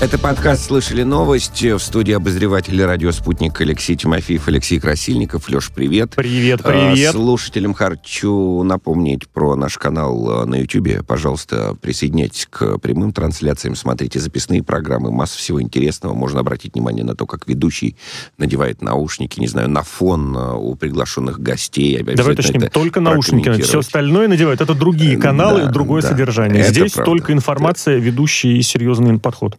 Это 0.00 0.16
подкаст 0.16 0.66
«Слышали 0.66 1.02
новости». 1.02 1.72
В 1.72 1.80
студии 1.80 2.14
обозреватели 2.14 2.82
радио 2.82 3.10
«Спутник» 3.10 3.60
Алексей 3.60 3.96
Тимофеев, 3.96 4.46
Алексей 4.46 4.78
Красильников. 4.78 5.48
Леш, 5.48 5.72
привет. 5.74 6.12
Привет, 6.14 6.62
привет. 6.62 7.08
А, 7.08 7.12
слушателям 7.12 7.74
хочу 7.74 8.62
напомнить 8.62 9.28
про 9.28 9.56
наш 9.56 9.76
канал 9.76 10.42
а, 10.42 10.46
на 10.46 10.60
YouTube. 10.60 11.04
Пожалуйста, 11.04 11.74
присоединяйтесь 11.82 12.46
к 12.48 12.78
прямым 12.78 13.12
трансляциям, 13.12 13.74
смотрите 13.74 14.20
записные 14.20 14.62
программы, 14.62 15.10
масса 15.10 15.36
всего 15.36 15.60
интересного. 15.60 16.14
Можно 16.14 16.40
обратить 16.40 16.74
внимание 16.74 17.04
на 17.04 17.16
то, 17.16 17.26
как 17.26 17.48
ведущий 17.48 17.96
надевает 18.38 18.82
наушники, 18.82 19.40
не 19.40 19.48
знаю, 19.48 19.68
на 19.68 19.82
фон 19.82 20.32
а, 20.36 20.54
у 20.54 20.76
приглашенных 20.76 21.40
гостей. 21.40 22.00
Давай 22.04 22.34
уточним, 22.34 22.68
только 22.70 23.00
наушники. 23.00 23.60
Все 23.62 23.80
остальное 23.80 24.28
надевают. 24.28 24.60
Это 24.60 24.74
другие 24.74 25.16
э, 25.16 25.20
каналы, 25.20 25.62
да, 25.62 25.72
другое 25.72 26.02
да, 26.02 26.10
содержание. 26.10 26.62
Здесь 26.62 26.92
правда. 26.92 27.10
только 27.10 27.32
информация, 27.32 27.96
ведущий 27.98 28.58
и 28.58 28.62
серьезный 28.62 29.18
подход. 29.18 29.56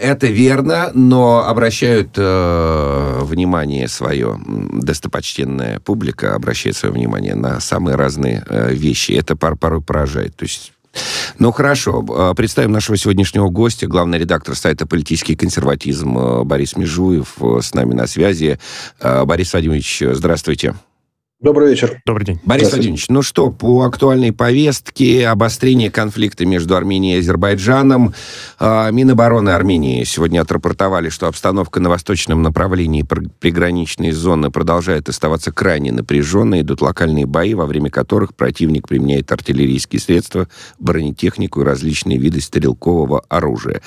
Это 0.00 0.26
верно, 0.26 0.90
но 0.94 1.46
обращают 1.46 2.10
э, 2.16 3.20
внимание 3.22 3.88
свое, 3.88 4.38
достопочтенная 4.46 5.80
публика 5.80 6.34
обращает 6.34 6.76
свое 6.76 6.94
внимание 6.94 7.34
на 7.34 7.60
самые 7.60 7.96
разные 7.96 8.44
э, 8.46 8.72
вещи. 8.72 9.12
Это 9.12 9.36
пор 9.36 9.56
порой 9.56 9.80
поражает. 9.80 10.36
То 10.36 10.44
есть 10.44 10.72
ну 11.38 11.52
хорошо, 11.52 12.04
э, 12.08 12.34
представим 12.34 12.72
нашего 12.72 12.96
сегодняшнего 12.96 13.48
гостя, 13.48 13.86
главный 13.86 14.18
редактор 14.18 14.56
сайта 14.56 14.86
«Политический 14.86 15.36
консерватизм» 15.36 16.18
э, 16.18 16.44
Борис 16.44 16.76
Межуев 16.76 17.36
э, 17.40 17.60
с 17.62 17.74
нами 17.74 17.94
на 17.94 18.06
связи. 18.06 18.58
Борис 19.00 19.52
Владимирович, 19.52 20.02
здравствуйте. 20.12 20.74
Добрый 21.42 21.70
вечер. 21.70 22.02
Добрый 22.04 22.26
день. 22.26 22.40
Борис 22.44 22.68
Владимирович, 22.68 23.08
ну 23.08 23.22
что, 23.22 23.50
по 23.50 23.84
актуальной 23.84 24.30
повестке 24.30 25.26
обострение 25.26 25.90
конфликта 25.90 26.44
между 26.44 26.76
Арменией 26.76 27.16
и 27.16 27.20
Азербайджаном. 27.20 28.12
Э, 28.58 28.92
Минобороны 28.92 29.48
Армении 29.48 30.04
сегодня 30.04 30.42
отрапортовали, 30.42 31.08
что 31.08 31.28
обстановка 31.28 31.80
на 31.80 31.88
восточном 31.88 32.42
направлении 32.42 33.06
приграничной 33.40 34.10
зоны 34.10 34.50
продолжает 34.50 35.08
оставаться 35.08 35.50
крайне 35.50 35.92
напряженной. 35.92 36.60
Идут 36.60 36.82
локальные 36.82 37.24
бои, 37.24 37.54
во 37.54 37.64
время 37.64 37.88
которых 37.88 38.34
противник 38.34 38.86
применяет 38.86 39.32
артиллерийские 39.32 39.98
средства, 39.98 40.46
бронетехнику 40.78 41.62
и 41.62 41.64
различные 41.64 42.18
виды 42.18 42.42
стрелкового 42.42 43.24
оружия. 43.30 43.80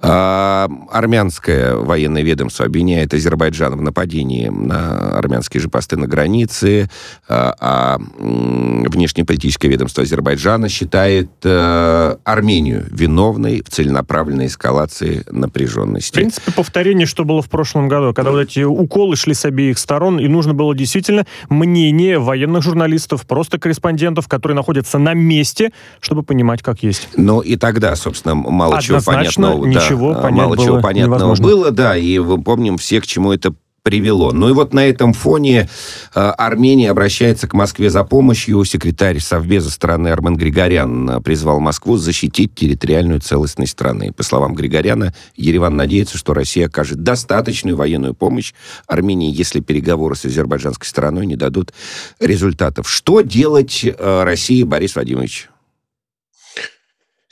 Э, 0.00 0.68
армянское 0.90 1.74
военное 1.74 2.22
ведомство 2.22 2.64
обвиняет 2.64 3.12
Азербайджан 3.12 3.76
в 3.76 3.82
нападении 3.82 4.48
на 4.48 5.18
армянские 5.18 5.60
же 5.60 5.68
посты 5.68 5.98
на 5.98 6.06
границе 6.06 6.88
а, 7.28 7.54
а 7.60 7.98
внешнеполитическое 7.98 9.70
ведомство 9.70 10.02
Азербайджана 10.02 10.68
считает 10.68 11.30
э, 11.44 12.16
Армению 12.24 12.86
виновной 12.90 13.62
в 13.62 13.70
целенаправленной 13.70 14.46
эскалации 14.46 15.24
напряженности. 15.30 16.12
В 16.12 16.14
принципе, 16.14 16.52
повторение, 16.52 17.06
что 17.06 17.24
было 17.24 17.42
в 17.42 17.48
прошлом 17.48 17.88
году, 17.88 18.12
когда 18.14 18.30
вот 18.30 18.40
эти 18.40 18.60
уколы 18.60 19.16
шли 19.16 19.34
с 19.34 19.44
обеих 19.44 19.78
сторон, 19.78 20.18
и 20.18 20.28
нужно 20.28 20.54
было 20.54 20.74
действительно 20.74 21.26
мнение 21.48 22.18
военных 22.18 22.62
журналистов, 22.62 23.26
просто 23.26 23.58
корреспондентов, 23.58 24.28
которые 24.28 24.56
находятся 24.56 24.98
на 24.98 25.14
месте, 25.14 25.72
чтобы 26.00 26.22
понимать, 26.22 26.62
как 26.62 26.82
есть. 26.82 27.08
Ну 27.16 27.40
и 27.40 27.56
тогда, 27.56 27.96
собственно, 27.96 28.34
мало 28.34 28.78
Однозначно 28.78 29.00
чего 29.00 29.50
понятного, 29.52 29.66
ничего 29.66 30.14
да, 30.14 30.20
понять 30.20 30.38
мало 30.38 30.56
было 30.56 30.66
чего 30.66 30.80
понятного 30.80 31.16
невозможно. 31.16 31.46
было, 31.46 31.70
да, 31.70 31.96
и 31.96 32.18
мы 32.18 32.42
помним 32.42 32.78
все, 32.78 33.00
к 33.00 33.06
чему 33.06 33.32
это 33.32 33.54
привело. 33.84 34.32
Ну 34.32 34.48
и 34.48 34.52
вот 34.52 34.72
на 34.72 34.88
этом 34.88 35.12
фоне 35.12 35.68
э, 36.14 36.18
Армения 36.18 36.90
обращается 36.90 37.46
к 37.46 37.52
Москве 37.52 37.90
за 37.90 38.02
помощью. 38.02 38.64
Секретарь 38.64 39.20
Совбеза 39.20 39.70
страны 39.70 40.08
Армен 40.08 40.36
Григорян 40.36 41.10
э, 41.10 41.20
призвал 41.20 41.60
Москву 41.60 41.98
защитить 41.98 42.54
территориальную 42.54 43.20
целостность 43.20 43.72
страны. 43.72 44.10
По 44.12 44.22
словам 44.22 44.54
Григоряна, 44.54 45.14
Ереван 45.36 45.76
надеется, 45.76 46.16
что 46.16 46.32
Россия 46.32 46.66
окажет 46.66 47.02
достаточную 47.02 47.76
военную 47.76 48.14
помощь 48.14 48.54
Армении, 48.86 49.30
если 49.30 49.60
переговоры 49.60 50.16
с 50.16 50.24
азербайджанской 50.24 50.88
стороной 50.88 51.26
не 51.26 51.36
дадут 51.36 51.74
результатов. 52.20 52.88
Что 52.88 53.20
делать 53.20 53.84
э, 53.84 54.22
России, 54.24 54.62
Борис 54.62 54.94
Владимирович? 54.94 55.50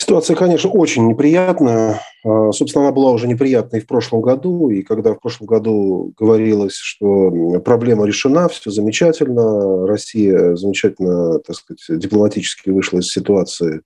Ситуация, 0.02 0.34
конечно, 0.34 0.68
очень 0.68 1.06
неприятная. 1.06 2.00
А, 2.24 2.50
собственно, 2.50 2.86
она 2.86 2.92
была 2.92 3.12
уже 3.12 3.28
неприятной 3.28 3.78
в 3.78 3.86
прошлом 3.86 4.20
году. 4.20 4.68
И 4.68 4.82
когда 4.82 5.14
в 5.14 5.20
прошлом 5.20 5.46
году 5.46 6.12
говорилось, 6.18 6.74
что 6.74 7.60
проблема 7.64 8.04
решена, 8.04 8.48
все 8.48 8.72
замечательно, 8.72 9.86
Россия 9.86 10.56
замечательно, 10.56 11.38
так 11.38 11.54
сказать, 11.54 12.00
дипломатически 12.00 12.70
вышла 12.70 12.98
из 12.98 13.12
ситуации, 13.12 13.82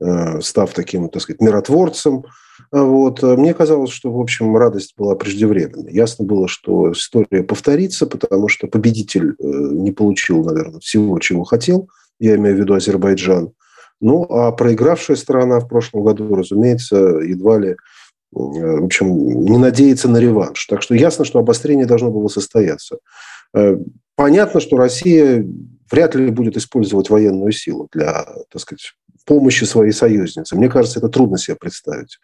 а, 0.00 0.40
став 0.40 0.72
таким, 0.72 1.08
так 1.08 1.22
сказать, 1.22 1.40
миротворцем, 1.40 2.24
вот. 2.72 3.22
Мне 3.22 3.54
казалось, 3.54 3.90
что, 3.90 4.12
в 4.12 4.20
общем, 4.20 4.56
радость 4.56 4.94
была 4.96 5.14
преждевременной. 5.14 5.92
Ясно 5.92 6.24
было, 6.24 6.48
что 6.48 6.90
история 6.90 7.44
повторится, 7.44 8.06
потому 8.06 8.48
что 8.48 8.66
победитель 8.66 9.30
э, 9.38 9.44
не 9.44 9.92
получил, 9.92 10.44
наверное, 10.44 10.80
всего, 10.80 11.16
чего 11.20 11.44
хотел. 11.44 11.88
Я 12.18 12.34
имею 12.34 12.56
в 12.56 12.58
виду 12.58 12.74
Азербайджан. 12.74 13.52
Ну, 14.00 14.24
а 14.24 14.52
проигравшая 14.52 15.16
сторона 15.16 15.60
в 15.60 15.68
прошлом 15.68 16.02
году, 16.04 16.34
разумеется, 16.34 16.96
едва 16.96 17.58
ли 17.58 17.76
в 18.32 18.84
общем, 18.84 19.42
не 19.44 19.58
надеется 19.58 20.08
на 20.08 20.18
реванш. 20.18 20.66
Так 20.66 20.82
что 20.82 20.94
ясно, 20.94 21.24
что 21.24 21.40
обострение 21.40 21.86
должно 21.86 22.10
было 22.10 22.28
состояться. 22.28 22.98
Э, 23.54 23.76
понятно, 24.14 24.60
что 24.60 24.76
Россия 24.76 25.44
вряд 25.90 26.14
ли 26.14 26.30
будет 26.30 26.56
использовать 26.56 27.10
военную 27.10 27.50
силу 27.50 27.88
для, 27.92 28.24
так 28.52 28.62
сказать, 28.62 28.92
помощи 29.26 29.64
своей 29.64 29.92
союзницы. 29.92 30.56
Мне 30.56 30.68
кажется, 30.68 30.98
это 30.98 31.08
трудно 31.08 31.38
себе 31.38 31.56
представить. 31.56 32.18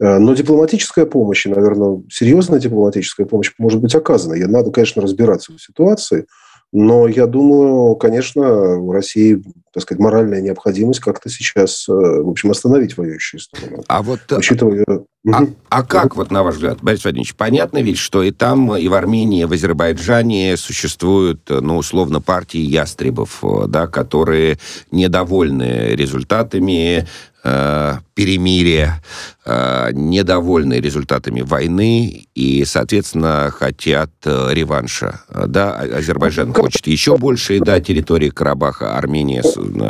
Э, 0.00 0.18
но 0.18 0.34
дипломатическая 0.34 1.04
помощь, 1.04 1.46
наверное, 1.46 2.02
серьезная 2.10 2.58
дипломатическая 2.58 3.26
помощь 3.26 3.52
может 3.58 3.80
быть 3.80 3.94
оказана. 3.94 4.34
И 4.34 4.44
надо, 4.44 4.70
конечно, 4.70 5.02
разбираться 5.02 5.52
в 5.52 5.60
ситуации. 5.60 6.26
Но 6.72 7.08
я 7.08 7.26
думаю, 7.26 7.96
конечно, 7.96 8.78
у 8.78 8.92
России, 8.92 9.42
так 9.74 9.82
сказать, 9.82 10.00
моральная 10.00 10.40
необходимость 10.40 11.00
как-то 11.00 11.28
сейчас, 11.28 11.88
э, 11.88 11.92
в 11.92 12.28
общем, 12.28 12.52
остановить 12.52 12.96
воюющую 12.96 13.40
сторону. 13.40 13.82
А 13.88 14.02
вот... 14.02 14.20
Э, 14.30 14.36
Учитывая... 14.36 14.84
А, 15.32 15.42
а 15.68 15.82
как, 15.82 16.16
вот 16.16 16.30
на 16.30 16.42
ваш 16.42 16.54
взгляд, 16.54 16.78
Борис 16.80 17.02
Владимирович, 17.02 17.34
понятно 17.34 17.82
ведь, 17.82 17.98
что 17.98 18.22
и 18.22 18.30
там, 18.30 18.74
и 18.76 18.86
в 18.88 18.94
Армении, 18.94 19.42
и 19.42 19.44
в 19.44 19.52
Азербайджане 19.52 20.56
существуют, 20.56 21.42
ну, 21.50 21.76
условно, 21.76 22.20
партии 22.20 22.60
ястребов, 22.60 23.40
э, 23.42 23.66
да, 23.66 23.88
которые 23.88 24.58
недовольны 24.92 25.96
результатами 25.96 27.06
э, 27.44 27.94
перемирия, 28.14 29.02
э, 29.44 29.90
недовольны 29.92 30.74
результатами 30.74 31.40
войны 31.40 32.26
и, 32.34 32.64
соответственно, 32.64 33.50
хотят 33.50 34.10
э, 34.24 34.48
реванша. 34.52 35.22
Да, 35.46 35.74
а, 35.74 35.98
Азербайджан 35.98 36.52
хочет 36.52 36.86
еще 36.86 37.16
больше, 37.16 37.60
да, 37.60 37.80
территории 37.80 38.30
Карабаха, 38.30 38.96
Армения 38.96 39.42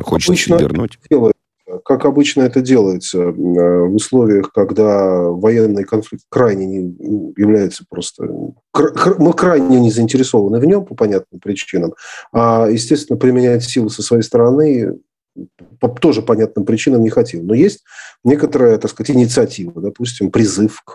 хочет 0.02 0.30
Обычно 0.30 0.54
вернуть. 0.56 0.98
Как 1.84 2.04
обычно 2.04 2.42
это 2.42 2.60
делается 2.60 3.18
э, 3.18 3.32
в 3.32 3.94
условиях, 3.94 4.52
когда 4.52 5.20
военный 5.20 5.84
конфликт 5.84 6.24
крайне 6.28 6.66
не 6.66 6.96
ну, 6.98 7.32
является 7.36 7.84
просто... 7.88 8.24
Мы 9.18 9.32
крайне 9.34 9.78
не 9.78 9.90
заинтересованы 9.90 10.58
в 10.58 10.64
нем 10.64 10.84
по 10.84 10.94
понятным 10.94 11.40
причинам. 11.40 11.94
А, 12.32 12.66
естественно, 12.68 13.18
применять 13.18 13.62
силу 13.64 13.88
со 13.88 14.02
своей 14.02 14.22
стороны 14.22 14.98
по 15.78 15.88
тоже 15.88 16.22
понятным 16.22 16.64
причинам 16.64 17.02
не 17.02 17.10
хотим. 17.10 17.46
Но 17.46 17.54
есть 17.54 17.84
некоторая, 18.24 18.78
так 18.78 18.90
сказать, 18.90 19.14
инициатива, 19.14 19.80
допустим, 19.80 20.30
призыв 20.30 20.82
к, 20.84 20.94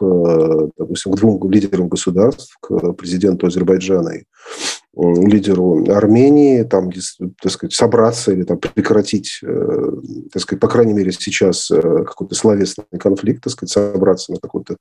допустим, 0.77 1.11
к 1.11 1.15
двум 1.15 1.51
лидерам 1.51 1.87
государств, 1.87 2.57
к 2.59 2.93
президенту 2.93 3.47
Азербайджана 3.47 4.09
и 4.09 4.23
лидеру 4.95 5.83
Армении, 5.89 6.63
там, 6.63 6.89
так 7.41 7.51
сказать, 7.51 7.73
собраться 7.73 8.31
или 8.31 8.43
там 8.43 8.57
прекратить, 8.57 9.39
э, 9.43 9.91
так 10.31 10.41
сказать, 10.41 10.59
по 10.59 10.67
крайней 10.67 10.93
мере 10.93 11.11
сейчас 11.11 11.69
э, 11.69 11.81
какой-то 12.05 12.35
словесный 12.35 12.85
конфликт, 12.99 13.43
так 13.43 13.53
сказать, 13.53 13.71
собраться 13.71 14.31
на 14.31 14.39
какой-то, 14.39 14.77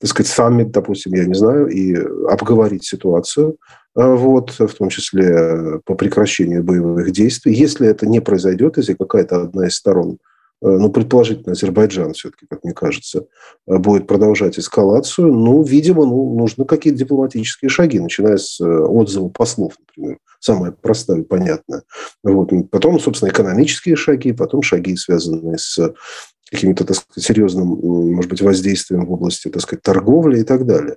так 0.00 0.10
сказать, 0.10 0.30
саммит, 0.30 0.70
допустим, 0.70 1.14
я 1.14 1.24
не 1.24 1.34
знаю, 1.34 1.66
и 1.68 1.94
обговорить 2.28 2.84
ситуацию, 2.84 3.56
э, 3.96 4.14
вот, 4.14 4.50
в 4.50 4.74
том 4.74 4.88
числе 4.88 5.80
по 5.84 5.94
прекращению 5.94 6.62
боевых 6.62 7.10
действий. 7.10 7.54
Если 7.54 7.88
это 7.88 8.06
не 8.06 8.20
произойдет, 8.20 8.76
если 8.76 8.94
какая-то 8.94 9.42
одна 9.42 9.66
из 9.66 9.74
сторон 9.74 10.18
Э, 10.18 10.35
ну, 10.62 10.90
предположительно, 10.90 11.52
Азербайджан 11.52 12.14
все-таки, 12.14 12.46
как 12.48 12.64
мне 12.64 12.72
кажется, 12.72 13.26
э, 13.66 13.76
будет 13.76 14.06
продолжать 14.06 14.58
эскалацию, 14.58 15.32
ну, 15.32 15.62
видимо, 15.62 16.06
ну, 16.06 16.38
нужны 16.38 16.64
какие-то 16.64 16.98
дипломатические 16.98 17.68
шаги, 17.68 18.00
начиная 18.00 18.38
с 18.38 18.58
э, 18.60 18.64
отзыва 18.64 19.28
послов, 19.28 19.74
например, 19.78 20.18
самое 20.40 20.72
простое 20.72 21.20
и 21.20 21.24
понятное. 21.24 21.82
Вот. 22.22 22.50
Потом, 22.70 22.98
собственно, 23.00 23.30
экономические 23.30 23.96
шаги, 23.96 24.32
потом 24.32 24.62
шаги, 24.62 24.96
связанные 24.96 25.58
с 25.58 25.78
каким-то, 26.50 26.84
так 26.84 26.96
сказать, 26.96 27.24
серьезным, 27.24 27.66
может 28.14 28.30
быть, 28.30 28.40
воздействием 28.40 29.06
в 29.06 29.12
области, 29.12 29.48
так 29.48 29.62
сказать, 29.62 29.82
торговли 29.82 30.40
и 30.40 30.44
так 30.44 30.64
далее. 30.64 30.96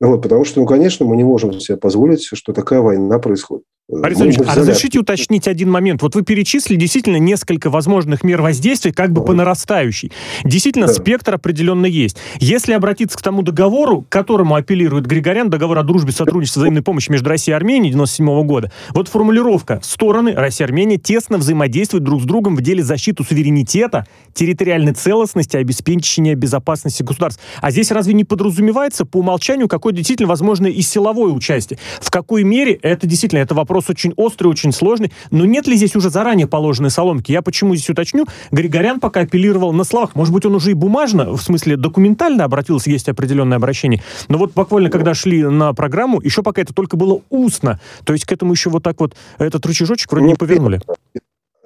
Вот, 0.00 0.22
потому 0.22 0.44
что, 0.44 0.60
ну, 0.60 0.66
конечно, 0.66 1.04
мы 1.04 1.16
не 1.16 1.24
можем 1.24 1.58
себе 1.60 1.76
позволить, 1.76 2.24
что 2.24 2.52
такая 2.52 2.80
война 2.80 3.18
происходит. 3.18 3.64
Борис 3.86 4.18
Ильич, 4.18 4.38
а 4.38 4.54
разрешите 4.54 4.98
уточнить 4.98 5.46
один 5.46 5.70
момент? 5.70 6.00
Вот 6.00 6.14
вы 6.14 6.22
перечислили 6.22 6.78
действительно 6.78 7.18
несколько 7.18 7.68
возможных 7.68 8.24
мер 8.24 8.40
воздействия 8.40 8.94
как 8.94 9.12
бы 9.12 9.22
по 9.22 9.34
нарастающей. 9.34 10.10
Действительно, 10.42 10.86
да. 10.86 10.94
спектр 10.94 11.34
определенно 11.34 11.84
есть. 11.84 12.16
Если 12.40 12.72
обратиться 12.72 13.18
к 13.18 13.20
тому 13.20 13.42
договору, 13.42 14.00
к 14.00 14.08
которому 14.08 14.54
апеллирует 14.54 15.04
Григорян, 15.04 15.50
договор 15.50 15.76
о 15.76 15.82
дружбе, 15.82 16.12
сотрудничестве, 16.12 16.60
взаимной 16.60 16.80
помощи 16.80 17.10
между 17.10 17.28
Россией 17.28 17.52
и 17.52 17.56
Арменией 17.56 17.92
97 17.92 18.46
года, 18.46 18.72
вот 18.94 19.08
формулировка 19.08 19.80
«стороны 19.82 20.32
Россия 20.32 20.66
и 20.66 20.70
Армения 20.70 20.96
тесно 20.96 21.36
взаимодействуют 21.36 22.04
друг 22.04 22.22
с 22.22 22.24
другом 22.24 22.56
в 22.56 22.62
деле 22.62 22.82
защиты 22.82 23.22
суверенитета, 23.22 24.06
территориальной 24.32 24.94
целостности, 24.94 25.58
обеспечения 25.58 26.34
безопасности 26.34 27.02
государств». 27.02 27.42
А 27.60 27.70
здесь 27.70 27.90
разве 27.90 28.14
не 28.14 28.24
подразумевается 28.24 29.04
по 29.04 29.18
умолчанию 29.18 29.68
какое 29.68 29.92
действительно 29.92 30.30
возможно 30.30 30.68
и 30.68 30.80
силовое 30.80 31.32
участие? 31.32 31.78
В 32.00 32.10
какой 32.10 32.44
мере 32.44 32.72
это 32.80 33.06
действительно, 33.06 33.40
это 33.40 33.54
вопрос 33.54 33.73
вопрос 33.74 33.90
очень 33.90 34.12
острый, 34.16 34.46
очень 34.46 34.72
сложный. 34.72 35.10
Но 35.32 35.44
нет 35.44 35.66
ли 35.66 35.76
здесь 35.76 35.96
уже 35.96 36.08
заранее 36.08 36.46
положенной 36.46 36.90
соломки? 36.90 37.32
Я 37.32 37.42
почему 37.42 37.74
здесь 37.74 37.90
уточню? 37.90 38.26
Григорян 38.52 39.00
пока 39.00 39.20
апеллировал 39.20 39.72
на 39.72 39.82
словах. 39.82 40.14
Может 40.14 40.32
быть, 40.32 40.46
он 40.46 40.54
уже 40.54 40.70
и 40.70 40.74
бумажно, 40.74 41.32
в 41.32 41.42
смысле 41.42 41.76
документально 41.76 42.44
обратился, 42.44 42.90
есть 42.90 43.08
определенное 43.08 43.56
обращение. 43.56 44.00
Но 44.28 44.38
вот 44.38 44.52
буквально, 44.52 44.90
когда 44.90 45.12
шли 45.14 45.42
на 45.42 45.72
программу, 45.72 46.20
еще 46.20 46.44
пока 46.44 46.62
это 46.62 46.72
только 46.72 46.96
было 46.96 47.22
устно. 47.30 47.80
То 48.04 48.12
есть 48.12 48.26
к 48.26 48.32
этому 48.32 48.52
еще 48.52 48.70
вот 48.70 48.84
так 48.84 49.00
вот 49.00 49.16
этот 49.38 49.66
рычажочек 49.66 50.12
вроде 50.12 50.26
не 50.26 50.32
ну, 50.34 50.38
повернули. 50.38 50.80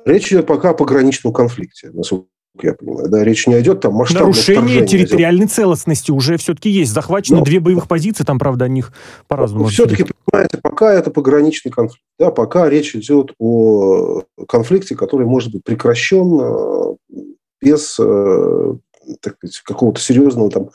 Речь 0.07 0.29
идет 0.29 0.47
пока 0.47 0.71
о 0.71 0.75
пограничном 0.75 1.35
конфликте, 1.35 1.91
насколько 1.93 2.27
я 2.63 2.75
понимаю. 2.75 3.09
Да, 3.09 3.25
речь 3.25 3.47
не 3.47 3.59
идет 3.61 3.81
там 3.81 3.95
масштабное 3.95 4.27
Нарушение 4.27 4.87
территориальной 4.87 5.47
целостности 5.47 6.11
уже 6.11 6.37
все-таки 6.37 6.71
есть. 6.71 6.93
Захвачены 6.93 7.39
Но... 7.39 7.45
две 7.45 7.61
боевых 7.61 7.89
позиции, 7.89 8.25
там, 8.25 8.39
правда, 8.39 8.67
о 8.67 8.69
них 8.69 8.93
по-разному. 9.27 9.67
Все-таки, 9.67 10.05
понимаете, 10.25 10.59
пока 10.63 10.93
это 10.93 11.11
пограничный 11.11 11.71
конфликт. 11.71 12.03
Да, 12.19 12.31
пока 12.31 12.69
речь 12.69 12.95
идет 12.95 13.33
о 13.39 14.23
конфликте, 14.49 14.95
который 14.97 15.27
может 15.27 15.53
быть 15.53 15.65
прекращен 15.65 16.41
э, 16.41 17.19
без 17.61 17.97
э, 17.99 18.75
так 19.21 19.37
сказать, 19.39 19.61
какого-то 19.65 20.01
серьезного 20.01 20.51
там 20.51 20.71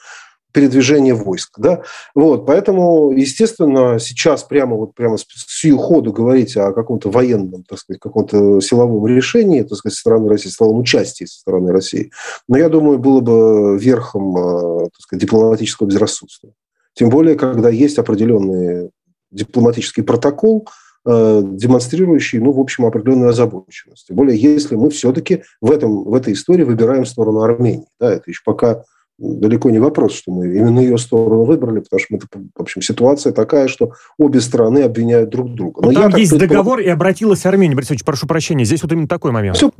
передвижения 0.53 1.13
войск. 1.13 1.59
Да? 1.59 1.81
Вот, 2.15 2.45
поэтому, 2.45 3.11
естественно, 3.11 3.99
сейчас 3.99 4.43
прямо, 4.43 4.77
вот, 4.77 4.93
прямо 4.93 5.17
с 5.17 5.25
сию 5.47 5.77
ходу 5.77 6.13
говорить 6.13 6.55
о 6.55 6.71
каком-то 6.71 7.09
военном, 7.09 7.63
так 7.63 7.79
сказать, 7.79 7.99
каком-то 7.99 8.61
силовом 8.61 9.05
решении, 9.07 9.63
так 9.63 9.77
сказать, 9.77 9.95
со 9.95 10.01
стороны 10.01 10.29
России, 10.29 10.49
силовом 10.49 10.79
участии 10.79 11.25
со 11.25 11.39
стороны 11.39 11.71
России, 11.71 12.11
но 12.47 12.57
я 12.57 12.69
думаю, 12.69 12.99
было 12.99 13.19
бы 13.19 13.77
верхом 13.77 14.37
э, 14.37 14.79
так 14.85 15.01
сказать, 15.01 15.21
дипломатического 15.21 15.87
безрассудства. 15.87 16.51
Тем 16.93 17.09
более, 17.09 17.35
когда 17.35 17.69
есть 17.69 17.97
определенный 17.97 18.91
дипломатический 19.31 20.03
протокол, 20.03 20.67
э, 21.05 21.41
демонстрирующий, 21.43 22.39
ну, 22.39 22.51
в 22.51 22.59
общем, 22.59 22.85
определенную 22.85 23.29
озабоченность. 23.29 24.07
Тем 24.07 24.15
более, 24.15 24.37
если 24.37 24.75
мы 24.75 24.91
все-таки 24.91 25.43
в, 25.59 25.71
этом, 25.71 26.03
в 26.03 26.13
этой 26.13 26.33
истории 26.33 26.63
выбираем 26.63 27.05
сторону 27.05 27.41
Армении. 27.41 27.87
Да, 27.99 28.13
это 28.13 28.29
еще 28.29 28.41
пока 28.45 28.83
далеко 29.23 29.69
не 29.69 29.79
вопрос, 29.79 30.13
что 30.13 30.31
мы 30.31 30.45
именно 30.45 30.79
ее 30.79 30.97
сторону 30.97 31.43
выбрали, 31.45 31.79
потому 31.79 31.99
что, 31.99 32.15
это, 32.15 32.27
в 32.55 32.61
общем, 32.61 32.81
ситуация 32.81 33.31
такая, 33.31 33.67
что 33.67 33.93
обе 34.17 34.41
страны 34.41 34.79
обвиняют 34.79 35.29
друг 35.29 35.53
друга. 35.53 35.81
Но 35.81 35.93
там 35.93 36.15
есть 36.15 36.31
предполаг... 36.31 36.49
договор, 36.49 36.79
и 36.79 36.87
обратилась 36.87 37.45
Армения. 37.45 37.75
Борис 37.75 37.89
Ильич, 37.91 38.03
прошу 38.03 38.27
прощения, 38.27 38.65
здесь 38.65 38.83
вот 38.83 38.91
именно 38.91 39.07
такой 39.07 39.31
момент. 39.31 39.55
Все, 39.55 39.71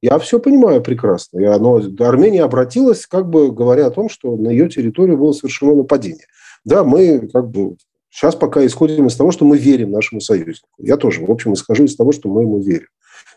я 0.00 0.18
все 0.18 0.38
понимаю 0.38 0.80
прекрасно. 0.82 1.40
Я, 1.40 1.58
но 1.58 1.82
Армения 2.00 2.44
обратилась, 2.44 3.06
как 3.06 3.28
бы 3.28 3.50
говоря 3.50 3.86
о 3.86 3.90
том, 3.90 4.08
что 4.08 4.36
на 4.36 4.48
ее 4.50 4.68
территорию 4.68 5.18
было 5.18 5.32
совершено 5.32 5.74
нападение. 5.74 6.26
Да, 6.64 6.84
мы 6.84 7.28
как 7.32 7.50
бы 7.50 7.76
сейчас 8.08 8.36
пока 8.36 8.64
исходим 8.64 9.06
из 9.06 9.16
того, 9.16 9.32
что 9.32 9.44
мы 9.44 9.58
верим 9.58 9.90
нашему 9.90 10.20
союзнику. 10.20 10.68
Я 10.78 10.96
тоже, 10.96 11.24
в 11.24 11.30
общем, 11.30 11.54
исхожу 11.54 11.84
из 11.84 11.96
того, 11.96 12.12
что 12.12 12.28
мы 12.28 12.42
ему 12.42 12.60
верим. 12.60 12.86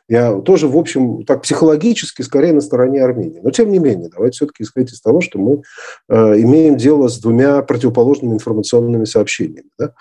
Я 0.07 0.39
тоже, 0.41 0.67
в 0.67 0.77
общем, 0.77 1.25
так 1.25 1.41
психологически 1.41 2.21
скорее 2.21 2.53
на 2.53 2.61
стороне 2.61 3.03
Армении. 3.03 3.39
Но, 3.41 3.49
тем 3.49 3.71
не 3.71 3.79
менее, 3.79 4.09
давайте 4.13 4.35
все-таки 4.35 4.63
исходить 4.63 4.93
из 4.93 5.01
того, 5.01 5.21
что 5.21 5.39
мы 5.39 5.63
э, 6.09 6.41
имеем 6.41 6.77
дело 6.77 7.07
с 7.07 7.17
двумя 7.19 7.61
противоположными 7.63 8.33
информационными 8.33 9.05
сообщениями. 9.05 9.69
Да? 9.79 9.93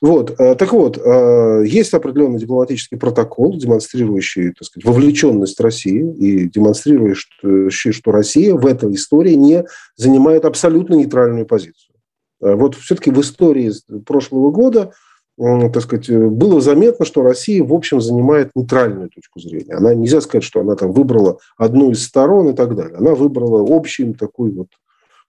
Вот. 0.00 0.34
Э, 0.40 0.54
так 0.54 0.72
вот, 0.72 0.98
э, 0.98 1.64
есть 1.66 1.92
определенный 1.92 2.38
дипломатический 2.38 2.96
протокол, 2.96 3.56
демонстрирующий 3.58 4.52
так 4.52 4.64
сказать, 4.64 4.86
вовлеченность 4.86 5.60
России 5.60 6.12
и 6.14 6.48
демонстрирующий, 6.48 7.92
что 7.92 8.10
Россия 8.10 8.54
в 8.54 8.66
этой 8.66 8.94
истории 8.94 9.34
не 9.34 9.64
занимает 9.96 10.46
абсолютно 10.46 10.94
нейтральную 10.94 11.44
позицию. 11.44 11.94
Э, 12.42 12.54
вот 12.54 12.74
все-таки 12.74 13.10
в 13.10 13.20
истории 13.20 13.72
прошлого 14.04 14.50
года 14.50 14.92
так 15.72 15.82
сказать, 15.82 16.08
э, 16.08 16.28
было 16.28 16.60
заметно, 16.60 17.04
что 17.04 17.22
Россия, 17.22 17.64
в 17.64 17.74
общем, 17.74 18.00
занимает 18.00 18.50
нейтральную 18.54 19.08
точку 19.10 19.40
зрения. 19.40 19.74
Она 19.74 19.92
нельзя 19.92 20.20
сказать, 20.20 20.44
что 20.44 20.60
она 20.60 20.76
там 20.76 20.92
выбрала 20.92 21.38
одну 21.56 21.90
из 21.90 22.04
сторон 22.04 22.50
и 22.50 22.52
так 22.52 22.76
далее. 22.76 22.96
Она 22.96 23.14
выбрала 23.14 23.64
общую 23.76 24.14
такую 24.14 24.54
вот 24.54 24.68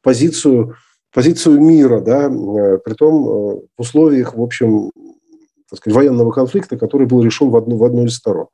позицию, 0.03 0.75
позицию 1.11 1.59
мира, 1.61 1.99
да, 1.99 2.25
э, 2.25 2.77
при 2.77 2.93
том 2.93 3.27
э, 3.27 3.61
в 3.75 3.81
условиях, 3.81 4.35
в 4.35 4.41
общем, 4.41 4.91
так 5.69 5.79
сказать, 5.79 5.95
военного 5.95 6.31
конфликта, 6.31 6.77
который 6.77 7.07
был 7.07 7.23
решен 7.23 7.49
в 7.49 7.55
одну, 7.55 7.77
в 7.77 7.83
одну 7.83 8.05
из 8.05 8.15
сторон. 8.15 8.47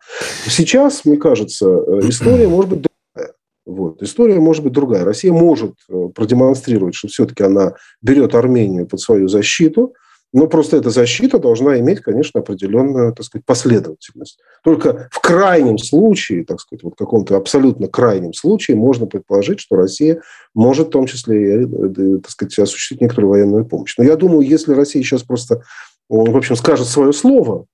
Сейчас, 0.45 1.03
мне 1.03 1.17
кажется, 1.17 1.67
история 2.07 2.47
может 2.47 2.69
быть 2.69 2.87
другая. 2.87 3.33
Вот. 3.65 4.01
История 4.01 4.39
может 4.39 4.63
быть 4.63 4.71
другая. 4.71 5.03
Россия 5.03 5.33
может 5.33 5.73
продемонстрировать, 6.15 6.95
что 6.95 7.09
все-таки 7.09 7.43
она 7.43 7.73
берет 8.01 8.33
Армению 8.33 8.87
под 8.87 9.01
свою 9.01 9.27
защиту– 9.27 9.93
но 10.31 10.47
просто 10.47 10.77
эта 10.77 10.89
защита 10.91 11.39
должна 11.39 11.79
иметь, 11.79 12.01
конечно, 12.01 12.39
определенную, 12.41 13.13
так 13.13 13.25
сказать, 13.25 13.45
последовательность. 13.45 14.39
Только 14.63 15.09
в 15.11 15.19
крайнем 15.21 15.77
случае, 15.77 16.45
так 16.45 16.59
сказать, 16.59 16.83
вот 16.83 16.95
каком-то 16.95 17.35
абсолютно 17.35 17.87
крайнем 17.87 18.33
случае 18.33 18.77
можно 18.77 19.07
предположить, 19.07 19.59
что 19.59 19.75
Россия 19.75 20.21
может 20.53 20.87
в 20.87 20.91
том 20.91 21.07
числе, 21.07 21.63
э, 21.63 22.19
так 22.21 22.29
сказать, 22.29 22.59
осуществить 22.59 23.01
некоторую 23.01 23.31
военную 23.31 23.65
помощь. 23.65 23.95
Но 23.97 24.03
я 24.03 24.15
думаю, 24.15 24.47
если 24.47 24.73
Россия 24.73 25.01
сейчас 25.01 25.23
просто, 25.23 25.63
в 26.09 26.37
общем, 26.37 26.55
скажет 26.55 26.87
свое 26.87 27.11
слово, 27.11 27.65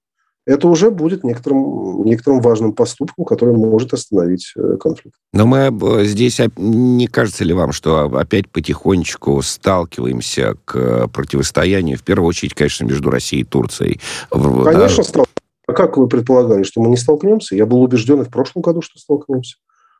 это 0.45 0.67
уже 0.67 0.91
будет 0.91 1.23
некоторым, 1.23 2.03
некоторым 2.03 2.39
важным 2.39 2.73
поступком, 2.73 3.25
который 3.25 3.55
может 3.55 3.93
остановить 3.93 4.53
э, 4.55 4.77
конфликт. 4.79 5.17
Но 5.33 5.47
мы 5.47 5.57
э, 5.57 6.05
здесь, 6.05 6.39
не 6.55 7.07
кажется 7.07 7.43
ли 7.43 7.53
вам, 7.53 7.71
что 7.71 8.05
опять 8.15 8.49
потихонечку 8.49 9.41
сталкиваемся 9.41 10.55
к 10.65 11.07
противостоянию, 11.07 11.97
в 11.97 12.03
первую 12.03 12.29
очередь, 12.29 12.53
конечно, 12.53 12.85
между 12.85 13.09
Россией 13.09 13.41
и 13.41 13.45
Турцией? 13.45 13.99
Конечно, 14.29 14.97
да? 14.97 15.03
стал. 15.03 15.25
А 15.67 15.73
как 15.73 15.97
вы 15.97 16.07
предполагали, 16.07 16.61
что 16.61 16.79
мы 16.79 16.89
не 16.89 16.97
столкнемся? 16.97 17.55
Я 17.55 17.65
был 17.65 17.81
убежден 17.81 18.21
и 18.21 18.25
в 18.25 18.29
прошлом 18.29 18.61
году, 18.61 18.83
что 18.83 18.99
столкнемся. 18.99 19.57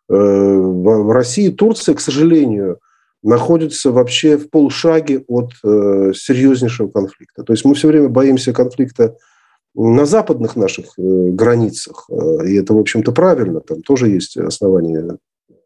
Э, 0.10 0.14
в 0.14 1.12
России 1.12 1.48
и 1.48 1.52
Турция, 1.52 1.96
к 1.96 2.00
сожалению, 2.02 2.78
находятся 3.24 3.92
вообще 3.92 4.38
в 4.38 4.52
полшаге 4.52 5.24
от 5.28 5.54
серьезнейшего 5.64 6.90
конфликта. 6.90 7.42
То 7.42 7.54
есть 7.54 7.66
мы 7.66 7.74
все 7.74 7.88
время 7.88 8.08
боимся 8.08 8.54
конфликта 8.54 9.16
на 9.76 10.06
западных 10.06 10.56
наших 10.56 10.98
э, 10.98 11.02
границах, 11.02 12.06
э, 12.10 12.48
и 12.48 12.56
это, 12.56 12.74
в 12.74 12.80
общем-то, 12.80 13.12
правильно, 13.12 13.60
там 13.60 13.82
тоже 13.82 14.08
есть 14.08 14.38
основания 14.38 15.18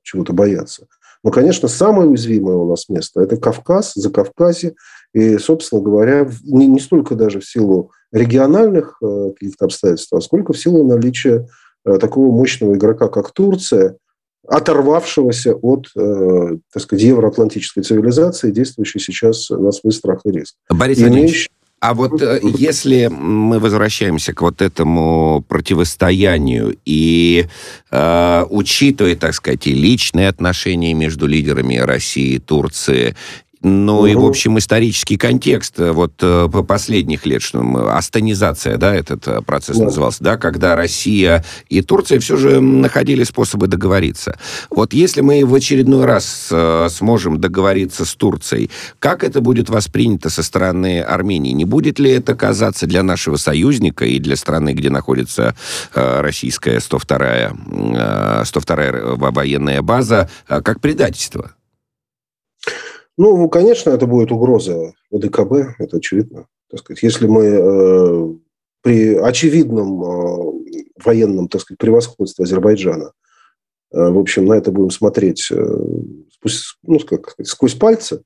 чего-то 0.04 0.34
бояться. 0.34 0.88
Но, 1.24 1.32
конечно, 1.32 1.68
самое 1.68 2.10
уязвимое 2.10 2.56
у 2.56 2.68
нас 2.68 2.89
место– 2.89 3.22
это 3.22 3.38
Кавказ, 3.38 3.94
за 3.94 4.04
Закавказье, 4.04 4.74
и, 5.13 5.38
собственно 5.38 5.82
говоря, 5.82 6.30
не, 6.44 6.66
не 6.66 6.80
столько 6.80 7.16
даже 7.16 7.39
в 7.39 7.46
силу 7.46 7.92
региональных 8.12 8.98
э, 9.01 9.32
каких-то 9.38 9.66
обстоятельств, 9.66 10.12
а 10.13 10.22
сколько 10.22 10.54
в 10.54 10.60
силу 10.60 10.86
наличия 10.86 11.48
такого 11.86 12.30
мощного 12.30 12.74
игрока, 12.74 13.08
как 13.08 13.32
Турция, 13.32 13.96
оторвавшегося 14.46 15.56
от, 15.56 15.88
так 15.94 16.84
сказать, 16.84 17.04
евроатлантической 17.04 17.84
цивилизации, 17.84 18.51
действующей 18.51 19.00
сейчас 19.00 19.50
на 19.50 19.72
свой 19.72 19.94
страх 19.94 20.22
и 20.25 20.32
риск. 20.32 20.56
Борис 20.70 21.00
Ильич, 21.00 21.50
а 21.79 21.93
вот 21.93 22.21
э, 22.21 22.39
если 22.43 23.07
мы 23.07 23.59
возвращаемся 23.59 24.33
к 24.33 24.41
вот 24.41 24.62
этому 24.62 25.43
противостоянию 25.48 26.77
и 26.86 27.48
э, 27.91 28.45
учитывая, 28.50 29.15
так 29.15 29.33
сказать, 29.33 29.65
и 29.67 29.74
личные 29.74 30.27
отношения 30.27 30.93
между 30.93 31.25
лидерами 31.25 31.77
России 31.77 32.36
и 32.36 32.39
Турции, 32.39 33.15
ну 33.62 33.98
угу. 33.98 34.06
и, 34.06 34.16
в 34.16 34.24
общем, 34.24 34.58
исторический 34.58 35.18
контекст 35.18 35.80
э, 35.80 35.92
вот 35.92 36.13
э, 36.22 36.48
по 36.50 36.63
последних 36.63 37.25
лет, 37.25 37.42
что 37.42 37.60
астанизация, 37.94 38.78
да, 38.78 38.96
этот 38.96 39.28
э, 39.28 39.42
процесс 39.42 39.78
да. 39.78 39.86
назывался, 39.86 40.24
да, 40.24 40.38
когда 40.38 40.78
Россия 40.78 41.44
и 41.68 41.82
Турция 41.82 42.20
все 42.20 42.38
же 42.38 42.62
находили 42.62 43.24
способы 43.25 43.68
договориться. 43.68 44.38
Вот 44.70 44.94
если 44.94 45.20
мы 45.20 45.46
в 45.46 45.54
очередной 45.54 46.06
раз 46.06 46.54
сможем 46.89 47.42
договориться 47.42 48.06
с 48.06 48.16
Турцией, 48.16 48.70
как 49.00 49.25
это 49.25 49.42
будет 49.42 49.70
воспринято 49.70 50.30
со 50.30 50.42
стороны 50.42 51.01
Армении? 51.01 51.51
Не 51.51 51.66
будет 51.66 52.00
ли 52.00 52.12
это 52.12 52.36
казаться 52.36 52.88
для 52.88 53.04
нашего 53.04 53.36
союзника 53.36 54.06
и 54.06 54.20
для 54.20 54.36
страны, 54.36 54.74
где 54.74 54.89
находится 54.89 55.56
российская 55.94 56.78
102-я 56.78 58.46
102 58.46 59.16
военная 59.32 59.82
база, 59.82 60.30
как 60.48 60.80
предательство? 60.80 61.51
Ну, 63.19 63.49
конечно, 63.49 63.89
это 63.89 64.07
будет 64.07 64.31
угроза 64.31 64.93
ОДКБ, 65.11 65.75
это 65.77 65.97
очевидно. 65.97 66.47
Так 66.71 66.79
сказать, 66.79 67.03
если 67.03 67.27
мы 67.27 67.43
э, 67.43 68.33
при 68.81 69.15
очевидном 69.15 70.01
э, 70.01 70.51
военном, 71.03 71.49
так 71.49 71.59
сказать, 71.59 71.79
превосходстве 71.79 72.45
Азербайджана, 72.45 73.11
э, 73.91 74.09
в 74.09 74.17
общем, 74.17 74.45
на 74.45 74.53
это 74.53 74.71
будем 74.71 74.89
смотреть 74.89 75.49
э, 75.51 75.77
сквозь, 76.31 76.77
ну, 76.83 76.97
как 76.99 77.31
сказать, 77.31 77.49
сквозь 77.49 77.73
пальцы, 77.73 78.15
э, 78.15 78.19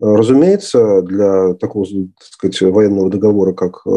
разумеется, 0.00 1.02
для 1.02 1.54
такого, 1.54 1.84
так 1.86 2.28
сказать, 2.28 2.60
военного 2.60 3.10
договора, 3.10 3.52
как 3.54 3.82
э, 3.86 3.90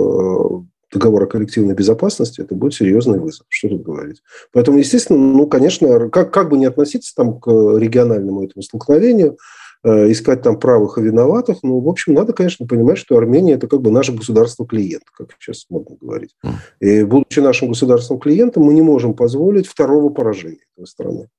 договор 0.92 1.22
о 1.22 1.28
коллективной 1.28 1.76
безопасности, 1.76 2.42
это 2.42 2.56
будет 2.56 2.74
серьезный 2.74 3.20
вызов. 3.20 3.46
Что 3.48 3.70
тут 3.70 3.84
говорить? 3.84 4.24
Поэтому, 4.54 4.80
естественно, 4.80 5.20
ну, 5.20 5.46
конечно, 5.46 6.10
как, 6.10 6.34
как 6.34 6.50
бы 6.50 6.58
не 6.58 6.66
относиться 6.66 7.14
там 7.16 7.40
к 7.40 7.48
региональному 7.48 8.44
этому 8.44 8.64
столкновению, 8.64 9.38
искать 9.84 10.42
там 10.42 10.60
правых 10.60 10.98
и 10.98 11.02
виноватых, 11.02 11.58
ну, 11.64 11.80
в 11.80 11.90
общем, 11.90 12.14
надо, 12.14 12.34
конечно, 12.34 12.68
понимать, 12.68 12.98
что 12.98 13.18
Армения– 13.18 13.54
это 13.56 13.68
как 13.68 13.82
бы 13.82 13.90
наше 13.90 14.14
государство-клиент, 14.14 15.04
как 15.18 15.30
сейчас 15.40 15.66
модно 15.70 15.98
говорить. 16.00 16.36
И, 16.80 17.04
будучи 17.04 17.40
нашим 17.40 17.70
государством 17.70 18.20
клиентом, 18.20 18.64
мы 18.64 18.74
не 18.74 18.82
можем 18.82 19.16
позволить 19.16 19.68
второго 19.68 20.10
поражения 20.10 20.66
этой 20.78 20.88
страны. 20.88 21.30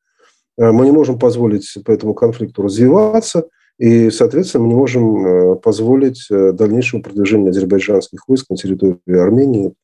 Э, 0.59 0.73
мы 0.73 0.87
не 0.87 0.93
можем 0.93 1.19
позволить 1.19 1.73
по 1.85 1.91
этому 1.93 2.15
конфликту 2.15 2.63
развиваться– 2.63 3.47
и, 3.79 4.11
соответственно, 4.11 4.65
мы 4.65 4.69
не 4.71 4.75
можем 4.77 5.27
э, 5.27 5.57
позволить 5.57 6.27
э, 6.31 6.53
дальнейшего 6.53 7.01
продвижения 7.01 7.51
азербайджанских 7.51 8.29
войск 8.29 8.51
на 8.51 8.57
территории 8.57 9.19
Армении 9.19 9.75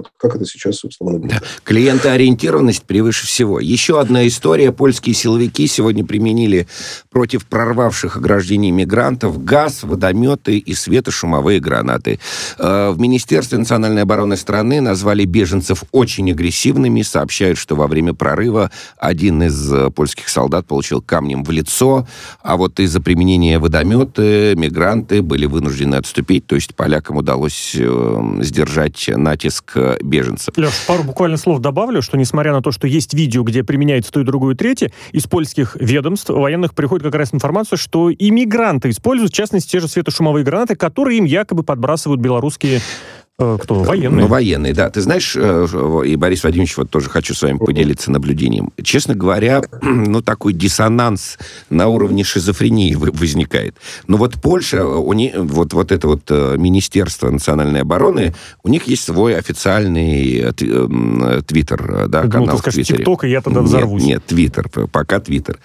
вот 0.00 0.10
как 0.16 0.36
это 0.36 0.44
сейчас, 0.46 0.76
собственно, 0.76 1.12
наблюдается. 1.12 1.46
Да. 1.46 1.60
Клиентоориентированность 1.64 2.84
превыше 2.84 3.26
всего. 3.26 3.60
Еще 3.60 4.00
одна 4.00 4.26
история. 4.26 4.72
Польские 4.72 5.14
силовики 5.14 5.66
сегодня 5.66 6.04
применили 6.04 6.66
против 7.10 7.46
прорвавших 7.46 8.16
ограждений 8.16 8.70
мигрантов 8.70 9.44
газ, 9.44 9.82
водометы 9.82 10.56
и 10.58 10.74
светошумовые 10.74 11.60
гранаты. 11.60 12.18
Э, 12.58 12.90
в 12.90 12.98
Министерстве 12.98 13.58
национальной 13.58 14.02
обороны 14.02 14.36
страны 14.36 14.80
назвали 14.80 15.24
беженцев 15.24 15.84
очень 15.92 16.30
агрессивными. 16.30 17.02
Сообщают, 17.02 17.58
что 17.58 17.76
во 17.76 17.86
время 17.86 18.14
прорыва 18.14 18.70
один 18.96 19.42
из 19.42 19.72
э, 19.72 19.90
польских 19.90 20.28
солдат 20.28 20.66
получил 20.66 21.02
камнем 21.02 21.44
в 21.44 21.50
лицо, 21.50 22.06
а 22.42 22.56
вот 22.56 22.80
из-за 22.80 23.00
применения 23.00 23.58
водомета 23.58 24.54
мигранты 24.56 25.22
были 25.22 25.46
вынуждены 25.46 25.96
отступить. 25.96 26.46
То 26.46 26.54
есть 26.54 26.74
полякам 26.74 27.18
удалось 27.18 27.76
э, 27.78 28.38
сдержать 28.40 29.10
натиск 29.14 29.76
беженцев. 30.00 30.56
Леш, 30.56 30.72
пару 30.86 31.04
буквально 31.04 31.36
слов 31.36 31.60
добавлю, 31.60 32.02
что 32.02 32.16
несмотря 32.16 32.52
на 32.52 32.62
то, 32.62 32.72
что 32.72 32.86
есть 32.86 33.14
видео, 33.14 33.42
где 33.42 33.64
применяется 33.64 34.12
то 34.12 34.20
и 34.20 34.24
другое 34.24 34.54
и 34.54 34.56
третье, 34.56 34.92
из 35.12 35.26
польских 35.26 35.76
ведомств 35.80 36.30
военных 36.30 36.74
приходит 36.74 37.04
как 37.04 37.14
раз 37.14 37.34
информация, 37.34 37.76
что 37.76 38.10
и 38.10 38.30
мигранты 38.30 38.90
используют, 38.90 39.32
в 39.32 39.34
частности, 39.34 39.70
те 39.70 39.80
же 39.80 39.88
светошумовые 39.88 40.44
гранаты, 40.44 40.76
которые 40.76 41.18
им 41.18 41.24
якобы 41.24 41.62
подбрасывают 41.62 42.20
белорусские 42.20 42.80
Э, 42.80 43.19
кто? 43.60 43.82
Военные. 43.82 44.22
Ну, 44.22 44.26
военные, 44.26 44.74
да. 44.74 44.90
Ты 44.90 45.00
знаешь, 45.00 45.34
э, 45.36 45.66
и 46.06 46.16
Борис 46.16 46.42
Владимирович, 46.42 46.76
вот 46.76 46.90
тоже 46.90 47.08
хочу 47.08 47.34
с 47.34 47.42
вами 47.42 47.58
поделиться 47.58 48.10
наблюдением. 48.10 48.70
Честно 48.82 49.14
говоря, 49.14 49.62
ну, 49.82 50.22
такой 50.22 50.52
диссонанс 50.52 51.38
на 51.70 51.88
уровне 51.88 52.24
шизофрении 52.24 52.94
возникает. 52.94 53.76
Но 54.06 54.16
вот 54.16 54.34
Польша, 54.40 54.84
у 54.84 55.12
них, 55.12 55.32
вот, 55.36 55.72
вот 55.72 55.92
это 55.92 56.06
вот 56.06 56.22
э, 56.28 56.56
Министерство 56.58 57.30
национальной 57.30 57.80
обороны, 57.82 58.34
у 58.62 58.68
них 58.68 58.86
есть 58.86 59.04
свой 59.04 59.36
официальный 59.36 60.52
твиттер, 60.52 62.08
да, 62.08 62.22
канал 62.22 62.46
ну, 62.46 62.52
ты 62.52 62.58
скажешь, 62.58 62.74
в 62.74 62.86
Твиттере. 62.86 62.98
ТикТок, 62.98 63.24
и 63.24 63.30
я 63.30 63.40
тогда 63.40 63.62
взорвусь. 63.62 64.02
Нет, 64.02 64.10
нет, 64.10 64.26
Твиттер, 64.26 64.68
пока 64.68 65.20
Твиттер. 65.20 65.58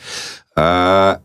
А, 0.56 1.20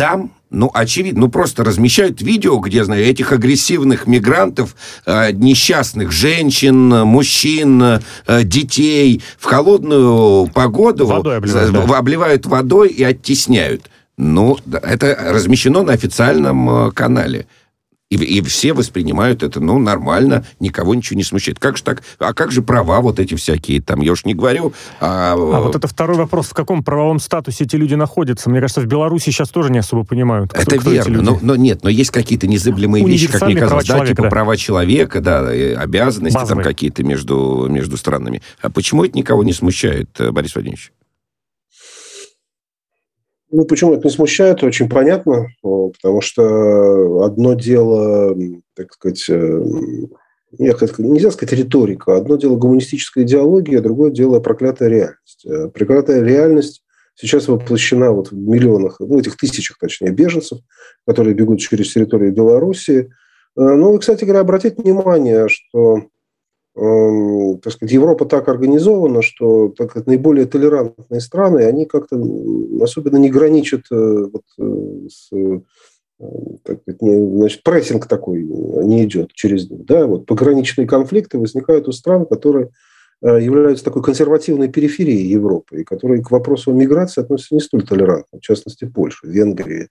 там 0.00 0.32
ну, 0.52 0.68
очевидно, 0.74 1.20
ну, 1.20 1.28
просто 1.28 1.62
размещают 1.62 2.20
видео, 2.22 2.58
где, 2.58 2.82
знаю, 2.82 3.04
этих 3.04 3.30
агрессивных 3.30 4.08
мигрантов, 4.08 4.74
э, 5.06 5.30
несчастных 5.30 6.10
женщин, 6.10 6.88
мужчин, 7.06 7.80
э, 7.80 8.00
детей 8.42 9.22
в 9.38 9.44
холодную 9.44 10.48
погоду 10.48 11.06
водой 11.06 11.36
обливают, 11.36 11.72
да. 11.72 11.98
обливают 11.98 12.46
водой 12.46 12.88
и 12.88 13.04
оттесняют. 13.04 13.90
Ну, 14.16 14.58
это 14.72 15.16
размещено 15.30 15.82
на 15.82 15.92
официальном 15.92 16.68
э, 16.68 16.90
канале. 16.90 17.46
И, 18.10 18.16
и 18.16 18.42
все 18.42 18.72
воспринимают 18.72 19.44
это, 19.44 19.60
ну, 19.60 19.78
нормально, 19.78 20.44
никого 20.58 20.96
ничего 20.96 21.16
не 21.16 21.22
смущает. 21.22 21.60
Как 21.60 21.76
же 21.76 21.84
так? 21.84 22.02
А 22.18 22.34
как 22.34 22.50
же 22.50 22.60
права 22.60 23.00
вот 23.00 23.20
эти 23.20 23.36
всякие 23.36 23.80
там? 23.80 24.00
Я 24.00 24.10
уж 24.12 24.24
не 24.24 24.34
говорю... 24.34 24.72
А, 25.00 25.34
а 25.34 25.60
вот 25.60 25.76
это 25.76 25.86
второй 25.86 26.16
вопрос. 26.16 26.48
В 26.48 26.54
каком 26.54 26.82
правовом 26.82 27.20
статусе 27.20 27.64
эти 27.64 27.76
люди 27.76 27.94
находятся? 27.94 28.50
Мне 28.50 28.60
кажется, 28.60 28.80
в 28.80 28.86
Беларуси 28.86 29.26
сейчас 29.26 29.50
тоже 29.50 29.70
не 29.70 29.78
особо 29.78 30.02
понимают. 30.02 30.50
Кто, 30.50 30.60
это 30.60 30.78
кто 30.78 30.90
верно. 30.90 31.22
Но, 31.22 31.38
но 31.40 31.54
нет, 31.54 31.84
но 31.84 31.88
есть 31.88 32.10
какие-то 32.10 32.48
незыблемые 32.48 33.06
вещи, 33.06 33.28
как 33.28 33.42
мне 33.42 33.54
казалось, 33.54 33.86
да, 33.86 34.04
типа 34.04 34.24
да. 34.24 34.28
права 34.28 34.56
человека, 34.56 35.20
да, 35.20 35.46
обязанности 35.46 36.34
Базовые. 36.34 36.64
там 36.64 36.72
какие-то 36.72 37.04
между, 37.04 37.68
между 37.70 37.96
странами. 37.96 38.42
А 38.60 38.70
почему 38.70 39.04
это 39.04 39.16
никого 39.16 39.44
не 39.44 39.52
смущает, 39.52 40.10
э, 40.18 40.32
Борис 40.32 40.56
Владимирович? 40.56 40.90
Ну, 43.52 43.64
почему 43.64 43.94
это 43.94 44.04
не 44.04 44.10
смущает, 44.10 44.62
очень 44.62 44.88
понятно, 44.88 45.48
потому 45.60 46.20
что 46.20 47.24
одно 47.24 47.54
дело, 47.54 48.36
так 48.76 48.92
сказать, 48.92 49.24
э, 49.28 49.62
нельзя 50.58 51.30
сказать 51.32 51.58
риторика, 51.58 52.16
одно 52.16 52.36
дело 52.36 52.56
гуманистическая 52.56 53.24
идеология, 53.24 53.80
другое 53.80 54.12
дело 54.12 54.38
проклятая 54.38 54.88
реальность. 54.88 55.44
Э, 55.44 55.68
проклятая 55.68 56.22
реальность 56.22 56.84
сейчас 57.16 57.48
воплощена 57.48 58.12
вот 58.12 58.30
в 58.30 58.36
миллионах, 58.36 59.00
ну, 59.00 59.18
этих 59.18 59.36
тысячах, 59.36 59.78
точнее, 59.78 60.12
беженцев, 60.12 60.60
которые 61.04 61.34
бегут 61.34 61.58
через 61.58 61.92
территорию 61.92 62.32
Белоруссии. 62.32 63.00
Э, 63.00 63.06
ну, 63.56 63.96
и, 63.96 63.98
кстати 63.98 64.24
говоря, 64.24 64.40
обратите 64.40 64.80
внимание, 64.80 65.48
что 65.48 66.04
так 66.80 67.74
сказать, 67.74 67.92
Европа 67.92 68.24
так 68.24 68.48
организована, 68.48 69.20
что 69.20 69.68
так 69.68 69.90
сказать, 69.90 70.06
наиболее 70.06 70.46
толерантные 70.46 71.20
страны, 71.20 71.64
они 71.64 71.84
как-то 71.84 72.16
особенно 72.82 73.18
не 73.18 73.28
граничат 73.28 73.82
э, 73.90 74.28
вот, 74.32 74.44
э, 74.58 75.08
с 75.10 75.30
э, 75.32 75.60
так 76.64 76.80
значит, 76.86 77.62
прессинг 77.64 78.06
такой 78.06 78.44
не 78.44 79.04
идет 79.04 79.32
через 79.34 79.70
них. 79.70 79.84
Да? 79.84 80.06
Вот 80.06 80.24
пограничные 80.24 80.86
конфликты 80.86 81.38
возникают 81.38 81.86
у 81.88 81.92
стран, 81.92 82.24
которые 82.24 82.70
являются 83.22 83.84
такой 83.84 84.02
консервативной 84.02 84.68
периферией 84.68 85.28
Европы, 85.28 85.82
и 85.82 85.84
которые 85.84 86.22
к 86.22 86.30
вопросу 86.30 86.70
о 86.70 86.74
миграции 86.74 87.20
относятся 87.20 87.54
не 87.54 87.60
столь 87.60 87.86
толерантно, 87.86 88.38
в 88.38 88.42
частности, 88.42 88.86
Польша, 88.86 89.26
Венгрия. 89.26 89.88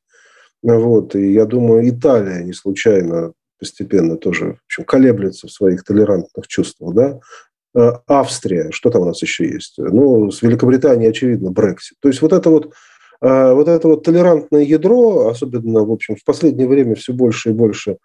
Вот. 0.63 1.15
И 1.15 1.34
я 1.34 1.46
думаю, 1.46 1.88
Италия 1.88 2.43
не 2.43 2.53
случайно 2.53 3.34
постепенно 3.60 4.17
тоже 4.17 4.58
общем, 4.79 4.86
колеблется 4.86 5.48
в 5.48 5.51
своих 5.51 5.83
толерантных 5.83 6.48
чувствах. 6.48 6.93
Да? 6.93 7.19
Э, 7.75 7.93
Австрия, 8.07 8.71
что 8.71 8.89
там 8.89 9.03
у 9.03 9.05
нас 9.05 9.21
еще 9.21 9.48
есть? 9.48 9.75
Ну, 9.77 10.31
с 10.31 10.41
Великобританией, 10.41 11.09
очевидно, 11.09 11.51
Брексит. 11.51 11.98
То 12.01 12.09
есть 12.09 12.21
вот 12.21 12.33
это 12.33 12.50
вот, 12.50 12.74
э, 13.21 13.53
вот 13.53 13.67
это 13.67 13.88
вот 13.88 14.03
толерантное 14.03 14.63
ядро, 14.63 15.29
особенно, 15.29 15.86
в 15.86 15.91
общем, 15.91 16.15
в 16.15 16.24
последнее 16.24 16.67
время 16.67 16.95
все 16.95 17.13
больше 17.13 17.50
и 17.50 17.53
больше 17.53 17.98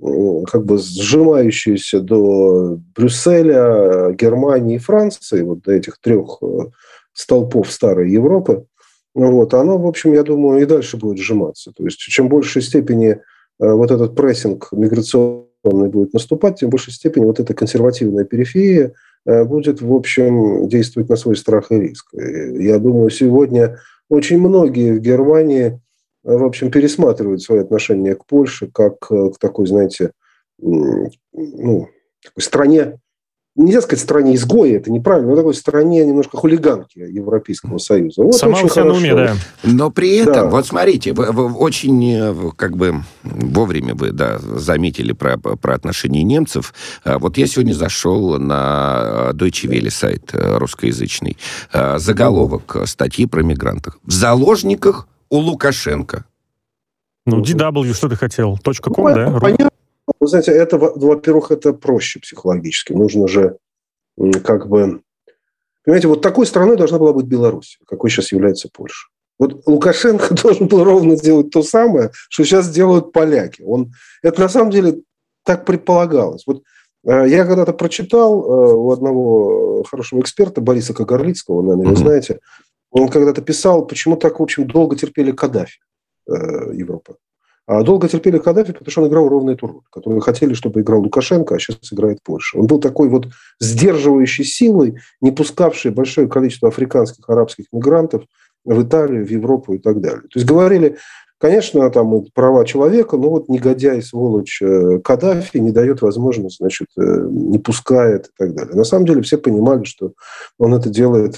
как 0.00 0.64
бы 0.64 0.78
сжимающееся 0.78 1.98
до 1.98 2.78
Брюсселя, 2.94 4.12
Германии 4.12 4.76
и 4.76 4.78
Франции, 4.78 5.42
вот 5.42 5.62
до 5.62 5.72
этих 5.72 5.98
трех 5.98 6.38
э, 6.40 6.70
столпов 7.12 7.72
старой 7.72 8.08
Европы, 8.08 8.66
вот, 9.14 9.54
оно, 9.54 9.76
в 9.76 9.86
общем, 9.88 10.12
я 10.12 10.22
думаю, 10.22 10.62
и 10.62 10.66
дальше 10.66 10.98
будет 10.98 11.18
сжиматься. 11.18 11.72
То 11.76 11.82
есть 11.82 11.98
чем 11.98 12.28
большей 12.28 12.62
степени 12.62 13.20
вот 13.58 13.90
этот 13.90 14.14
прессинг 14.14 14.68
миграционный 14.70 15.47
будет 15.64 16.12
наступать, 16.12 16.60
тем 16.60 16.68
в 16.68 16.72
большей 16.72 16.92
степени 16.92 17.24
вот 17.24 17.40
эта 17.40 17.54
консервативная 17.54 18.24
периферия 18.24 18.92
э, 19.26 19.44
будет, 19.44 19.80
в 19.80 19.92
общем, 19.92 20.68
действовать 20.68 21.08
на 21.08 21.16
свой 21.16 21.36
страх 21.36 21.70
и 21.70 21.80
риск. 21.80 22.08
Я 22.14 22.78
думаю, 22.78 23.10
сегодня 23.10 23.78
очень 24.08 24.38
многие 24.38 24.92
в 24.92 25.00
Германии, 25.00 25.80
э, 26.24 26.36
в 26.36 26.44
общем, 26.44 26.70
пересматривают 26.70 27.42
свои 27.42 27.60
отношения 27.60 28.14
к 28.14 28.24
Польше 28.26 28.70
как 28.72 28.98
к 29.00 29.38
такой, 29.40 29.66
знаете, 29.66 30.12
ну, 30.58 31.88
такой 32.22 32.42
стране, 32.42 32.98
нельзя 33.58 33.80
сказать 33.82 34.02
стране 34.02 34.34
изгоя, 34.34 34.76
это 34.76 34.90
неправильно, 34.90 35.30
но 35.30 35.36
такой 35.36 35.54
стране 35.54 36.04
немножко 36.04 36.36
хулиганки 36.36 36.98
Европейского 36.98 37.78
Союза. 37.78 38.22
Вот 38.22 38.34
Сама 38.34 38.56
себя 38.68 38.84
на 38.84 38.94
уме, 38.94 39.14
да. 39.14 39.36
Но 39.64 39.90
при 39.90 40.16
этом, 40.16 40.34
да. 40.34 40.46
вот 40.46 40.66
смотрите, 40.66 41.12
вы, 41.12 41.32
вы 41.32 41.52
очень 41.52 42.14
э, 42.14 42.34
как 42.56 42.76
бы 42.76 43.02
вовремя 43.22 43.94
вы 43.94 44.12
да, 44.12 44.38
заметили 44.38 45.12
про, 45.12 45.36
про 45.36 45.74
отношения 45.74 46.22
немцев. 46.22 46.72
А 47.04 47.18
вот 47.18 47.36
я 47.36 47.46
сегодня 47.46 47.72
зашел 47.72 48.38
на 48.38 49.30
Deutsche 49.32 49.68
Welle 49.68 49.90
сайт 49.90 50.30
э, 50.32 50.56
русскоязычный. 50.58 51.36
Заголовок 51.96 52.76
статьи 52.84 53.26
про 53.26 53.42
мигрантов. 53.42 53.98
В 54.04 54.12
заложниках 54.12 55.08
у 55.30 55.38
Лукашенко. 55.38 56.24
Ну, 57.26 57.42
DW, 57.42 57.92
что 57.92 58.08
ты 58.08 58.16
хотел? 58.16 58.58
Точка 58.58 58.90
.com, 58.90 59.08
ну, 59.08 59.14
да? 59.14 59.38
Понятно, 59.38 59.68
вы 60.20 60.26
знаете, 60.26 60.52
это, 60.52 60.78
во-первых, 60.78 61.50
это 61.50 61.72
проще 61.72 62.20
психологически. 62.20 62.92
Нужно 62.92 63.28
же 63.28 63.58
как 64.44 64.68
бы... 64.68 65.02
Понимаете, 65.84 66.08
вот 66.08 66.22
такой 66.22 66.46
страной 66.46 66.76
должна 66.76 66.98
была 66.98 67.12
быть 67.12 67.26
Беларусь, 67.26 67.78
какой 67.86 68.10
сейчас 68.10 68.32
является 68.32 68.68
Польша. 68.72 69.08
Вот 69.38 69.62
Лукашенко 69.66 70.34
должен 70.42 70.68
был 70.68 70.84
ровно 70.84 71.16
сделать 71.16 71.50
то 71.50 71.62
самое, 71.62 72.10
что 72.28 72.44
сейчас 72.44 72.68
делают 72.68 73.12
поляки. 73.12 73.62
Он, 73.62 73.92
это 74.22 74.40
на 74.40 74.48
самом 74.48 74.70
деле 74.70 75.00
так 75.44 75.64
предполагалось. 75.64 76.44
Вот 76.46 76.62
э, 77.06 77.28
я 77.28 77.46
когда-то 77.46 77.72
прочитал 77.72 78.42
э, 78.42 78.74
у 78.74 78.90
одного 78.90 79.84
хорошего 79.84 80.20
эксперта 80.20 80.60
Бориса 80.60 80.92
Кагарлицкого, 80.92 81.62
наверное, 81.62 81.90
вы 81.90 81.96
знаете, 81.96 82.40
он 82.90 83.08
когда-то 83.08 83.42
писал, 83.42 83.86
почему 83.86 84.16
так, 84.16 84.40
в 84.40 84.42
общем, 84.42 84.66
долго 84.66 84.96
терпели 84.96 85.32
Каддафи 85.32 85.80
э, 86.28 86.32
Европа. 86.74 87.16
Долго 87.68 88.08
терпели 88.08 88.38
Каддафи, 88.38 88.72
потому 88.72 88.90
что 88.90 89.02
он 89.02 89.08
играл 89.08 89.28
ровно 89.28 89.50
эту 89.50 89.66
роль, 89.66 89.80
которую 89.90 90.20
хотели, 90.20 90.54
чтобы 90.54 90.80
играл 90.80 91.02
Лукашенко, 91.02 91.54
а 91.54 91.58
сейчас 91.58 91.92
играет 91.92 92.22
Польша. 92.22 92.58
Он 92.58 92.66
был 92.66 92.80
такой 92.80 93.10
вот 93.10 93.28
сдерживающей 93.60 94.44
силой, 94.44 94.96
не 95.20 95.32
пускавшей 95.32 95.90
большое 95.90 96.28
количество 96.28 96.68
африканских, 96.68 97.28
арабских 97.28 97.66
мигрантов 97.70 98.24
в 98.64 98.82
Италию, 98.82 99.26
в 99.26 99.30
Европу 99.30 99.74
и 99.74 99.78
так 99.78 100.00
далее. 100.00 100.22
То 100.22 100.38
есть 100.38 100.46
говорили, 100.46 100.96
конечно, 101.38 101.88
там 101.90 102.24
права 102.34 102.64
человека, 102.64 103.16
но 103.16 103.30
вот 103.30 103.48
негодяй, 103.48 104.02
сволочь 104.02 104.62
э, 104.62 105.00
Каддафи 105.04 105.58
не 105.58 105.70
дает 105.70 106.02
возможность, 106.02 106.58
значит, 106.58 106.88
э, 106.98 107.26
не 107.30 107.58
пускает 107.58 108.26
и 108.26 108.30
так 108.38 108.54
далее. 108.54 108.74
На 108.74 108.84
самом 108.84 109.06
деле 109.06 109.22
все 109.22 109.36
понимали, 109.38 109.84
что 109.84 110.12
он 110.58 110.74
это 110.74 110.88
делает 110.88 111.36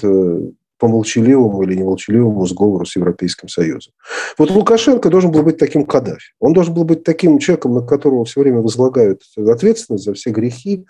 по 0.81 0.87
молчаливому 0.87 1.61
или 1.61 1.75
немолчаливому 1.75 2.43
сговору 2.47 2.85
с 2.85 2.95
Европейским 2.95 3.47
Союзом. 3.47 3.93
Вот 4.39 4.49
Лукашенко 4.49 5.11
должен 5.11 5.31
был 5.31 5.43
быть 5.43 5.59
таким 5.59 5.85
Каддафи. 5.85 6.33
Он 6.39 6.53
должен 6.53 6.73
был 6.73 6.85
быть 6.85 7.03
таким 7.03 7.37
человеком, 7.37 7.75
на 7.75 7.81
которого 7.81 8.25
все 8.25 8.41
время 8.41 8.61
возлагают 8.61 9.21
ответственность 9.37 10.05
за 10.05 10.15
все 10.15 10.31
грехи, 10.31 10.87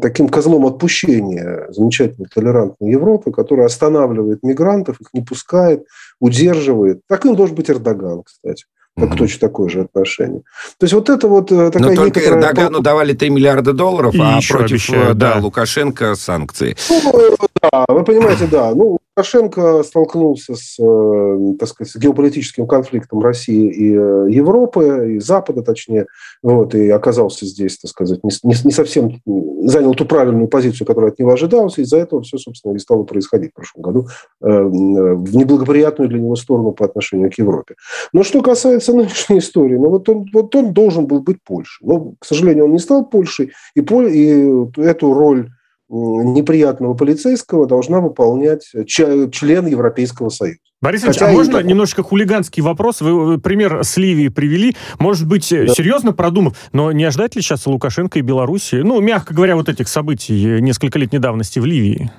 таким 0.00 0.30
козлом 0.30 0.64
отпущения 0.64 1.66
замечательной 1.68 2.28
толерантной 2.34 2.90
Европы, 2.90 3.30
которая 3.30 3.66
останавливает 3.66 4.42
мигрантов, 4.42 4.98
их 4.98 5.08
не 5.12 5.20
пускает, 5.20 5.84
удерживает. 6.20 7.02
Таким 7.06 7.36
должен 7.36 7.54
быть 7.54 7.68
Эрдоган, 7.68 8.22
кстати. 8.22 8.64
Так 8.98 9.16
точно 9.16 9.48
такое 9.48 9.68
же 9.68 9.82
отношение. 9.82 10.42
То 10.78 10.84
есть 10.84 10.92
вот 10.92 11.08
это 11.08 11.28
вот 11.28 11.52
э, 11.52 11.70
такая 11.70 11.90
Но 11.90 11.94
только 11.94 12.20
некоторая... 12.20 12.42
Эрдогану 12.42 12.80
давали 12.80 13.12
3 13.12 13.30
миллиарда 13.30 13.72
долларов, 13.72 14.14
И 14.14 14.20
а 14.20 14.40
против 14.48 14.72
обещаю, 14.72 15.14
да, 15.14 15.34
да, 15.34 15.40
Лукашенко 15.40 16.14
санкции. 16.16 16.76
Ну, 16.90 17.36
да, 17.62 17.84
вы 17.88 18.04
понимаете, 18.04 18.48
да. 18.50 18.74
Ну, 18.74 18.98
Лукашенко 19.18 19.82
столкнулся 19.82 20.54
с, 20.54 20.76
э, 20.78 21.54
так 21.58 21.68
сказать, 21.68 21.92
с 21.92 21.96
геополитическим 21.96 22.68
конфликтом 22.68 23.20
России 23.20 23.68
и 23.68 23.92
э, 23.92 24.26
Европы, 24.30 25.16
и 25.16 25.18
Запада, 25.18 25.62
точнее, 25.62 26.06
вот, 26.40 26.76
и 26.76 26.88
оказался 26.88 27.44
здесь, 27.44 27.78
так 27.78 27.90
сказать, 27.90 28.22
не, 28.22 28.30
не 28.44 28.70
совсем 28.70 29.20
занял 29.64 29.94
ту 29.94 30.04
правильную 30.04 30.46
позицию, 30.46 30.86
которая 30.86 31.10
от 31.10 31.18
него 31.18 31.32
ожидалась, 31.32 31.78
и 31.78 31.82
из-за 31.82 31.98
этого 31.98 32.22
все, 32.22 32.38
собственно, 32.38 32.74
и 32.74 32.78
стало 32.78 33.02
происходить 33.02 33.50
в 33.50 33.54
прошлом 33.54 33.82
году 33.82 34.06
э, 34.40 34.62
в 34.62 35.36
неблагоприятную 35.36 36.08
для 36.08 36.20
него 36.20 36.36
сторону 36.36 36.70
по 36.70 36.84
отношению 36.84 37.32
к 37.32 37.34
Европе. 37.34 37.74
Но 38.12 38.22
что 38.22 38.40
касается 38.40 38.92
нынешней 38.92 39.38
истории, 39.38 39.76
ну 39.76 39.88
вот 39.88 40.08
он, 40.08 40.26
вот 40.32 40.54
он 40.54 40.72
должен 40.72 41.06
был 41.06 41.22
быть 41.22 41.42
Польшей. 41.42 41.84
Но, 41.84 42.12
к 42.20 42.24
сожалению, 42.24 42.66
он 42.66 42.72
не 42.72 42.78
стал 42.78 43.04
Польшей, 43.04 43.50
и, 43.74 43.80
и 43.80 44.80
эту 44.80 45.12
роль 45.12 45.50
неприятного 45.90 46.94
полицейского 46.94 47.66
должна 47.66 48.00
выполнять 48.00 48.70
член 48.86 49.66
Европейского 49.66 50.28
Союза. 50.28 50.58
Борис 50.80 51.04
Ильич, 51.04 51.20
а 51.22 51.28
можно 51.28 51.56
это... 51.58 51.66
немножечко 51.66 52.02
хулиганский 52.02 52.62
вопрос? 52.62 53.00
Вы 53.00 53.38
пример 53.38 53.82
с 53.82 53.96
Ливией 53.96 54.30
привели. 54.30 54.76
Может 54.98 55.26
быть, 55.26 55.48
да. 55.50 55.66
серьезно 55.68 56.12
продумав, 56.12 56.56
но 56.72 56.92
не 56.92 57.04
ожидать 57.04 57.34
ли 57.34 57.42
сейчас 57.42 57.66
Лукашенко 57.66 58.18
и 58.18 58.22
Беларуси, 58.22 58.76
ну, 58.76 59.00
мягко 59.00 59.34
говоря, 59.34 59.56
вот 59.56 59.68
этих 59.68 59.88
событий 59.88 60.60
несколько 60.60 60.98
лет 60.98 61.12
недавности 61.12 61.58
в 61.58 61.64
Ливии? 61.64 62.12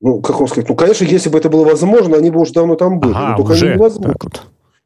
Ну, 0.00 0.22
как 0.22 0.38
вам 0.38 0.48
сказать? 0.48 0.68
Ну, 0.68 0.76
конечно, 0.76 1.04
если 1.04 1.28
бы 1.28 1.38
это 1.38 1.50
было 1.50 1.64
возможно, 1.64 2.16
они 2.16 2.30
бы 2.30 2.40
уже 2.40 2.52
давно 2.52 2.76
там 2.76 3.00
были. 3.00 3.12
Ага, 3.12 3.30
но 3.30 3.36
только 3.36 3.52
уже. 3.52 3.74
невозможно. 3.74 4.12
Так 4.12 4.24
вот. 4.24 4.42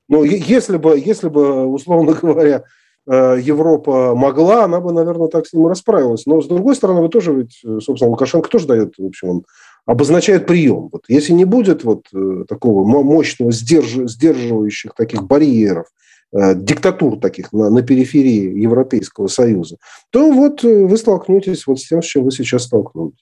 Но 0.08 0.24
если 0.24 0.78
бы, 0.78 0.98
если 0.98 1.28
бы, 1.28 1.66
условно 1.66 2.14
говоря, 2.14 2.64
Э, 2.64 2.64
Европа 3.06 4.14
могла, 4.14 4.64
она 4.64 4.80
бы, 4.80 4.92
наверное, 4.92 5.28
так 5.28 5.46
с 5.46 5.52
ним 5.52 5.66
расправилась. 5.66 6.26
Но, 6.26 6.40
с 6.40 6.46
другой 6.46 6.76
стороны, 6.76 7.00
вы 7.00 7.08
тоже 7.08 7.32
ведь, 7.34 7.60
э, 7.64 7.80
собственно, 7.80 8.10
Лукашенко 8.10 8.48
тоже 8.48 8.66
дает, 8.66 8.94
в 8.96 9.06
общем, 9.06 9.28
он 9.28 9.44
обозначает 9.86 10.46
прием. 10.46 10.88
Вот 10.92 11.04
если 11.08 11.32
не 11.32 11.44
будет 11.44 11.82
вот 11.82 12.06
э, 12.14 12.44
такого 12.48 12.84
мощного 12.84 13.50
сдерж, 13.50 14.08
сдерживающих 14.08 14.94
таких 14.94 15.24
барьеров, 15.24 15.86
диктатур 16.34 17.20
таких 17.20 17.52
на, 17.52 17.68
на 17.68 17.82
периферии 17.82 18.58
Европейского 18.58 19.26
Союза, 19.26 19.76
то 20.08 20.32
вот 20.32 20.62
вы 20.62 20.96
столкнетесь 20.96 21.66
вот 21.66 21.78
с 21.78 21.86
тем, 21.86 22.00
с 22.00 22.06
чем 22.06 22.24
вы 22.24 22.30
сейчас 22.30 22.62
столкнулись. 22.62 23.18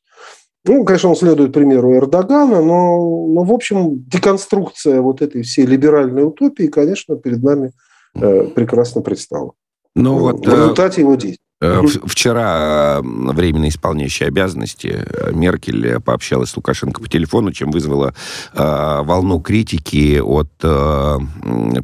Ну, 0.64 0.84
конечно, 0.84 1.08
он 1.08 1.16
следует 1.16 1.52
примеру 1.52 1.94
Эрдогана, 1.94 2.60
но, 2.62 3.26
но, 3.26 3.44
в 3.44 3.52
общем, 3.52 4.04
деконструкция 4.04 5.00
вот 5.00 5.22
этой 5.22 5.42
всей 5.42 5.64
либеральной 5.64 6.24
утопии, 6.24 6.66
конечно, 6.66 7.16
перед 7.16 7.42
нами 7.42 7.72
э, 8.14 8.44
прекрасно 8.54 9.00
предстала. 9.00 9.52
Ну, 9.96 10.18
вот, 10.18 10.46
в 10.46 10.48
э, 10.48 10.52
результате 10.52 11.00
его 11.00 11.14
действий. 11.14 11.36
Э, 11.62 11.82
вчера 12.06 12.98
э, 12.98 13.02
временно 13.02 13.68
исполняющая 13.68 14.28
обязанности 14.28 15.04
Меркель 15.32 16.00
пообщалась 16.00 16.50
с 16.50 16.56
Лукашенко 16.56 17.02
по 17.02 17.08
телефону, 17.08 17.52
чем 17.52 17.70
вызвала 17.70 18.14
волну 18.54 19.40
критики 19.40 20.20
от 20.20 20.50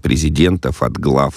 президентов, 0.00 0.82
от 0.82 0.92
глав 0.92 1.34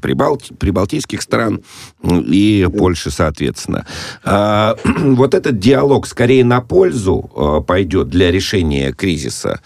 прибалти, 0.00 0.52
прибалтийских 0.54 1.22
стран 1.22 1.62
и 2.02 2.68
Польши, 2.76 3.10
соответственно. 3.10 3.86
Вот 5.14 5.34
этот 5.34 5.58
диалог 5.58 6.06
скорее 6.06 6.44
на 6.44 6.60
пользу 6.60 7.64
пойдет 7.66 8.08
для 8.08 8.30
решения 8.30 8.92
кризиса 8.92 9.60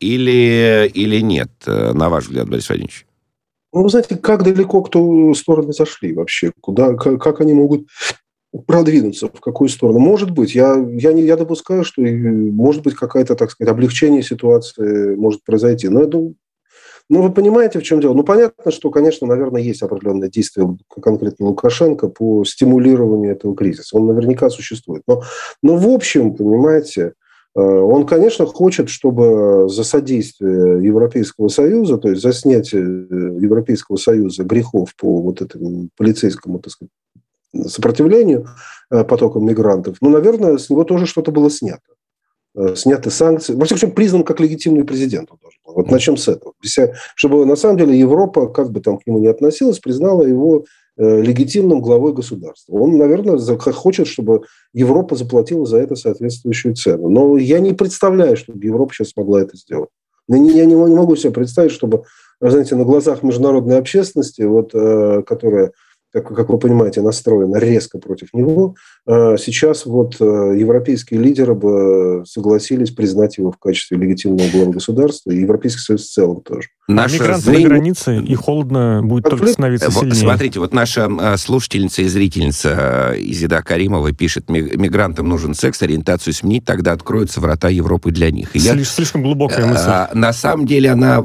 или, 0.00 0.90
или 0.92 1.20
нет, 1.20 1.50
на 1.66 2.08
ваш 2.08 2.24
взгляд, 2.24 2.48
Борис 2.48 2.68
Владимирович? 2.68 3.06
Ну, 3.76 3.82
вы 3.82 3.90
знаете, 3.90 4.16
как 4.16 4.42
далеко 4.42 4.80
кто 4.80 5.34
стороны 5.34 5.74
зашли 5.74 6.14
вообще? 6.14 6.50
Куда, 6.62 6.94
как, 6.94 7.20
как 7.20 7.42
они 7.42 7.52
могут 7.52 7.86
продвинуться, 8.66 9.28
в 9.28 9.38
какую 9.38 9.68
сторону? 9.68 9.98
Может 9.98 10.30
быть, 10.30 10.54
я, 10.54 10.82
я, 10.94 11.12
не, 11.12 11.24
я 11.24 11.36
допускаю, 11.36 11.84
что 11.84 12.00
может 12.00 12.82
быть 12.82 12.94
какое-то, 12.94 13.34
так 13.34 13.50
сказать, 13.50 13.70
облегчение 13.70 14.22
ситуации 14.22 15.14
может 15.16 15.44
произойти. 15.44 15.90
Но 15.90 16.00
я 16.00 16.06
думаю, 16.06 16.36
ну, 17.10 17.20
вы 17.20 17.30
понимаете, 17.30 17.78
в 17.78 17.82
чем 17.82 18.00
дело? 18.00 18.14
Ну, 18.14 18.22
понятно, 18.22 18.72
что, 18.72 18.90
конечно, 18.90 19.26
наверное, 19.26 19.60
есть 19.60 19.82
определенное 19.82 20.30
действие 20.30 20.74
конкретно 21.02 21.48
Лукашенко 21.48 22.08
по 22.08 22.46
стимулированию 22.46 23.32
этого 23.32 23.54
кризиса. 23.54 23.98
Он 23.98 24.06
наверняка 24.06 24.48
существует. 24.48 25.02
Но, 25.06 25.22
но 25.62 25.76
в 25.76 25.86
общем, 25.86 26.34
понимаете, 26.34 27.12
Э, 27.12 27.25
он, 27.60 28.06
конечно, 28.06 28.44
хочет, 28.44 28.90
чтобы 28.90 29.68
за 29.68 29.82
содействие 29.82 30.84
Европейского 30.84 31.48
Союза, 31.48 31.96
то 31.96 32.10
есть 32.10 32.20
за 32.20 32.32
снятие 32.32 32.82
э, 32.82 33.38
Европейского 33.40 33.96
Союза 33.96 34.44
грехов 34.44 34.94
по 34.96 35.20
вот 35.22 35.40
этому 35.40 35.88
полицейскому, 35.96 36.58
так 36.58 36.72
сказать, 36.72 36.90
сопротивлению 37.66 38.46
э, 38.90 39.04
потокам 39.04 39.46
мигрантов, 39.46 39.96
ну, 40.02 40.10
наверное, 40.10 40.58
с 40.58 40.68
него 40.68 40.84
тоже 40.84 41.06
что-то 41.06 41.32
было 41.32 41.50
снято. 41.50 41.80
Сняты 42.74 43.10
санкции. 43.10 43.52
Во 43.52 43.66
всяком 43.66 43.80
случае, 43.80 43.94
признан 43.94 44.24
как 44.24 44.40
легитимный 44.40 44.82
президент. 44.84 45.30
Он 45.30 45.36
должен 45.42 45.60
был. 45.62 45.74
Вот 45.74 45.90
начнем 45.90 46.16
с 46.16 46.26
этого. 46.26 46.54
Чтобы, 47.14 47.44
на 47.44 47.54
самом 47.54 47.76
деле, 47.76 47.98
Европа, 47.98 48.46
как 48.46 48.70
бы 48.70 48.80
там 48.80 48.96
к 48.96 49.06
нему 49.06 49.18
ни 49.18 49.26
относилась, 49.26 49.78
признала 49.78 50.22
его 50.22 50.64
Э, 50.64 50.85
легитимным 50.96 51.80
главой 51.80 52.12
государства. 52.12 52.72
Он, 52.74 52.96
наверное, 52.96 53.38
хочет, 53.58 54.06
чтобы 54.06 54.42
Европа 54.72 55.14
заплатила 55.14 55.66
за 55.66 55.78
это 55.78 55.94
соответствующую 55.94 56.74
цену. 56.74 57.08
Но 57.08 57.36
я 57.36 57.60
не 57.60 57.72
представляю, 57.72 58.36
чтобы 58.36 58.64
Европа 58.64 58.94
сейчас 58.94 59.10
смогла 59.10 59.42
это 59.42 59.56
сделать. 59.56 59.90
Я 60.28 60.38
не, 60.38 60.52
не 60.64 60.74
могу 60.74 61.14
себе 61.16 61.32
представить, 61.32 61.70
чтобы, 61.70 62.04
знаете, 62.40 62.74
на 62.76 62.84
глазах 62.84 63.22
международной 63.22 63.78
общественности, 63.78 64.42
вот, 64.42 64.70
э, 64.74 65.22
которая 65.24 65.72
как, 66.12 66.28
как 66.28 66.48
вы 66.48 66.58
понимаете, 66.58 67.02
настроена 67.02 67.56
резко 67.56 67.98
против 67.98 68.32
него, 68.32 68.74
а 69.06 69.36
сейчас 69.36 69.86
вот 69.86 70.16
э, 70.20 70.24
европейские 70.24 71.20
лидеры 71.20 71.54
бы 71.54 72.22
согласились 72.26 72.90
признать 72.90 73.38
его 73.38 73.50
в 73.52 73.58
качестве 73.58 73.98
легитимного 73.98 74.48
главы 74.50 74.72
государства, 74.72 75.30
и 75.30 75.40
Европейский 75.40 75.80
Союз 75.80 76.04
в 76.04 76.12
целом 76.12 76.40
тоже. 76.42 76.68
Наши 76.88 77.14
мигранты 77.14 77.42
зрение... 77.42 77.68
на 77.68 77.74
границе, 77.74 78.20
и 78.20 78.34
холодно 78.34 79.02
будет 79.02 79.24
Конфликт... 79.24 79.40
только 79.40 79.52
становиться 79.52 79.90
сильнее. 79.90 80.14
Смотрите, 80.14 80.60
вот 80.60 80.72
наша 80.72 81.10
э, 81.20 81.36
слушательница 81.36 82.02
и 82.02 82.06
зрительница 82.06 83.12
э, 83.12 83.18
Изида 83.18 83.62
Каримова 83.62 84.12
пишет, 84.12 84.48
мигрантам 84.48 85.28
нужен 85.28 85.54
секс, 85.54 85.82
ориентацию 85.82 86.32
сменить, 86.32 86.64
тогда 86.64 86.92
откроются 86.92 87.40
врата 87.40 87.68
Европы 87.68 88.10
для 88.12 88.30
них. 88.30 88.54
И 88.54 88.60
я... 88.60 88.76
Слишком 88.84 89.22
глубокая 89.22 89.66
мысль. 89.66 89.90
На 90.14 90.32
самом 90.32 90.66
деле 90.66 90.90
она 90.90 91.20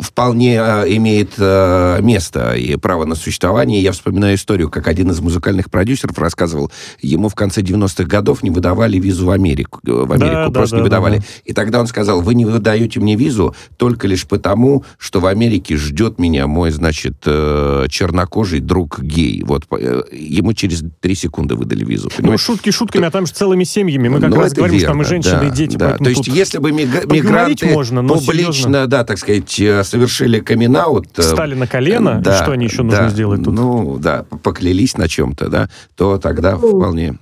вполне 0.00 0.56
имеет 0.56 1.38
место 1.38 2.54
и 2.54 2.76
право 2.76 3.04
на 3.04 3.14
существование 3.14 3.59
компании. 3.60 3.82
Я 3.82 3.92
вспоминаю 3.92 4.36
историю, 4.36 4.70
как 4.70 4.88
один 4.88 5.10
из 5.10 5.20
музыкальных 5.20 5.70
продюсеров 5.70 6.18
рассказывал, 6.18 6.70
ему 7.02 7.28
в 7.28 7.34
конце 7.34 7.60
90-х 7.60 8.04
годов 8.04 8.42
не 8.42 8.50
выдавали 8.50 8.98
визу 8.98 9.26
в 9.26 9.30
Америку. 9.30 9.80
Э, 9.86 10.04
в 10.06 10.12
Америку 10.12 10.50
да, 10.50 10.50
просто 10.50 10.76
да, 10.76 10.78
не 10.78 10.82
выдавали. 10.84 11.16
Да, 11.16 11.20
да. 11.20 11.26
И 11.44 11.52
тогда 11.52 11.80
он 11.80 11.86
сказал, 11.86 12.22
вы 12.22 12.34
не 12.34 12.46
выдаете 12.46 13.00
мне 13.00 13.16
визу 13.16 13.54
только 13.76 14.06
лишь 14.08 14.26
потому, 14.26 14.84
что 14.98 15.20
в 15.20 15.26
Америке 15.26 15.76
ждет 15.76 16.18
меня 16.18 16.46
мой, 16.46 16.70
значит, 16.70 17.16
э, 17.26 17.86
чернокожий 17.90 18.60
друг 18.60 19.00
гей. 19.02 19.42
Вот 19.44 19.64
э, 19.72 20.02
ему 20.12 20.54
через 20.54 20.82
три 21.00 21.14
секунды 21.14 21.54
выдали 21.54 21.84
визу. 21.84 22.08
Ну, 22.10 22.16
понимаешь? 22.16 22.48
Ну, 22.48 22.54
шутки 22.54 22.70
шутками, 22.70 23.06
а 23.06 23.10
там 23.10 23.26
же 23.26 23.32
целыми 23.32 23.64
семьями. 23.64 24.08
Мы 24.08 24.20
как 24.20 24.30
ну, 24.30 24.40
раз 24.40 24.54
говорим, 24.54 24.78
верно, 24.78 24.86
что 24.86 24.92
там 24.92 25.02
и 25.02 25.04
женщины, 25.04 25.40
да, 25.40 25.46
и 25.46 25.50
дети. 25.50 25.76
Да. 25.76 25.96
То 25.98 26.08
есть, 26.08 26.26
если 26.28 26.58
бы 26.58 26.72
мигранты 26.72 27.66
можно, 27.66 28.02
публично, 28.02 28.52
серьезно. 28.52 28.86
да, 28.86 29.04
так 29.04 29.18
сказать, 29.18 29.50
совершили 29.50 30.40
камин 30.40 30.70
Встали 31.16 31.54
на 31.54 31.66
колено, 31.66 32.20
да, 32.22 32.42
что 32.42 32.52
они 32.52 32.66
еще 32.66 32.82
нужно 32.82 33.02
да, 33.02 33.08
сделать 33.10 33.42
тут? 33.50 33.60
Ну, 33.60 33.98
да, 33.98 34.24
поклялись 34.42 34.96
на 34.96 35.08
чем-то, 35.08 35.48
да, 35.48 35.68
то 35.96 36.18
тогда 36.18 36.56
вполне... 36.56 37.16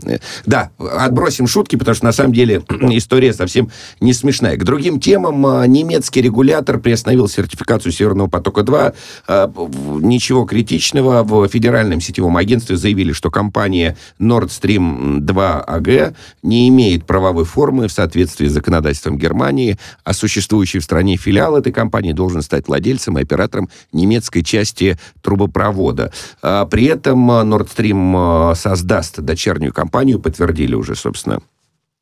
Да, 0.47 0.71
отбросим 0.79 1.47
шутки, 1.47 1.77
потому 1.77 1.95
что, 1.95 2.05
на 2.05 2.13
самом 2.13 2.33
деле, 2.33 2.63
история 2.91 3.33
совсем 3.33 3.71
не 4.01 4.13
смешная. 4.13 4.57
К 4.57 4.65
другим 4.65 5.01
темам 5.01 5.45
а, 5.47 5.67
немецкий 5.67 6.23
регулятор 6.23 6.79
приостановил 6.79 7.29
сертификацию 7.29 7.93
Северного 7.93 8.29
потока-2. 8.29 8.95
А, 9.27 9.53
ничего 10.01 10.45
критичного. 10.45 11.23
В 11.23 11.49
федеральном 11.49 12.01
сетевом 12.01 12.37
агентстве 12.37 12.77
заявили, 12.77 13.13
что 13.13 13.31
компания 13.31 13.97
Nord 14.21 14.49
Stream 14.49 15.21
2 15.21 15.65
AG 15.69 16.15
не 16.43 16.69
имеет 16.69 17.05
правовой 17.05 17.45
формы 17.45 17.89
в 17.89 17.93
соответствии 17.93 18.47
с 18.47 18.53
законодательством 18.53 19.19
Германии, 19.19 19.79
а 20.05 20.13
существующий 20.13 20.79
в 20.79 20.85
стране 20.85 21.17
филиал 21.17 21.57
этой 21.57 21.73
компании 21.73 22.13
должен 22.13 22.43
стать 22.43 22.69
владельцем 22.69 23.19
и 23.19 23.23
оператором 23.23 23.69
немецкой 23.93 24.43
части 24.43 24.99
трубопровода. 25.23 26.13
А, 26.43 26.67
при 26.67 26.85
этом 26.87 27.31
Nord 27.31 27.69
Stream 27.75 28.55
создаст 28.55 29.21
дочернюю 29.21 29.73
компанию, 29.73 30.19
подтвердили 30.19 30.75
уже, 30.75 30.95
собственно, 30.95 31.41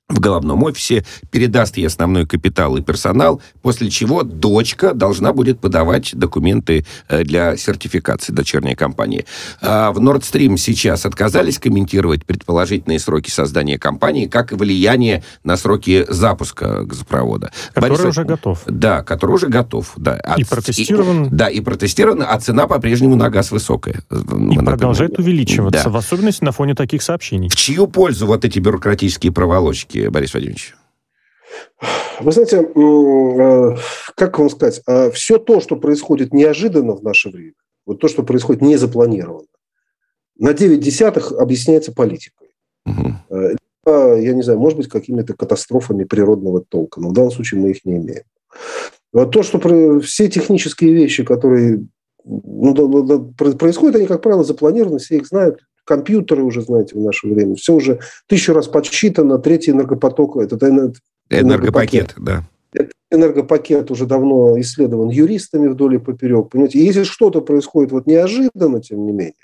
в 0.08 0.20
головном 0.20 0.62
офисе, 0.62 1.04
передаст 1.30 1.76
ей 1.78 1.86
основной 1.86 2.26
капитал 2.26 2.76
и 2.76 2.82
персонал, 2.82 3.40
после 3.60 3.90
чего 3.90 4.22
дочка 4.22 4.94
должна 4.94 5.32
будет 5.32 5.58
подавать 5.58 6.14
документы 6.14 6.86
э, 7.08 7.24
для 7.24 7.56
сертификации 7.56 8.32
дочерней 8.32 8.76
компании. 8.76 9.26
А 9.60 9.90
в 9.90 9.98
Nord 9.98 10.20
Stream 10.20 10.58
сейчас 10.58 11.06
отказались 11.06 11.58
комментировать 11.58 12.24
предположительные 12.24 13.00
сроки 13.00 13.30
создания 13.30 13.78
компании, 13.78 14.26
как 14.26 14.52
и 14.52 14.54
влияние 14.54 15.24
на 15.42 15.56
сроки 15.56 16.06
запуска 16.08 16.84
газопровода. 16.84 17.50
Который 17.74 17.98
Борис, 17.98 18.04
уже 18.04 18.24
готов. 18.24 18.62
Да, 18.66 19.02
который 19.02 19.32
уже 19.32 19.48
готов. 19.48 19.92
Да. 19.96 20.16
И 20.36 20.42
от, 20.42 20.48
протестирован. 20.48 21.24
И, 21.24 21.30
да, 21.30 21.48
и 21.48 21.60
протестирован, 21.60 22.22
а 22.26 22.38
цена 22.38 22.68
по-прежнему 22.68 23.16
на 23.16 23.28
газ 23.28 23.50
высокая. 23.50 24.02
И 24.52 24.58
продолжает 24.58 25.18
увеличиваться, 25.18 25.84
да. 25.84 25.90
в 25.90 25.96
особенности 25.96 26.44
на 26.44 26.52
фоне 26.52 26.76
таких 26.76 27.02
сообщений. 27.02 27.48
В 27.48 27.56
чью 27.56 27.88
пользу 27.88 28.26
вот 28.26 28.44
эти 28.44 28.60
бюрократические 28.60 29.32
проволочки? 29.32 29.95
Все 29.96 30.10
Борис 30.10 30.32
Владимирович? 30.32 30.74
Вы 32.20 32.32
знаете, 32.32 32.58
э, 32.58 33.76
как 34.14 34.38
вам 34.38 34.50
сказать, 34.50 34.82
а 34.86 35.10
все 35.10 35.38
то, 35.38 35.60
что 35.60 35.76
происходит 35.76 36.32
неожиданно 36.32 36.94
в 36.94 37.02
наше 37.02 37.30
время, 37.30 37.54
вот 37.86 38.00
то, 38.00 38.08
что 38.08 38.22
происходит 38.22 38.62
незапланированно, 38.62 39.46
на 40.38 40.52
9 40.52 40.80
десятых 40.80 41.32
объясняется 41.32 41.92
политикой. 41.92 42.50
Угу. 42.84 43.56
Я 43.86 44.34
не 44.34 44.42
знаю, 44.42 44.58
может 44.58 44.78
быть, 44.78 44.88
какими-то 44.88 45.34
катастрофами 45.34 46.04
природного 46.04 46.62
толка, 46.62 47.00
но 47.00 47.10
в 47.10 47.12
данном 47.12 47.30
случае 47.30 47.60
мы 47.60 47.70
их 47.70 47.84
не 47.84 47.98
имеем. 47.98 48.24
Вот 49.12 49.30
то, 49.30 49.42
что 49.42 50.00
все 50.00 50.28
технические 50.28 50.92
вещи, 50.92 51.24
которые 51.24 51.86
ну, 52.24 53.32
происходят, 53.38 53.96
они, 53.96 54.06
как 54.06 54.22
правило, 54.22 54.42
запланированы, 54.42 54.98
все 54.98 55.16
их 55.16 55.26
знают, 55.26 55.60
компьютеры 55.86 56.42
уже, 56.42 56.60
знаете, 56.60 56.96
в 56.96 57.00
наше 57.00 57.28
время. 57.28 57.54
Все 57.54 57.72
уже 57.72 58.00
тысячу 58.26 58.52
раз 58.52 58.66
подсчитано. 58.66 59.38
Третий 59.38 59.70
энергопоток, 59.70 60.36
этот 60.36 60.62
энергопакет, 60.62 61.02
энергопакет 61.30 62.14
да. 62.18 62.44
Этот 62.72 62.92
энергопакет 63.10 63.90
уже 63.90 64.04
давно 64.04 64.60
исследован 64.60 65.08
юристами 65.08 65.68
вдоль 65.68 65.94
и 65.94 65.98
поперек. 65.98 66.50
Понимаете, 66.50 66.84
если 66.84 67.04
что-то 67.04 67.40
происходит 67.40 67.92
вот 67.92 68.06
неожиданно, 68.06 68.80
тем 68.80 69.06
не 69.06 69.12
менее, 69.12 69.34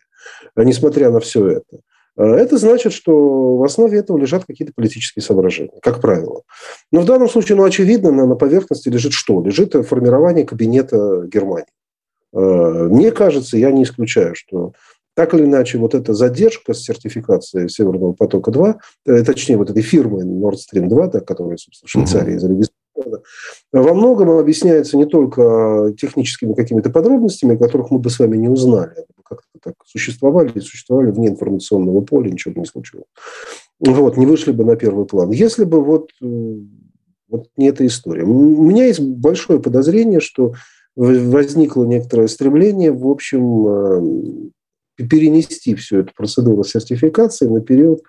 несмотря 0.57 1.11
на 1.11 1.21
все 1.21 1.47
это, 1.47 1.79
э, 2.19 2.25
это 2.25 2.59
значит, 2.59 2.93
что 2.93 3.57
в 3.57 3.65
основе 3.65 3.99
этого 3.99 4.19
лежат 4.19 4.45
какие-то 4.45 4.75
политические 4.75 5.23
соображения, 5.23 5.79
как 5.81 6.01
правило. 6.01 6.43
Но 6.91 7.01
в 7.01 7.07
данном 7.07 7.29
случае, 7.29 7.57
ну, 7.57 7.65
очевидно, 7.65 8.11
на, 8.11 8.27
на 8.27 8.35
поверхности 8.35 8.89
лежит 8.89 9.13
что? 9.13 9.43
Лежит 9.43 9.75
формирование 9.87 10.45
кабинета 10.45 11.27
Германии. 11.33 11.67
Э, 12.33 12.89
мне 12.91 13.11
кажется, 13.13 13.57
я 13.57 13.71
не 13.71 13.85
исключаю, 13.85 14.35
что 14.35 14.73
так 15.15 15.35
или 15.35 15.45
иначе, 15.45 15.79
вот 15.79 15.95
эта 15.95 16.15
задержка 16.15 16.73
с 16.73 16.83
сертификацией 16.83 17.69
Северного 17.69 18.13
потока-2, 18.13 18.77
э, 19.07 19.25
точнее, 19.25 19.57
вот 19.57 19.71
этой 19.71 19.83
фирмы 19.83 20.23
Nord 20.23 20.57
Stream 20.57 20.89
2, 20.89 21.07
да, 21.09 21.21
которая, 21.21 21.57
собственно, 21.57 21.87
в 21.87 21.91
Швейцарии 21.91 22.39
зарегистрирована, 22.39 23.23
во 23.73 23.95
многом 23.95 24.31
объясняется 24.31 24.97
не 24.97 25.07
только 25.07 25.95
техническими 25.99 26.55
какими-то 26.55 26.91
подробностями, 26.91 27.57
которых 27.57 27.91
мы 27.91 27.99
бы 27.99 28.11
с 28.11 28.19
вами 28.19 28.37
не 28.37 28.49
узнали, 28.49 28.93
они 28.97 29.07
бы 29.17 29.23
как-то 29.23 29.59
так 29.63 29.75
существовали 29.85 30.51
и 30.55 30.61
существовали 30.61 31.11
вне 31.11 31.29
информационного 31.29 32.01
поля, 32.01 32.31
ничего 32.31 32.55
бы 32.55 32.61
не 32.61 32.67
случилось. 32.67 33.07
Вот, 33.81 34.17
не 34.17 34.27
вышли 34.27 34.53
бы 34.53 34.65
на 34.65 34.77
первый 34.77 35.07
план. 35.07 35.31
Если 35.31 35.65
бы 35.65 35.83
вот, 35.83 36.11
э, 36.23 36.57
вот 37.29 37.49
не 37.57 37.69
эта 37.69 37.87
история. 37.87 38.25
У 38.25 38.63
меня 38.63 38.87
есть 38.87 39.01
большое 39.01 39.59
подозрение, 39.59 40.21
что 40.21 40.53
возникло 40.95 41.85
некоторое 41.85 42.29
стремление, 42.29 42.93
в 42.93 43.09
общем, 43.09 44.53
перенести 45.03 45.75
всю 45.75 45.99
эту 45.99 46.13
процедуру 46.15 46.65
сертификации 46.65 47.47
на 47.47 47.61
период 47.61 48.03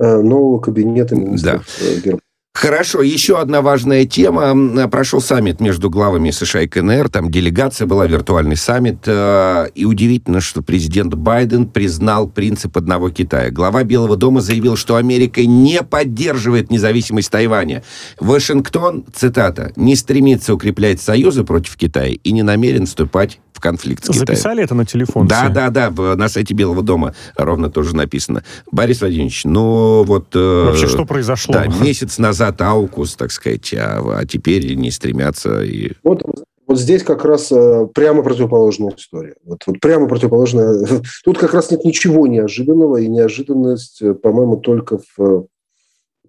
э, 0.00 0.20
нового 0.20 0.60
кабинета 0.60 1.14
министров 1.14 1.66
да. 1.80 1.86
Э, 1.86 2.00
Германии. 2.00 2.27
Хорошо, 2.58 3.02
еще 3.02 3.38
одна 3.38 3.62
важная 3.62 4.04
тема. 4.04 4.88
Прошел 4.88 5.20
саммит 5.20 5.60
между 5.60 5.90
главами 5.90 6.32
США 6.32 6.62
и 6.62 6.66
КНР, 6.66 7.08
там 7.08 7.30
делегация 7.30 7.86
была, 7.86 8.04
виртуальный 8.08 8.56
саммит. 8.56 9.04
Э, 9.06 9.68
и 9.76 9.84
удивительно, 9.84 10.40
что 10.40 10.60
президент 10.60 11.14
Байден 11.14 11.68
признал 11.68 12.26
принцип 12.28 12.76
одного 12.76 13.10
Китая. 13.10 13.52
Глава 13.52 13.84
Белого 13.84 14.16
дома 14.16 14.40
заявил, 14.40 14.74
что 14.76 14.96
Америка 14.96 15.46
не 15.46 15.84
поддерживает 15.84 16.68
независимость 16.72 17.30
Тайваня. 17.30 17.84
Вашингтон, 18.18 19.04
цитата, 19.14 19.70
не 19.76 19.94
стремится 19.94 20.52
укреплять 20.52 21.00
союзы 21.00 21.44
против 21.44 21.76
Китая 21.76 22.16
и 22.24 22.32
не 22.32 22.42
намерен 22.42 22.86
вступать 22.86 23.38
в 23.58 23.60
конфликт 23.60 24.04
с 24.04 24.08
Китаем. 24.08 24.26
Записали 24.26 24.62
это 24.62 24.74
на 24.74 24.84
телефон? 24.84 25.26
Да, 25.26 25.44
все? 25.44 25.52
да, 25.52 25.70
да, 25.70 25.90
на 26.16 26.28
сайте 26.28 26.54
Белого 26.54 26.82
дома 26.82 27.14
ровно 27.36 27.70
тоже 27.70 27.94
написано. 27.94 28.44
Борис 28.70 29.00
Владимирович, 29.00 29.44
ну 29.44 30.04
вот... 30.04 30.28
Э, 30.34 30.66
Вообще, 30.66 30.86
что 30.86 31.04
произошло? 31.04 31.54
Да, 31.54 31.66
месяц 31.66 32.18
назад 32.18 32.47
Аукус, 32.60 33.16
так 33.16 33.30
сказать, 33.32 33.72
а, 33.74 34.20
а 34.20 34.26
теперь 34.26 34.74
не 34.74 34.90
стремятся 34.90 35.62
и... 35.62 35.92
Вот 36.02 36.22
вот 36.66 36.78
здесь 36.78 37.02
как 37.02 37.24
раз 37.24 37.50
э, 37.50 37.86
прямо 37.94 38.22
противоположная 38.22 38.92
история. 38.94 39.36
Вот, 39.42 39.62
вот 39.66 39.80
прямо 39.80 40.06
противоположная. 40.06 40.86
Тут 41.24 41.38
как 41.38 41.54
раз 41.54 41.70
нет 41.70 41.82
ничего 41.82 42.26
неожиданного, 42.26 42.98
и 42.98 43.08
неожиданность, 43.08 44.02
э, 44.02 44.12
по-моему, 44.12 44.58
только 44.58 45.00
в... 45.16 45.46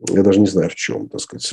Я 0.08 0.24
даже 0.24 0.40
не 0.40 0.48
знаю 0.48 0.70
в 0.70 0.76
чем, 0.76 1.10
так 1.10 1.20
сказать. 1.20 1.50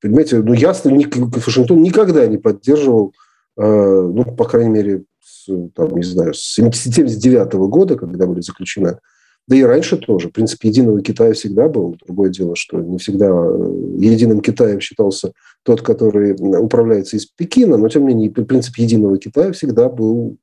Понимаете, 0.00 0.42
ну 0.42 0.52
ясно, 0.52 0.92
Вашингтон 0.94 1.82
никогда 1.82 2.24
не 2.28 2.38
поддерживал 2.38 3.14
Э, 3.56 4.10
ну, 4.12 4.24
по 4.24 4.44
крайней 4.44 4.70
мере, 4.70 5.04
с, 5.22 5.46
там, 5.74 5.96
не 5.96 6.02
знаю, 6.02 6.34
с 6.34 6.40
79 6.54 7.52
года, 7.54 7.96
когда 7.96 8.26
были 8.26 8.40
заключены, 8.40 8.98
да 9.52 9.58
и 9.58 9.62
раньше 9.64 9.98
тоже. 9.98 10.30
Принципе, 10.30 10.68
единого 10.68 11.02
Китая 11.02 11.34
всегда 11.34 11.68
был. 11.68 11.94
Другое 12.06 12.30
дело, 12.30 12.56
что 12.56 12.80
не 12.80 12.96
всегда 12.96 13.26
э, 13.26 13.72
единым 13.98 14.40
Китаем 14.40 14.80
считался 14.80 15.32
тот, 15.62 15.82
который 15.82 16.34
управляется 16.58 17.18
из 17.18 17.26
Пекина, 17.26 17.76
но, 17.76 17.90
тем 17.90 18.06
не 18.06 18.14
менее, 18.14 18.30
принцип 18.30 18.74
единого 18.78 19.18
Китая 19.18 19.52
всегда 19.52 19.90
был 19.90 20.38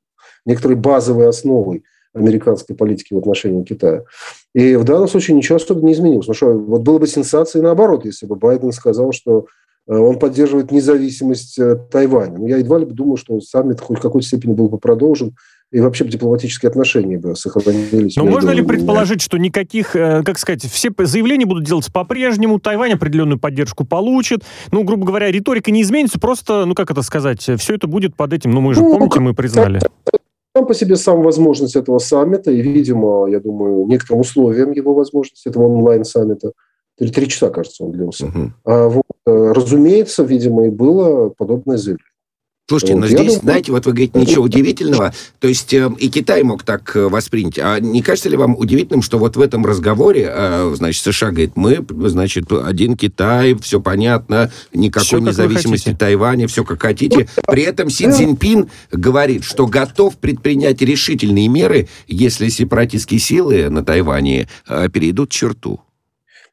некоторой 0.46 0.76
базовой 0.76 1.28
основой 1.28 1.82
американской 2.14 2.76
политики 2.76 3.12
в 3.12 3.18
отношении 3.18 3.64
Китая. 3.64 4.04
И 4.54 4.76
в 4.76 4.84
данном 4.84 5.08
случае 5.08 5.36
ничего 5.36 5.56
особо 5.56 5.84
не 5.84 5.92
изменилось. 5.92 6.28
Ну 6.28 6.34
что, 6.34 6.52
вот 6.56 6.82
было 6.82 7.00
бы 7.00 7.08
сенсацией 7.08 7.64
наоборот, 7.64 8.04
если 8.04 8.26
бы 8.26 8.36
Байден 8.36 8.70
сказал, 8.70 9.10
что 9.10 9.46
он 9.98 10.18
поддерживает 10.20 10.70
независимость 10.70 11.58
э, 11.58 11.76
Тайваня. 11.90 12.38
Но 12.38 12.46
я 12.46 12.58
едва 12.58 12.78
ли 12.78 12.86
думаю, 12.86 13.16
что 13.16 13.40
саммит 13.40 13.80
хоть 13.80 13.98
в 13.98 14.00
какой-то 14.00 14.26
степени 14.26 14.52
был 14.52 14.68
бы 14.68 14.78
продолжен, 14.78 15.34
и 15.72 15.80
вообще 15.80 16.04
дипломатические 16.04 16.68
отношения 16.68 17.18
бы 17.18 17.34
сохранились. 17.34 18.14
Но 18.16 18.24
можно 18.24 18.50
ли 18.50 18.62
предположить, 18.62 19.20
что 19.20 19.36
никаких, 19.36 19.96
э, 19.96 20.22
как 20.24 20.38
сказать, 20.38 20.62
все 20.62 20.90
заявления 20.96 21.44
будут 21.44 21.64
делаться 21.64 21.90
по-прежнему, 21.90 22.60
Тайвань 22.60 22.92
определенную 22.92 23.40
поддержку 23.40 23.84
получит, 23.84 24.44
ну, 24.70 24.84
грубо 24.84 25.06
говоря, 25.06 25.28
риторика 25.30 25.72
не 25.72 25.82
изменится, 25.82 26.20
просто, 26.20 26.66
ну, 26.66 26.74
как 26.74 26.92
это 26.92 27.02
сказать, 27.02 27.40
все 27.40 27.74
это 27.74 27.88
будет 27.88 28.14
под 28.14 28.32
этим, 28.32 28.52
ну, 28.52 28.60
мы 28.60 28.74
же, 28.74 28.80
ну, 28.82 28.92
помните, 28.92 29.18
мы 29.18 29.34
признали. 29.34 29.80
Сам 30.56 30.66
по 30.66 30.74
себе 30.74 30.96
сам 30.96 31.22
возможность 31.22 31.74
этого 31.74 31.98
саммита, 31.98 32.52
и, 32.52 32.60
видимо, 32.60 33.26
я 33.28 33.40
думаю, 33.40 33.86
некоторым 33.86 34.20
условием 34.20 34.70
его 34.70 34.94
возможности, 34.94 35.48
этого 35.48 35.66
онлайн-саммита– 35.66 36.52
или 37.00 37.10
три 37.10 37.28
часа, 37.28 37.50
кажется, 37.50 37.82
он 37.84 37.92
длился. 37.92 38.26
Угу. 38.26 38.52
А 38.64 38.88
вот, 38.88 39.04
э, 39.26 39.52
разумеется, 39.54 40.22
видимо, 40.22 40.66
и 40.66 40.70
было 40.70 41.30
подобное 41.30 41.76
заявление. 41.76 42.04
Слушайте, 42.70 42.94
вот, 42.94 43.00
но 43.00 43.06
здесь, 43.08 43.18
думаю, 43.18 43.40
знаете, 43.40 43.72
вот 43.72 43.86
вы 43.86 43.92
говорите, 43.92 44.16
ничего 44.16 44.44
удивительного. 44.44 45.12
То 45.40 45.48
есть 45.48 45.74
э, 45.74 45.90
и 45.98 46.08
Китай 46.08 46.44
мог 46.44 46.62
так 46.62 46.94
э, 46.94 47.08
воспринять. 47.08 47.58
А 47.58 47.80
не 47.80 48.00
кажется 48.00 48.28
ли 48.28 48.36
вам 48.36 48.54
удивительным, 48.56 49.02
что 49.02 49.18
вот 49.18 49.36
в 49.36 49.40
этом 49.40 49.66
разговоре, 49.66 50.30
э, 50.32 50.72
значит, 50.76 51.02
США 51.02 51.30
говорит, 51.30 51.56
мы, 51.56 51.84
значит, 52.08 52.52
один 52.52 52.96
Китай, 52.96 53.56
все 53.56 53.80
понятно, 53.80 54.52
никакой 54.72 55.04
все, 55.04 55.18
независимости 55.18 55.96
Тайваня, 55.98 56.46
все 56.46 56.62
как 56.62 56.80
хотите. 56.80 57.28
При 57.44 57.64
этом 57.64 57.90
Си 57.90 58.08
Цзиньпин 58.08 58.68
говорит, 58.92 59.42
что 59.42 59.66
готов 59.66 60.16
предпринять 60.18 60.80
решительные 60.80 61.48
меры, 61.48 61.88
если 62.06 62.48
сепаратистские 62.50 63.18
силы 63.18 63.68
на 63.68 63.84
Тайване 63.84 64.46
э, 64.68 64.88
перейдут 64.90 65.30
черту. 65.30 65.80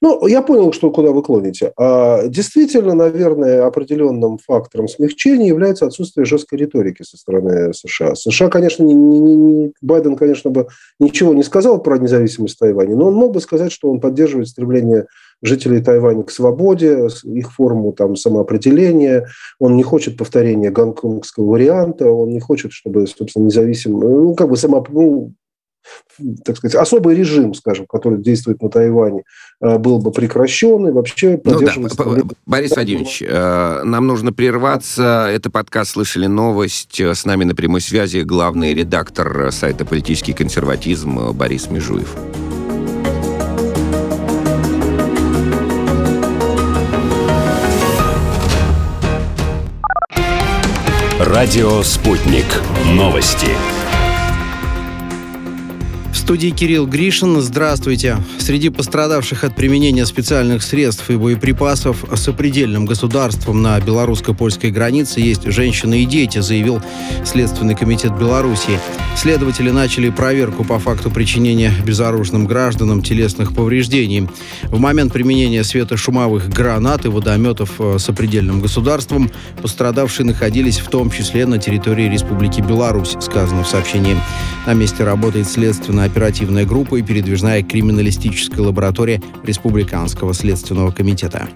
Ну, 0.02 0.28
я 0.28 0.42
понял, 0.42 0.72
что 0.74 0.92
куда 0.92 1.12
вы 1.12 1.24
клоните. 1.24 1.74
А, 1.78 2.28
действительно, 2.28 2.94
наверное, 2.94 3.66
определенным 3.66 4.38
фактором 4.38 4.88
смягчения 4.88 5.48
является 5.48 5.86
отсутствие 5.86 6.26
жесткой 6.26 6.60
риторики 6.60 7.04
со 7.04 7.18
стороны 7.18 7.74
США. 7.74 8.16
США, 8.16 8.50
конечно, 8.50 8.84
не, 8.84 8.94
не, 8.94 9.20
не, 9.20 9.74
Байден, 9.82 10.16
конечно, 10.16 10.52
бы 10.52 10.68
ничего 11.00 11.34
не 11.34 11.44
сказал 11.44 11.82
про 11.82 11.98
независимость 11.98 12.60
Тайваня, 12.60 12.96
но 12.96 13.08
он 13.08 13.16
мог 13.16 13.34
бы 13.34 13.42
сказать, 13.42 13.72
что 13.72 13.90
он 13.90 14.00
поддерживает 14.00 14.48
стремление 14.48 15.08
жителей 15.42 15.82
Тайваня 15.82 16.24
к 16.24 16.32
свободе, 16.32 17.08
их 17.24 17.52
форму 17.54 17.92
там, 17.92 18.16
самоопределения. 18.16 19.28
Он 19.60 19.76
не 19.76 19.84
хочет 19.84 20.18
повторения 20.18 20.72
гонконгского 20.72 21.46
варианта, 21.46 22.10
он 22.12 22.30
не 22.30 22.40
хочет, 22.40 22.72
чтобы, 22.72 23.08
собственно, 23.08 23.46
независимо, 23.46 24.00
ну, 24.00 24.36
как 24.36 24.50
бы 24.50 24.58
само, 24.58 24.86
ну, 24.90 25.34
так 26.44 26.58
сказать, 26.58 26.76
особый 26.76 27.16
режим, 27.16 27.54
скажем, 27.54 27.86
который 27.86 28.20
действует 28.20 28.62
на 28.62 28.70
Тайване, 28.70 29.24
э, 29.62 29.78
был 29.78 30.00
бы 30.00 30.12
прекращен 30.12 30.88
и 30.88 30.92
вообще 30.92 31.40
ну, 31.44 31.60
да. 31.60 32.24
Борис 32.46 32.76
Владимирович, 32.76 33.22
э, 33.22 33.84
нам 33.84 34.08
нужно 34.08 34.34
прерваться. 34.34 35.30
Это 35.32 35.50
подкаст 35.50 35.92
«Слышали 35.92 36.28
новость». 36.28 37.00
С 37.00 37.26
нами 37.26 37.44
на 37.44 37.56
прямой 37.56 37.82
связи 37.82 38.20
главный 38.20 38.74
редактор 38.74 39.52
сайта 39.52 39.86
«Политический 39.86 40.34
консерватизм» 40.34 41.32
Борис 41.34 41.70
Межуев. 41.70 42.16
Радио 51.20 51.82
«Спутник». 51.84 52.46
Новости 52.94 53.50
студии 56.28 56.50
Кирилл 56.50 56.86
Гришин. 56.86 57.40
Здравствуйте. 57.40 58.18
Среди 58.38 58.68
пострадавших 58.68 59.46
от 59.46 59.56
применения 59.56 60.06
специальных 60.06 60.62
средств 60.62 61.10
и 61.10 61.16
боеприпасов 61.16 62.04
сопредельным 62.16 62.86
государством 62.86 63.62
на 63.62 63.80
белорусско-польской 63.80 64.70
границе 64.70 65.22
есть 65.22 65.50
женщины 65.50 66.04
и 66.04 66.06
дети, 66.06 66.40
заявил 66.40 66.82
Следственный 67.24 67.76
комитет 67.76 68.12
Беларуси. 68.20 68.78
Следователи 69.16 69.70
начали 69.70 70.10
проверку 70.10 70.66
по 70.66 70.80
факту 70.80 71.10
причинения 71.10 71.72
безоружным 71.86 72.46
гражданам 72.46 73.02
телесных 73.02 73.56
повреждений. 73.56 74.28
В 74.64 74.80
момент 74.80 75.14
применения 75.14 75.64
светошумовых 75.64 76.50
гранат 76.50 77.06
и 77.06 77.08
водометов 77.08 77.76
э, 77.80 78.00
сопредельным 78.00 78.60
государством 78.60 79.32
пострадавшие 79.62 80.26
находились 80.26 80.80
в 80.80 80.90
том 80.90 81.10
числе 81.10 81.46
на 81.46 81.58
территории 81.58 82.10
Республики 82.10 82.60
Беларусь, 82.60 83.16
сказано 83.22 83.64
в 83.64 83.70
сообщении. 83.70 84.18
На 84.68 84.74
месте 84.74 85.06
работает 85.06 85.48
следственная 85.48 86.08
оперативная 86.08 86.66
группа 86.66 86.98
и 86.98 87.02
передвижная 87.02 87.64
криминалистическая 87.64 88.66
лаборатория 88.66 89.22
Республиканского 89.42 90.34
следственного 90.34 90.92
комитета. 90.92 91.48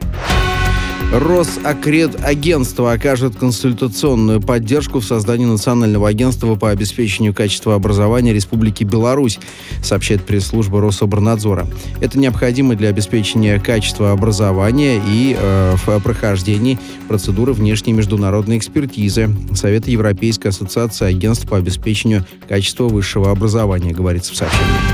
Росакредагентство 1.12 2.94
окажет 2.94 3.36
консультационную 3.36 4.40
поддержку 4.40 5.02
в 5.02 5.06
создании 5.06 5.46
Национального 5.46 6.08
агентства 6.08 6.56
по 6.56 6.70
обеспечению 6.70 7.34
качества 7.34 7.76
образования 7.76 8.34
Республики 8.34 8.86
Беларусь, 8.86 9.38
сообщает 9.84 10.24
пресс-служба 10.24 10.80
Рособорнадзора. 10.80 11.68
Это 12.00 12.18
необходимо 12.18 12.76
для 12.76 12.88
обеспечения 12.90 13.60
качества 13.60 14.14
образования 14.14 15.02
и 15.06 15.36
э, 15.38 15.76
в 15.86 16.00
прохождении 16.00 16.80
процедуры 17.10 17.52
внешней 17.52 17.92
международной 17.92 18.58
экспертизы 18.58 19.30
Совета 19.54 19.92
Европейской 19.92 20.48
ассоциации 20.48 21.08
агентств 21.08 21.46
по 21.50 21.58
обеспечению 21.58 22.26
качества 22.48 22.86
высшего 22.86 23.32
образования, 23.32 23.92
говорится 23.92 24.32
в 24.32 24.38
сообщении. 24.38 24.91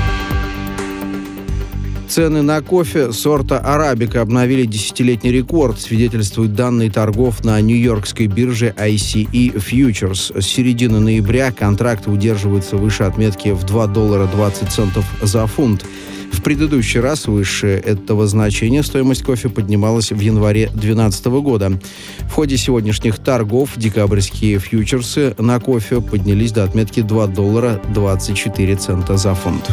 Цены 2.08 2.40
на 2.40 2.62
кофе 2.62 3.12
сорта 3.12 3.58
арабика 3.58 4.22
обновили 4.22 4.64
десятилетний 4.64 5.30
рекорд, 5.30 5.78
свидетельствуют 5.78 6.54
данные 6.54 6.90
торгов 6.90 7.44
на 7.44 7.60
нью-йоркской 7.60 8.28
бирже 8.28 8.74
ICE 8.78 9.54
Futures. 9.56 10.40
С 10.40 10.46
середины 10.46 11.00
ноября 11.00 11.52
контракты 11.52 12.10
удерживаются 12.10 12.78
выше 12.78 13.02
отметки 13.02 13.50
в 13.50 13.64
2 13.64 13.88
доллара 13.88 14.26
20 14.26 14.70
центов 14.70 15.04
за 15.20 15.46
фунт. 15.46 15.84
В 16.32 16.42
предыдущий 16.42 17.00
раз 17.00 17.26
выше 17.26 17.82
этого 17.84 18.26
значения 18.26 18.82
стоимость 18.82 19.22
кофе 19.22 19.50
поднималась 19.50 20.10
в 20.10 20.18
январе 20.18 20.68
2012 20.68 21.26
года. 21.26 21.78
В 22.20 22.32
ходе 22.32 22.56
сегодняшних 22.56 23.18
торгов 23.18 23.72
декабрьские 23.76 24.58
фьючерсы 24.58 25.34
на 25.38 25.60
кофе 25.60 26.00
поднялись 26.00 26.52
до 26.52 26.64
отметки 26.64 27.02
2 27.02 27.26
доллара 27.26 27.82
24 27.92 28.76
цента 28.76 29.18
за 29.18 29.34
фунт. 29.34 29.70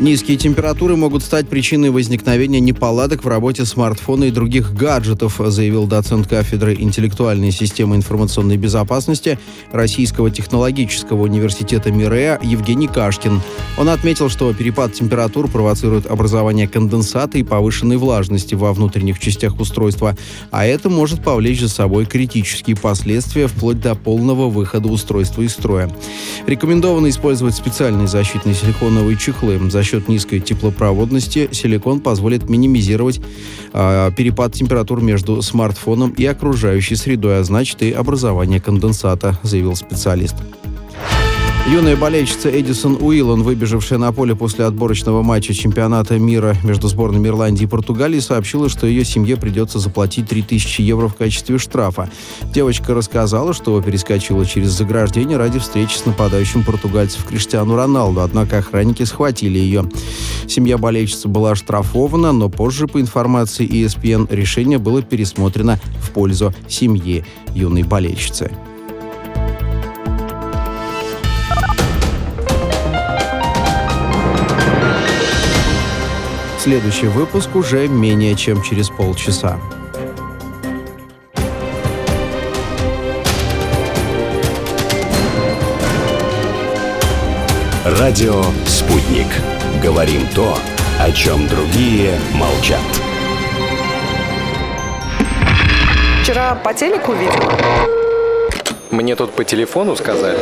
Низкие 0.00 0.36
температуры 0.36 0.94
могут 0.94 1.24
стать 1.24 1.48
причиной 1.48 1.90
возникновения 1.90 2.60
неполадок 2.60 3.24
в 3.24 3.28
работе 3.28 3.64
смартфона 3.64 4.24
и 4.24 4.30
других 4.30 4.72
гаджетов, 4.72 5.40
заявил 5.44 5.88
доцент 5.88 6.28
кафедры 6.28 6.76
интеллектуальной 6.76 7.50
системы 7.50 7.96
информационной 7.96 8.56
безопасности 8.56 9.40
Российского 9.72 10.30
технологического 10.30 11.24
университета 11.24 11.90
МИРЭА 11.90 12.38
Евгений 12.44 12.86
Кашкин. 12.86 13.40
Он 13.76 13.88
отметил, 13.88 14.28
что 14.28 14.54
перепад 14.54 14.92
температур 14.92 15.50
провоцирует 15.50 16.06
образование 16.06 16.68
конденсата 16.68 17.36
и 17.36 17.42
повышенной 17.42 17.96
влажности 17.96 18.54
во 18.54 18.72
внутренних 18.72 19.18
частях 19.18 19.58
устройства, 19.58 20.16
а 20.52 20.64
это 20.64 20.88
может 20.88 21.24
повлечь 21.24 21.60
за 21.60 21.68
собой 21.68 22.06
критические 22.06 22.76
последствия 22.76 23.48
вплоть 23.48 23.80
до 23.80 23.96
полного 23.96 24.48
выхода 24.48 24.86
устройства 24.88 25.42
из 25.42 25.54
строя. 25.54 25.90
Рекомендовано 26.46 27.08
использовать 27.08 27.56
специальные 27.56 28.06
защитные 28.06 28.54
силиконовые 28.54 29.16
чехлы. 29.18 29.58
Защита 29.68 29.87
счет 29.88 30.08
низкой 30.08 30.40
теплопроводности 30.40 31.48
силикон 31.52 32.00
позволит 32.00 32.48
минимизировать 32.48 33.20
э, 33.72 34.10
перепад 34.16 34.52
температур 34.52 35.00
между 35.00 35.40
смартфоном 35.42 36.10
и 36.10 36.24
окружающей 36.26 36.96
средой, 36.96 37.38
а 37.38 37.44
значит 37.44 37.82
и 37.82 37.90
образование 37.92 38.60
конденсата, 38.60 39.38
заявил 39.42 39.74
специалист. 39.76 40.36
Юная 41.70 41.96
болельщица 41.96 42.48
Эдисон 42.48 42.96
Уиллан, 42.98 43.42
выбежавшая 43.42 43.98
на 43.98 44.10
поле 44.10 44.34
после 44.34 44.64
отборочного 44.64 45.22
матча 45.22 45.52
чемпионата 45.52 46.18
мира 46.18 46.56
между 46.64 46.88
сборными 46.88 47.28
Ирландии 47.28 47.64
и 47.64 47.66
Португалии, 47.66 48.20
сообщила, 48.20 48.70
что 48.70 48.86
ее 48.86 49.04
семье 49.04 49.36
придется 49.36 49.78
заплатить 49.78 50.26
3000 50.30 50.80
евро 50.80 51.08
в 51.08 51.14
качестве 51.14 51.58
штрафа. 51.58 52.08
Девочка 52.54 52.94
рассказала, 52.94 53.52
что 53.52 53.82
перескочила 53.82 54.46
через 54.46 54.70
заграждение 54.70 55.36
ради 55.36 55.58
встречи 55.58 55.94
с 55.98 56.06
нападающим 56.06 56.64
португальцев 56.64 57.26
Криштиану 57.26 57.76
Роналду, 57.76 58.22
однако 58.22 58.56
охранники 58.56 59.02
схватили 59.02 59.58
ее. 59.58 59.84
Семья 60.46 60.78
болельщицы 60.78 61.28
была 61.28 61.50
оштрафована, 61.50 62.32
но 62.32 62.48
позже, 62.48 62.86
по 62.86 62.98
информации 62.98 63.68
ESPN, 63.68 64.26
решение 64.34 64.78
было 64.78 65.02
пересмотрено 65.02 65.78
в 66.00 66.12
пользу 66.12 66.54
семьи 66.66 67.26
юной 67.54 67.82
болельщицы. 67.82 68.52
Следующий 76.58 77.06
выпуск 77.06 77.54
уже 77.54 77.86
менее 77.86 78.34
чем 78.34 78.62
через 78.62 78.90
полчаса. 78.90 79.60
Радио 87.84 88.42
«Спутник». 88.66 89.28
Говорим 89.80 90.26
то, 90.34 90.58
о 90.98 91.12
чем 91.12 91.46
другие 91.46 92.18
молчат. 92.34 92.80
Вчера 96.22 96.56
по 96.56 96.74
телеку 96.74 97.12
видела. 97.12 97.52
Мне 98.90 99.14
тут 99.14 99.32
по 99.32 99.44
телефону 99.44 99.94
сказали. 99.94 100.38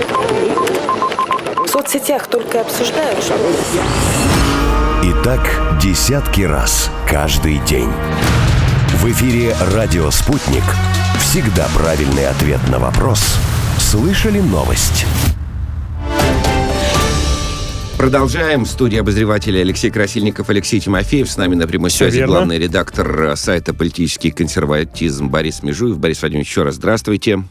В 1.66 1.68
соцсетях 1.68 2.26
только 2.26 2.62
обсуждают, 2.62 3.22
что... 3.22 3.34
И 5.02 5.12
так 5.22 5.40
десятки 5.80 6.42
раз 6.42 6.90
каждый 7.08 7.58
день. 7.66 7.90
В 8.94 9.06
эфире 9.10 9.54
«Радио 9.74 10.10
Спутник». 10.10 10.64
Всегда 11.20 11.68
правильный 11.74 12.26
ответ 12.26 12.60
на 12.70 12.78
вопрос. 12.78 13.36
Слышали 13.78 14.40
новость? 14.40 15.06
Продолжаем. 17.98 18.64
В 18.64 18.68
студии 18.68 18.98
обозревателя 18.98 19.60
Алексей 19.60 19.90
Красильников, 19.90 20.48
Алексей 20.48 20.80
Тимофеев. 20.80 21.30
С 21.30 21.36
нами 21.36 21.54
на 21.54 21.66
прямой 21.66 21.90
связи 21.90 22.16
верно. 22.16 22.34
главный 22.34 22.58
редактор 22.58 23.36
сайта 23.36 23.74
«Политический 23.74 24.30
консерватизм» 24.30 25.28
Борис 25.28 25.62
Межуев. 25.62 25.98
Борис 25.98 26.22
Владимирович, 26.22 26.48
еще 26.48 26.62
раз 26.62 26.76
здравствуйте. 26.76 27.44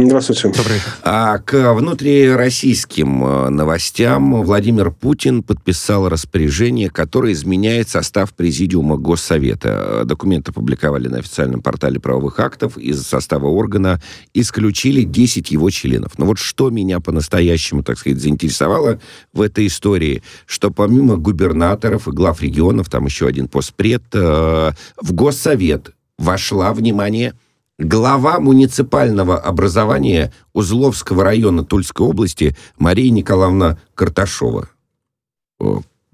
Здравствуйте. 0.00 0.52
Добрый. 0.56 0.80
А 1.02 1.38
к 1.38 1.74
внутрироссийским 1.74 3.24
э, 3.24 3.48
новостям 3.48 4.44
Владимир 4.44 4.92
Путин 4.92 5.42
подписал 5.42 6.08
распоряжение, 6.08 6.88
которое 6.88 7.32
изменяет 7.32 7.88
состав 7.88 8.32
Президиума 8.32 8.96
Госсовета. 8.96 10.02
Документы 10.04 10.52
опубликовали 10.52 11.08
на 11.08 11.18
официальном 11.18 11.62
портале 11.62 11.98
правовых 11.98 12.38
актов. 12.38 12.78
Из 12.78 13.02
состава 13.02 13.46
органа 13.46 14.00
исключили 14.34 15.02
10 15.02 15.50
его 15.50 15.68
членов. 15.70 16.16
Но 16.16 16.26
вот 16.26 16.38
что 16.38 16.70
меня 16.70 17.00
по-настоящему, 17.00 17.82
так 17.82 17.98
сказать, 17.98 18.20
заинтересовало 18.20 19.00
в 19.32 19.42
этой 19.42 19.66
истории, 19.66 20.22
что 20.46 20.70
помимо 20.70 21.16
губернаторов 21.16 22.06
и 22.06 22.12
глав 22.12 22.40
регионов, 22.40 22.88
там 22.88 23.06
еще 23.06 23.26
один 23.26 23.48
постпред, 23.48 24.04
э, 24.12 24.70
в 25.02 25.12
Госсовет 25.12 25.90
вошла, 26.18 26.72
внимание, 26.72 27.34
глава 27.78 28.40
муниципального 28.40 29.38
образования 29.38 30.32
Узловского 30.52 31.24
района 31.24 31.64
Тульской 31.64 32.06
области 32.06 32.56
Мария 32.76 33.10
Николаевна 33.10 33.78
Карташова. 33.94 34.68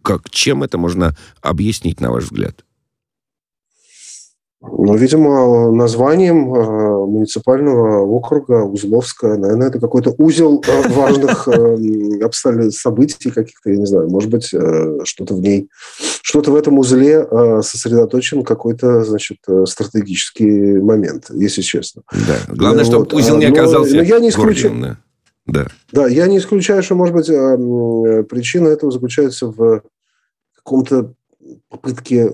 Как, 0.02 0.28
чем 0.30 0.62
это 0.62 0.76
можно 0.76 1.16
объяснить, 1.40 2.00
на 2.00 2.10
ваш 2.10 2.24
взгляд? 2.24 2.64
Ну, 4.66 4.96
видимо, 4.96 5.70
названием 5.72 6.54
э, 6.54 7.06
муниципального 7.06 8.00
округа 8.00 8.64
Узловская, 8.64 9.36
наверное, 9.36 9.68
это 9.68 9.78
какой-то 9.78 10.14
узел 10.16 10.62
э, 10.66 10.88
важных 10.88 11.46
э, 11.48 12.70
событий 12.70 13.30
каких-то, 13.30 13.70
я 13.70 13.76
не 13.76 13.86
знаю, 13.86 14.08
может 14.08 14.30
быть, 14.30 14.46
что-то 14.46 15.34
в 15.34 15.40
ней, 15.40 15.68
что-то 16.22 16.50
в 16.50 16.56
этом 16.56 16.78
узле 16.78 17.26
сосредоточен 17.62 18.42
какой-то, 18.42 19.04
значит, 19.04 19.38
стратегический 19.66 20.78
момент, 20.80 21.26
если 21.30 21.60
честно. 21.62 22.02
Да. 22.12 22.36
Главное, 22.54 22.84
Ну, 22.84 22.90
чтобы 22.90 23.04
вот, 23.04 23.14
узел 23.14 23.36
а, 23.36 23.38
не 23.38 23.48
но- 23.48 23.54
оказался 23.54 23.96
но 23.96 24.02
я 24.02 24.18
не 24.18 24.30
исключаю- 24.30 24.96
Да. 25.46 25.66
Да. 25.92 26.06
Я 26.06 26.26
не 26.26 26.38
исключаю, 26.38 26.82
что, 26.82 26.94
может 26.94 27.14
быть, 27.14 27.26
причина 27.26 28.68
этого 28.68 28.90
заключается 28.90 29.46
в 29.48 29.82
каком-то 30.56 31.12
попытке 31.68 32.32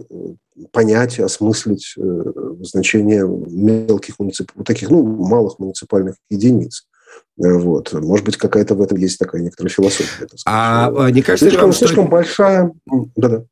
понять, 0.73 1.19
осмыслить 1.19 1.95
э, 1.99 2.23
значение 2.63 3.27
мелких 3.27 4.19
муниципальных, 4.19 4.67
таких, 4.67 4.91
ну, 4.91 5.03
малых 5.03 5.59
муниципальных 5.59 6.17
единиц. 6.31 6.87
Э, 7.43 7.53
Вот. 7.53 7.93
Может 7.93 8.25
быть, 8.25 8.37
какая-то 8.37 8.75
в 8.75 8.83
этом 8.83 8.99
есть 8.99 9.19
такая 9.19 9.43
некоторая 9.43 9.71
философия. 9.71 10.27
А 10.47 10.89
а 10.89 11.11
не 11.11 11.23
кажется 11.23 11.47
ли 11.47 11.51
слишком, 11.51 11.69
вам, 11.69 11.73
что... 11.73 11.87
слишком 11.87 12.09
большая, 12.09 12.73
да-да, 13.17 13.45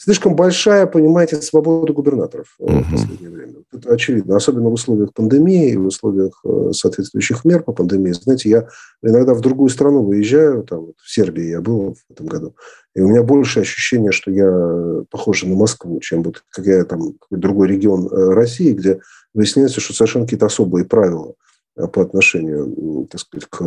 слишком 0.00 0.34
большая, 0.34 0.86
понимаете, 0.86 1.42
свобода 1.42 1.92
губернаторов 1.92 2.54
Мгм. 2.58 2.82
в 2.84 2.90
последнее 2.90 3.30
время. 3.30 3.54
Это 3.72 3.92
очевидно, 3.92 4.36
особенно 4.36 4.70
в 4.70 4.72
условиях 4.72 5.12
пандемии 5.12 5.70
и 5.70 5.76
в 5.76 5.86
условиях 5.86 6.40
э, 6.44 6.70
соответствующих 6.72 7.44
мер 7.44 7.62
по 7.62 7.72
пандемии. 7.72 8.12
Знаете, 8.12 8.48
я 8.48 8.68
иногда 9.02 9.34
в 9.34 9.40
другую 9.40 9.68
страну 9.68 10.02
выезжаю, 10.02 10.64
там 10.64 10.86
вот 10.86 10.94
в 11.02 11.12
Сербии 11.12 11.44
я 11.44 11.60
был 11.60 11.94
в 12.08 12.12
этом 12.12 12.26
году, 12.26 12.54
и 12.94 13.00
у 13.00 13.08
меня 13.08 13.22
больше 13.22 13.60
ощущение, 13.60 14.12
что 14.12 14.30
я 14.30 14.48
э, 14.48 15.04
похож 15.10 15.44
на 15.44 15.54
Москву, 15.54 16.00
чем 16.00 16.22
вот 16.22 16.42
как 16.50 16.66
я 16.66 16.84
там 16.84 17.14
другой 17.30 17.68
регион 17.68 18.08
России, 18.10 18.72
где 18.72 19.00
выясняется, 19.34 19.80
что 19.80 19.92
совершенно 19.92 20.24
какие-то 20.24 20.46
особые 20.46 20.84
правила 20.86 21.34
по 21.92 22.02
отношению, 22.02 23.06
так 23.10 23.20
сказать, 23.20 23.46
к 23.48 23.62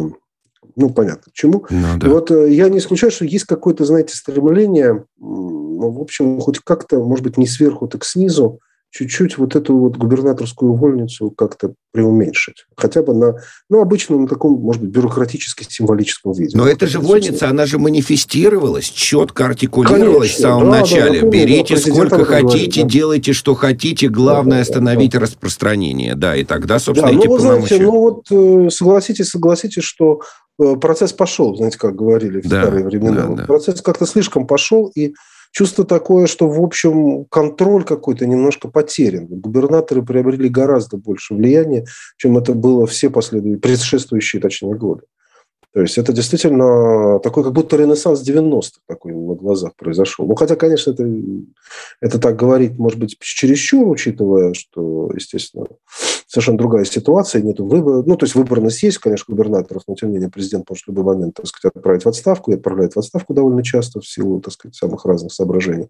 ну, 0.76 0.90
понятно, 0.90 1.32
к 1.32 1.34
чему. 1.34 1.66
Ну, 1.70 1.88
да. 1.98 2.10
Вот 2.10 2.32
э, 2.32 2.54
я 2.54 2.70
не 2.70 2.80
исключаю, 2.80 3.12
что 3.12 3.26
есть 3.26 3.46
какое-то, 3.46 3.86
знаете, 3.86 4.16
стремление, 4.16 5.06
ну, 5.20 5.92
в 5.92 6.02
общем, 6.02 6.40
хоть 6.40 6.60
как-то, 6.60 7.04
может 7.04 7.24
быть, 7.24 7.38
не 7.38 7.48
сверху, 7.48 7.88
так 7.88 8.06
снизу, 8.06 8.60
чуть-чуть 8.94 9.40
вот 9.40 9.56
эту 9.56 9.76
вот 9.76 9.98
губернаторскую 9.98 10.74
вольницу 10.74 11.32
как-то 11.32 11.74
преуменьшить. 11.92 12.66
Хотя 12.78 13.02
бы 13.02 13.16
на, 13.16 13.36
ну, 13.68 13.82
обычно 13.82 14.18
на 14.18 14.28
таком, 14.28 14.54
может 14.62 14.84
быть, 14.84 14.92
бюрократически-символическом 14.92 16.34
виде. 16.34 16.56
Но 16.56 16.68
это 16.68 16.86
же 16.86 17.00
вольница, 17.00 17.50
она 17.50 17.66
же 17.66 17.80
манифестировалась, 17.80 18.86
четко 18.86 19.48
артикулировалась 19.48 20.32
в 20.32 20.36
Конечно, 20.36 20.50
самом 20.50 20.72
да, 20.72 20.80
начале. 20.82 21.22
Берите 21.22 21.76
да, 21.76 21.82
президент 21.82 22.10
сколько 22.14 22.26
хотите, 22.26 22.48
говорит, 22.48 22.76
да. 22.76 22.90
делайте, 22.90 23.34
что 23.34 23.56
хотите, 23.56 24.10
главное 24.10 24.58
Да, 24.58 24.62
остановить 24.62 25.12
да. 25.14 25.20
распространение. 25.20 26.16
Да, 26.16 26.36
и 26.36 26.44
тогда, 26.44 26.78
собственно, 26.78 27.12
Да, 27.12 27.18
эти 27.18 27.26
ну, 27.26 27.34
вы 27.34 27.40
знаете, 27.40 27.68
полномочия... 27.80 27.84
ну 27.84 28.00
вот 28.00 28.68
э, 28.68 28.70
согласитесь, 28.70 29.30
согласитесь, 29.30 29.84
что 29.84 30.22
процесс 30.58 31.14
пошел, 31.14 31.56
знаете, 31.56 31.78
как 31.78 31.96
говорили 31.96 32.42
в 32.42 32.48
Да, 32.48 32.64
старые 32.64 32.86
времена. 32.86 33.28
да, 33.28 33.36
да. 33.36 33.46
Процесс 33.46 33.82
как-то 33.82 34.06
слишком 34.06 34.46
пошел, 34.48 34.92
и 34.96 35.14
чувство 35.52 35.86
такое, 35.86 36.28
что, 36.28 36.50
в 36.50 36.62
общем, 36.62 37.26
контроль 37.26 37.84
какой-то 37.84 38.26
немножко 38.26 38.68
потерян. 38.68 39.26
Губернаторы 39.28 40.04
приобрели 40.04 40.50
гораздо 40.50 40.98
больше 40.98 41.36
влияния, 41.36 41.86
чем 42.18 42.38
это 42.38 42.54
было 42.54 42.86
все 42.88 43.10
последующие, 43.10 43.60
предшествующие, 43.60 44.42
точнее, 44.42 44.76
годы. 44.76 45.04
То 45.74 45.82
есть 45.82 45.98
это 45.98 46.14
действительно 46.14 47.20
такой, 47.20 47.44
как 47.44 47.54
будто 47.54 47.78
ренессанс 47.78 48.22
90-х 48.28 48.82
такой 48.88 49.14
на 49.14 49.34
глазах 49.34 49.76
произошел. 49.76 50.28
Ну, 50.28 50.36
хотя, 50.36 50.56
конечно, 50.56 50.92
это, 50.92 51.10
это 52.00 52.20
так 52.20 52.36
говорить, 52.36 52.78
может 52.78 53.00
быть, 53.00 53.18
чересчур, 53.20 53.88
учитывая, 53.88 54.54
что, 54.54 55.10
естественно, 55.16 55.66
совершенно 56.28 56.58
другая 56.60 56.86
ситуация, 56.86 57.42
нет 57.42 57.60
выбора. 57.60 58.04
Ну, 58.06 58.18
то 58.18 58.26
есть 58.26 58.36
выборность 58.36 58.84
есть, 58.84 59.00
конечно, 59.00 59.26
губернаторов, 59.28 59.84
но, 59.88 59.96
тем 59.96 60.10
не 60.10 60.16
менее, 60.16 60.30
президент 60.30 60.70
может 60.70 60.86
в 60.86 60.88
любой 60.90 61.16
момент, 61.16 61.36
так 61.36 61.48
сказать, 61.48 61.76
отправить 61.76 62.06
в 62.06 62.10
отставку, 62.10 62.52
и 62.52 62.56
отправляет 62.56 62.94
в 62.94 63.00
отставку 63.00 63.34
довольно 63.34 63.64
часто 63.64 64.00
в 64.00 64.08
силу, 64.08 64.42
так 64.42 64.54
сказать, 64.54 64.76
самых 64.76 65.06
разных 65.06 65.34
соображений. 65.34 65.90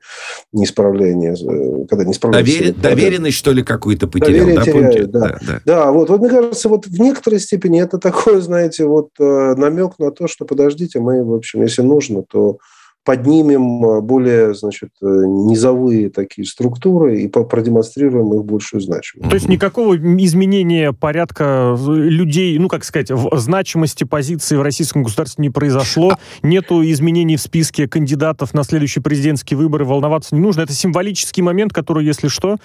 Неисправления, 0.53 1.33
э, 1.33 1.85
когда 1.87 2.05
не 2.05 2.13
справляется... 2.13 2.51
Довер- 2.51 2.81
Доверенность, 2.81 3.37
что 3.37 3.51
ли, 3.51 3.63
какую-то 3.63 4.07
потерял, 4.07 4.45
Доверие 4.45 4.55
да, 4.55 4.63
теряет, 4.63 4.93
помните? 4.93 5.05
да. 5.07 5.39
да. 5.45 5.61
Да, 5.65 5.91
вот, 5.91 6.09
вот 6.09 6.19
мне 6.21 6.29
кажется, 6.29 6.69
вот 6.69 6.87
в 6.87 6.99
некоторой 6.99 7.39
степени 7.39 7.81
это 7.81 7.97
такое, 7.97 8.41
знаете, 8.41 8.85
вот 8.85 9.09
э, 9.19 9.55
намек 9.73 9.99
на 9.99 10.11
то, 10.11 10.27
что 10.27 10.45
подождите, 10.45 10.99
мы, 10.99 11.23
в 11.23 11.33
общем, 11.33 11.61
если 11.61 11.81
нужно, 11.81 12.23
то 12.23 12.57
поднимем 13.05 13.85
э, 13.85 14.01
более, 14.01 14.53
значит, 14.53 14.91
э, 15.01 15.05
низовые 15.05 16.09
такие 16.09 16.45
структуры 16.47 17.19
и 17.21 17.27
продемонстрируем 17.27 18.33
их 18.33 18.45
большую 18.45 18.79
значимость. 18.79 19.29
То 19.29 19.35
есть 19.35 19.49
никакого 19.49 19.97
изменения 19.97 20.93
порядка 20.93 21.75
э, 21.77 21.91
людей, 21.91 22.57
ну, 22.59 22.69
как 22.69 22.85
сказать, 22.85 23.11
в 23.11 23.37
значимости 23.37 24.05
позиции 24.05 24.55
в 24.55 24.61
российском 24.61 25.03
государстве 25.03 25.41
не 25.41 25.49
произошло. 25.49 26.17
Нету 26.43 26.81
изменений 26.83 27.35
в 27.35 27.41
списке 27.41 27.89
кандидатов 27.89 28.53
на 28.53 28.63
следующие 28.63 29.03
президентские 29.03 29.57
выборы. 29.57 29.83
Волноваться 29.83 30.33
не 30.33 30.39
нужно. 30.41 30.61
Это 30.61 30.71
символический 30.71 31.43
момент, 31.43 31.73
который, 31.73 32.05
если 32.05 32.29
что, 32.29 32.55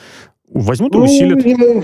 возьмут 0.52 0.94
и 0.94 0.98
Ну, 0.98 1.04
усилят. 1.04 1.44
я- 1.44 1.82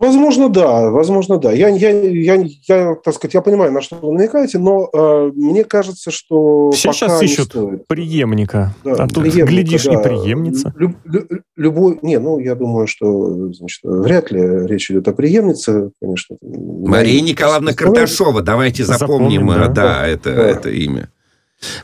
Возможно, 0.00 0.48
да, 0.48 0.90
возможно, 0.90 1.38
да. 1.38 1.52
Я, 1.52 1.68
я, 1.68 1.90
я, 1.90 2.44
я, 2.68 2.94
так 2.96 3.14
сказать, 3.14 3.34
я 3.34 3.40
понимаю, 3.40 3.70
на 3.72 3.80
что 3.80 3.96
вы 4.02 4.12
намекаете, 4.12 4.58
но 4.58 4.90
э, 4.92 5.30
мне 5.36 5.62
кажется, 5.64 6.10
что 6.10 6.70
Все 6.72 6.88
пока 6.88 6.98
сейчас 6.98 7.20
не 7.20 7.26
ищут 7.28 7.46
стоит. 7.46 7.86
преемника. 7.86 8.74
Да, 8.84 8.92
а 8.94 9.06
тут, 9.08 9.22
преемника, 9.22 9.46
глядишь, 9.46 9.86
и 9.86 9.90
да. 9.90 9.98
преемница. 10.00 10.74
Лю- 10.76 10.96
лю- 11.04 11.28
любой, 11.56 11.98
не, 12.02 12.18
ну, 12.18 12.40
я 12.40 12.56
думаю, 12.56 12.88
что, 12.88 13.52
значит, 13.52 13.80
вряд 13.84 14.32
ли 14.32 14.66
речь 14.66 14.90
идет 14.90 15.06
о 15.06 15.12
преемнице, 15.12 15.90
конечно. 16.00 16.36
Мария 16.42 17.20
Николаевна 17.22 17.72
Карташова, 17.72 18.42
давайте 18.42 18.84
запомним, 18.84 19.46
Запомним, 19.46 19.50
э, 19.52 19.54
да. 19.54 19.68
да, 19.68 20.06
это, 20.08 20.34
Да. 20.34 20.42
это 20.42 20.70
имя. 20.70 21.08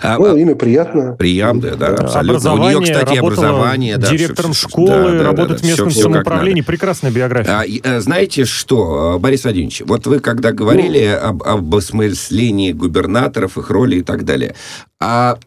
А, 0.03 0.19
Ну, 0.19 0.35
а, 0.35 0.39
имя 0.39 0.55
приятное. 0.55 1.13
Приятное, 1.15 1.75
да, 1.75 1.93
Да. 1.93 2.05
абсолютно. 2.05 2.21
У 2.21 2.37
Образование, 2.37 2.79
нее, 2.81 2.93
кстати, 2.95 3.19
образование. 3.19 3.97
да, 3.97 4.11
директором 4.11 4.53
всё- 4.53 4.69
школы, 4.69 4.89
да, 4.89 5.03
да, 5.11 5.19
да, 5.19 5.25
работает 5.25 5.61
да, 5.61 5.67
в 5.67 5.69
местном 5.69 5.89
как 5.89 5.97
самоуправлении. 5.97 6.63
Прекрасная 6.63 7.11
биография. 7.11 7.53
А, 7.61 7.65
э, 7.67 8.01
знаете 8.01 8.45
что, 8.45 9.15
э, 9.17 9.19
Борис 9.19 9.45
Владимирович, 9.45 9.83
вот 9.87 10.07
вы 10.07 10.21
когда 10.21 10.53
говорили 10.53 11.05
об, 11.05 11.43
об 11.43 11.75
осмыслении 11.75 12.73
губернаторов, 12.73 13.59
их 13.59 13.71
роли 13.71 13.97
и 13.97 14.03
так 14.03 14.25
далее, 14.25 14.55
а 15.01 15.39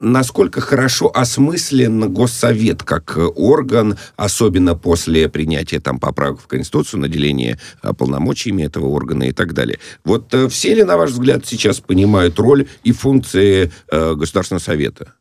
насколько 0.00 0.60
хорошо 0.60 1.10
осмыслен 1.14 2.12
Госсовет 2.12 2.82
как 2.82 3.16
э, 3.16 3.22
орган, 3.22 3.96
особенно 4.16 4.74
после 4.76 5.30
принятия 5.30 5.80
там 5.80 5.98
поправок 5.98 6.40
в 6.40 6.46
Конституцию, 6.46 7.00
наделения 7.00 7.58
э, 7.82 7.92
полномочиями 7.94 8.64
этого 8.64 8.86
органа 8.88 9.24
и 9.24 9.32
так 9.32 9.54
далее. 9.54 9.78
Вот 10.04 10.34
э, 10.34 10.48
все 10.48 10.74
ли, 10.74 10.84
на 10.84 10.98
ваш 10.98 11.10
взгляд, 11.10 11.46
сейчас 11.46 11.80
понимают 11.80 12.38
роль 12.38 12.68
и 12.84 12.92
функции 12.92 13.72
э, 13.90 14.14
Государственного 14.14 14.62
Совета? 14.62 15.14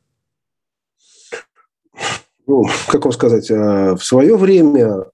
Ну, 2.46 2.66
как 2.90 3.06
вам 3.06 3.14
сказать, 3.14 3.50
э, 3.50 3.96
в 3.96 4.04
свое 4.04 4.36
время, 4.36 5.06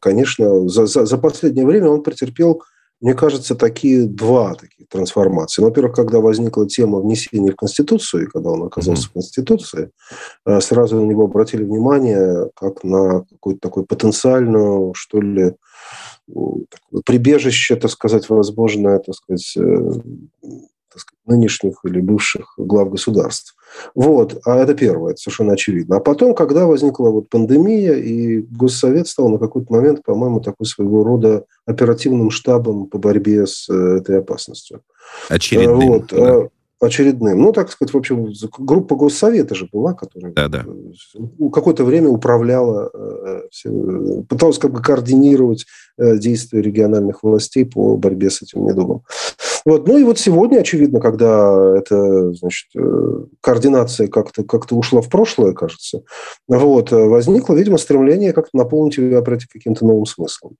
конечно, 0.00 0.68
за, 0.68 0.86
за, 0.86 1.04
за 1.04 1.18
последнее 1.18 1.66
время 1.66 1.88
он 1.88 2.02
претерпел, 2.02 2.62
мне 3.00 3.14
кажется, 3.14 3.54
такие 3.54 4.06
два 4.06 4.54
таких 4.54 4.88
трансформации. 4.88 5.62
Во-первых, 5.62 5.94
когда 5.94 6.20
возникла 6.20 6.66
тема 6.66 7.00
внесения 7.00 7.52
в 7.52 7.56
Конституцию, 7.56 8.24
и 8.24 8.30
когда 8.30 8.50
он 8.50 8.62
оказался 8.62 9.02
Мгм. 9.02 9.10
в 9.10 9.12
Конституции, 9.12 9.90
э, 10.46 10.60
сразу 10.60 10.96
на 10.96 11.04
него 11.04 11.24
обратили 11.24 11.64
внимание 11.64 12.50
как 12.54 12.84
на 12.84 13.24
какую-то 13.30 13.60
такую 13.60 13.86
потенциальную, 13.86 14.94
что 14.94 15.20
ли, 15.20 15.54
прибежище, 17.04 17.76
так 17.76 17.90
сказать, 17.90 18.28
возможно, 18.28 18.98
так 18.98 19.14
сказать, 19.14 19.56
э, 19.56 19.90
так 20.96 21.02
сказать, 21.02 21.20
нынешних 21.26 21.80
или 21.84 22.00
бывших 22.00 22.54
глав 22.56 22.90
государств. 22.90 23.54
Вот, 23.94 24.40
а 24.44 24.56
это 24.56 24.74
первое, 24.74 25.12
это 25.12 25.20
совершенно 25.20 25.52
очевидно. 25.52 25.96
А 25.96 26.00
потом, 26.00 26.34
когда 26.34 26.66
возникла 26.66 27.10
вот 27.10 27.28
пандемия, 27.28 27.94
и 27.94 28.40
Госсовет 28.40 29.08
стал 29.08 29.28
на 29.28 29.38
какой-то 29.38 29.70
момент, 29.72 30.02
по-моему, 30.02 30.40
такой 30.40 30.66
своего 30.66 31.04
рода 31.04 31.44
оперативным 31.66 32.30
штабом 32.30 32.86
по 32.86 32.96
борьбе 32.96 33.46
с 33.46 33.68
э, 33.68 33.98
этой 33.98 34.20
опасностью. 34.20 34.80
Очередным. 35.28 35.88
Вот. 35.88 36.06
Да. 36.10 36.36
А, 36.36 36.48
очередным. 36.80 37.40
Ну, 37.40 37.52
так 37.52 37.70
сказать, 37.70 37.92
в 37.92 37.96
общем, 37.98 38.32
группа 38.58 38.96
Госсовета 38.96 39.54
же 39.54 39.68
была, 39.70 39.92
которая 39.92 40.32
да, 40.32 40.48
да. 40.48 40.64
какое-то 41.52 41.84
время 41.84 42.08
управляла, 42.08 42.90
э, 42.94 44.22
пыталась 44.28 44.58
как 44.58 44.72
бы 44.72 44.80
координировать 44.80 45.66
э, 45.98 46.16
действия 46.16 46.62
региональных 46.62 47.22
властей 47.22 47.66
по 47.66 47.96
борьбе 47.96 48.30
с 48.30 48.40
этим 48.40 48.64
недугом. 48.64 49.02
Вот. 49.66 49.88
Ну 49.88 49.98
и 49.98 50.04
вот 50.04 50.18
сегодня, 50.18 50.60
очевидно, 50.60 51.00
когда 51.00 51.76
эта 51.76 52.32
значит, 52.32 52.68
э, 52.76 53.24
координация 53.40 54.06
как-то 54.06 54.44
как 54.44 54.70
ушла 54.70 55.00
в 55.02 55.10
прошлое, 55.10 55.52
кажется, 55.52 56.02
вот, 56.46 56.92
возникло, 56.92 57.54
видимо, 57.54 57.76
стремление 57.76 58.32
как-то 58.32 58.56
наполнить 58.56 58.96
ее 58.96 59.18
опять 59.18 59.44
каким-то 59.46 59.84
новым 59.84 60.06
смыслом. 60.06 60.54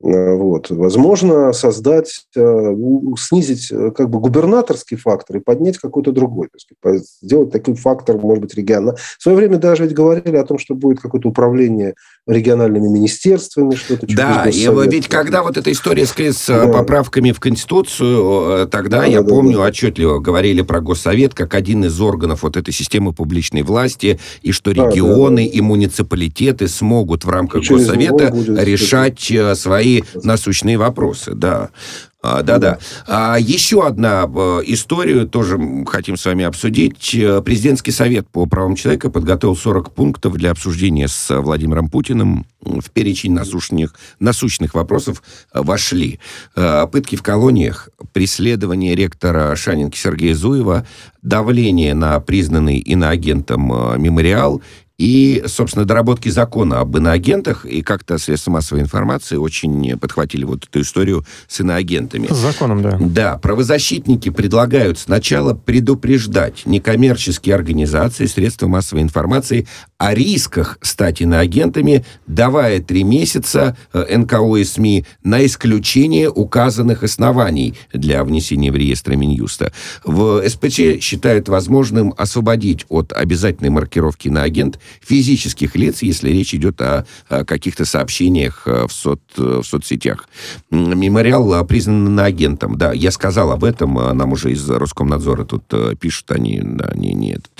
Э, 0.00 0.34
вот. 0.34 0.70
Возможно, 0.70 1.52
создать, 1.52 2.26
э, 2.36 2.74
снизить 3.18 3.68
э, 3.72 3.90
как 3.90 4.08
бы 4.10 4.20
губернаторский 4.20 4.96
фактор 4.96 5.38
и 5.38 5.40
поднять 5.40 5.78
какой-то 5.78 6.12
другой. 6.12 6.48
То 6.80 6.90
есть, 6.90 7.18
сделать 7.20 7.50
такой 7.50 7.74
фактор, 7.74 8.16
может 8.16 8.42
быть, 8.42 8.54
регионально. 8.54 8.94
В 8.96 9.22
свое 9.22 9.36
время 9.36 9.58
даже 9.58 9.82
ведь 9.82 9.94
говорили 9.94 10.36
о 10.36 10.44
том, 10.44 10.58
что 10.58 10.76
будет 10.76 11.00
какое-то 11.00 11.28
управление 11.28 11.94
региональными 12.28 12.86
министерствами, 12.86 13.74
что-то. 13.74 14.06
Да, 14.06 14.46
и 14.48 14.68
ведь 14.88 15.08
когда 15.08 15.42
вот 15.42 15.56
эта 15.56 15.72
история 15.72 16.06
с, 16.06 16.12
с 16.12 16.46
да. 16.46 16.68
поправками 16.68 17.32
в 17.32 17.40
Конституцию, 17.40 18.68
тогда, 18.68 18.98
да, 18.98 19.04
я 19.04 19.22
да, 19.22 19.28
помню, 19.28 19.58
да, 19.58 19.64
отчетливо 19.64 20.20
говорили 20.20 20.62
про 20.62 20.80
Госсовет 20.80 21.34
как 21.34 21.54
один 21.54 21.84
из 21.84 22.00
органов 22.00 22.44
вот 22.44 22.56
этой 22.56 22.72
системы 22.72 23.12
публичной 23.12 23.62
власти, 23.62 24.20
и 24.42 24.52
что 24.52 24.70
регионы 24.70 25.42
да, 25.42 25.48
да, 25.48 25.50
да. 25.50 25.58
и 25.58 25.60
муниципалитеты 25.60 26.68
смогут 26.68 27.24
в 27.24 27.30
рамках 27.30 27.66
Госсовета 27.68 28.32
решать 28.62 29.32
свои 29.58 29.87
свои 29.88 30.02
насущные 30.22 30.76
вопросы, 30.76 31.34
да. 31.34 31.70
А, 32.20 32.42
да-да. 32.42 32.78
А, 33.06 33.36
еще 33.38 33.86
одна 33.86 34.24
а, 34.24 34.60
историю 34.66 35.28
тоже 35.28 35.56
хотим 35.86 36.16
с 36.16 36.24
вами 36.26 36.44
обсудить. 36.44 37.14
Э, 37.14 37.40
Президентский 37.42 37.92
совет 37.92 38.28
по 38.28 38.44
правам 38.46 38.74
человека 38.74 39.08
подготовил 39.08 39.54
40 39.54 39.94
пунктов 39.94 40.34
для 40.34 40.50
обсуждения 40.50 41.06
с 41.06 41.40
Владимиром 41.40 41.88
Путиным. 41.88 42.44
В 42.60 42.90
перечень 42.90 43.32
насущных, 43.32 43.94
насущных 44.18 44.74
вопросов 44.74 45.22
э, 45.54 45.62
вошли 45.62 46.18
э, 46.56 46.86
пытки 46.90 47.14
в 47.14 47.22
колониях, 47.22 47.88
преследование 48.12 48.96
ректора 48.96 49.54
Шанинки 49.54 49.96
Сергея 49.96 50.34
Зуева, 50.34 50.88
давление 51.22 51.94
на 51.94 52.18
признанный 52.18 52.78
иноагентом 52.78 53.68
мемориал 54.02 54.60
и, 54.98 55.44
собственно, 55.46 55.84
доработки 55.84 56.28
закона 56.28 56.80
об 56.80 56.96
иноагентах, 56.96 57.64
и 57.64 57.82
как-то 57.82 58.18
средства 58.18 58.50
массовой 58.50 58.80
информации 58.82 59.36
очень 59.36 59.96
подхватили 59.96 60.44
вот 60.44 60.64
эту 60.64 60.80
историю 60.80 61.24
с 61.46 61.60
иноагентами. 61.60 62.26
С 62.26 62.36
законом, 62.36 62.82
да. 62.82 62.98
Да, 63.00 63.38
правозащитники 63.38 64.30
предлагают 64.30 64.98
сначала 64.98 65.54
предупреждать 65.54 66.62
некоммерческие 66.66 67.54
организации, 67.54 68.26
средства 68.26 68.66
массовой 68.66 69.02
информации 69.02 69.68
о 69.98 70.14
рисках 70.14 70.78
стать 70.82 71.20
иноагентами, 71.20 72.04
давая 72.26 72.80
три 72.80 73.04
месяца 73.04 73.76
э, 73.92 74.16
НКО 74.18 74.56
и 74.56 74.64
СМИ 74.64 75.04
на 75.22 75.46
исключение 75.46 76.28
указанных 76.28 77.04
оснований 77.04 77.74
для 77.92 78.24
внесения 78.24 78.72
в 78.72 78.76
реестр 78.76 79.14
Минюста. 79.14 79.72
В 80.04 80.48
СПЧ 80.48 81.00
считают 81.00 81.48
возможным 81.48 82.12
освободить 82.16 82.84
от 82.88 83.12
обязательной 83.12 83.70
маркировки 83.70 84.28
на 84.28 84.42
агент 84.42 84.80
физических 85.00 85.76
лиц, 85.76 86.02
если 86.02 86.30
речь 86.30 86.54
идет 86.54 86.80
о, 86.80 87.06
о 87.28 87.44
каких-то 87.44 87.84
сообщениях 87.84 88.62
э, 88.66 88.86
в, 88.86 88.92
сот, 88.92 89.20
в 89.36 89.62
соцсетях. 89.62 90.28
Мемориал 90.70 91.64
признан 91.64 92.18
агентом. 92.20 92.76
Да, 92.76 92.92
я 92.92 93.10
сказал 93.10 93.52
об 93.52 93.64
этом, 93.64 93.98
а 93.98 94.12
нам 94.14 94.32
уже 94.32 94.52
из 94.52 94.68
Роскомнадзора 94.68 95.44
тут 95.44 95.64
э, 95.72 95.94
пишут, 95.98 96.30
они, 96.30 96.60
да, 96.62 96.92
не, 96.94 97.12
нет. 97.12 97.50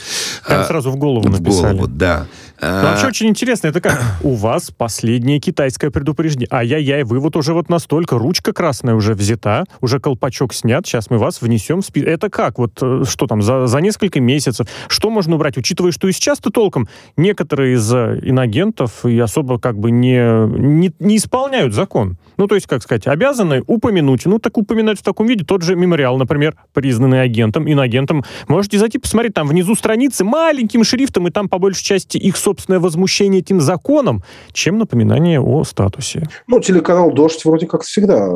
Там 0.46 0.64
сразу 0.66 0.90
в 0.90 0.96
голову 0.96 1.28
написали. 1.28 1.74
В 1.74 1.76
голову, 1.76 1.88
да. 1.88 2.26
Но 2.60 2.82
вообще 2.82 3.06
а. 3.06 3.08
очень 3.08 3.28
интересно, 3.28 3.68
это 3.68 3.80
как 3.80 4.00
у 4.22 4.34
вас 4.34 4.70
последнее 4.70 5.38
китайское 5.38 5.90
предупреждение. 5.90 6.48
Ай-яй-яй, 6.50 7.04
вы 7.04 7.20
вот 7.20 7.36
уже 7.36 7.52
вот 7.52 7.68
настолько, 7.68 8.18
ручка 8.18 8.52
красная 8.52 8.94
уже 8.94 9.14
взята, 9.14 9.64
уже 9.80 10.00
колпачок 10.00 10.52
снят, 10.52 10.86
сейчас 10.86 11.10
мы 11.10 11.18
вас 11.18 11.40
внесем 11.40 11.82
в 11.82 11.86
список. 11.86 12.08
Это 12.08 12.30
как? 12.30 12.58
Вот 12.58 12.72
э, 12.82 13.04
что 13.08 13.26
там, 13.26 13.42
за, 13.42 13.66
за 13.66 13.80
несколько 13.80 14.20
месяцев? 14.20 14.66
Что 14.88 15.10
можно 15.10 15.36
убрать, 15.36 15.56
учитывая, 15.56 15.92
что 15.92 16.08
и 16.08 16.12
сейчас-то 16.12 16.50
толком 16.50 16.88
некоторые 17.16 17.74
из 17.74 17.92
э, 17.92 18.18
инагентов 18.22 19.04
и 19.04 19.18
особо 19.18 19.58
как 19.58 19.78
бы 19.78 19.90
не, 19.90 20.18
не, 20.58 20.92
не 20.98 21.16
исполняют 21.16 21.74
закон. 21.74 22.18
Ну, 22.38 22.46
то 22.46 22.54
есть, 22.54 22.68
как 22.68 22.82
сказать, 22.82 23.06
обязаны 23.06 23.62
упомянуть. 23.66 24.24
Ну, 24.24 24.38
так 24.38 24.56
упоминать 24.56 24.98
в 24.98 25.02
таком 25.02 25.26
виде. 25.26 25.44
Тот 25.44 25.62
же 25.62 25.74
мемориал, 25.74 26.18
например, 26.18 26.56
признанный 26.72 27.20
агентом, 27.20 27.66
иноагентом. 27.66 28.24
Можете 28.46 28.78
зайти 28.78 28.98
посмотреть, 28.98 29.34
там 29.34 29.48
внизу 29.48 29.74
страницы 29.74 30.24
маленьким 30.24 30.84
шрифтом, 30.84 31.26
и 31.26 31.30
там 31.32 31.48
по 31.48 31.58
большей 31.58 31.84
части 31.84 32.16
их 32.16 32.36
собственное 32.48 32.80
возмущение 32.80 33.40
этим 33.40 33.60
законом, 33.60 34.22
чем 34.52 34.78
напоминание 34.78 35.38
о 35.38 35.64
статусе. 35.64 36.26
Ну, 36.46 36.60
телеканал 36.60 37.12
«Дождь» 37.12 37.44
вроде 37.44 37.66
как 37.66 37.82
всегда 37.82 38.26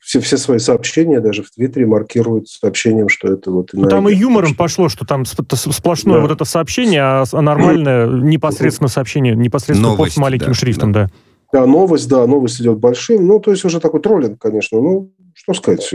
все, 0.00 0.20
все 0.20 0.36
свои 0.36 0.58
сообщения 0.58 1.18
даже 1.18 1.42
в 1.42 1.50
Твиттере 1.50 1.86
маркируют 1.86 2.48
сообщением, 2.48 3.08
что 3.08 3.32
это 3.32 3.50
вот... 3.50 3.70
Ну, 3.72 3.88
там 3.88 4.08
и 4.08 4.14
юмором 4.14 4.50
что... 4.50 4.56
пошло, 4.56 4.88
что 4.88 5.04
там 5.04 5.24
сплошное 5.24 6.16
да. 6.16 6.20
вот 6.20 6.30
это 6.30 6.44
сообщение, 6.44 7.02
а, 7.02 7.24
а 7.32 7.42
нормальное 7.42 8.06
непосредственно 8.06 8.86
сообщение, 8.86 9.34
непосредственно 9.34 9.90
Новость, 9.90 10.14
пост 10.14 10.22
маленьким 10.22 10.48
да, 10.48 10.54
шрифтом, 10.54 10.92
да. 10.92 11.04
да. 11.06 11.10
Да, 11.52 11.66
новость, 11.66 12.08
да, 12.08 12.24
новость 12.26 12.60
идет 12.60 12.78
большим. 12.78 13.26
Ну, 13.26 13.40
то 13.40 13.50
есть 13.50 13.64
уже 13.64 13.80
такой 13.80 14.00
троллинг, 14.00 14.40
конечно. 14.40 14.80
Ну, 14.80 15.10
что 15.34 15.52
сказать. 15.52 15.92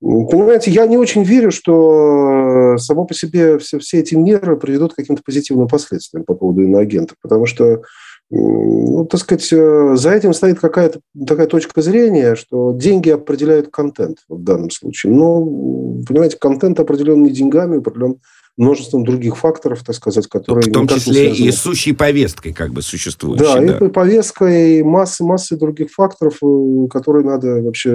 Понимаете, 0.00 0.70
я 0.70 0.86
не 0.86 0.98
очень 0.98 1.22
верю, 1.22 1.50
что 1.50 2.76
само 2.78 3.06
по 3.06 3.14
себе 3.14 3.58
все, 3.58 3.78
все 3.78 4.00
эти 4.00 4.14
меры 4.14 4.56
приведут 4.56 4.92
к 4.92 4.96
каким-то 4.96 5.22
позитивным 5.24 5.68
последствиям 5.68 6.24
по 6.24 6.34
поводу 6.34 6.62
иноагентов, 6.62 7.16
потому 7.22 7.46
что 7.46 7.82
ну, 8.28 9.06
так 9.06 9.20
сказать, 9.20 9.44
за 9.44 10.10
этим 10.10 10.34
стоит 10.34 10.58
какая-то 10.58 11.00
такая 11.26 11.46
точка 11.46 11.80
зрения, 11.80 12.34
что 12.34 12.72
деньги 12.72 13.08
определяют 13.10 13.68
контент 13.70 14.18
в 14.28 14.42
данном 14.42 14.70
случае. 14.70 15.12
Но, 15.12 15.44
понимаете, 16.04 16.36
контент 16.36 16.80
определен 16.80 17.22
не 17.22 17.30
деньгами, 17.30 17.78
определен 17.78 18.16
множеством 18.56 19.04
других 19.04 19.36
факторов, 19.36 19.82
так 19.84 19.94
сказать, 19.94 20.26
которые... 20.28 20.70
В 20.70 20.72
том 20.72 20.88
числе 20.88 21.32
и 21.32 21.50
сущей 21.50 21.94
повесткой 21.94 22.52
как 22.52 22.72
бы 22.72 22.82
существующей. 22.82 23.44
Да, 23.44 23.60
да. 23.60 23.86
и 23.86 23.88
повесткой, 23.90 24.78
и 24.78 24.82
массы, 24.82 25.24
массы 25.24 25.56
других 25.56 25.90
факторов, 25.92 26.38
э, 26.42 26.88
которые 26.88 27.24
надо 27.24 27.62
вообще 27.62 27.90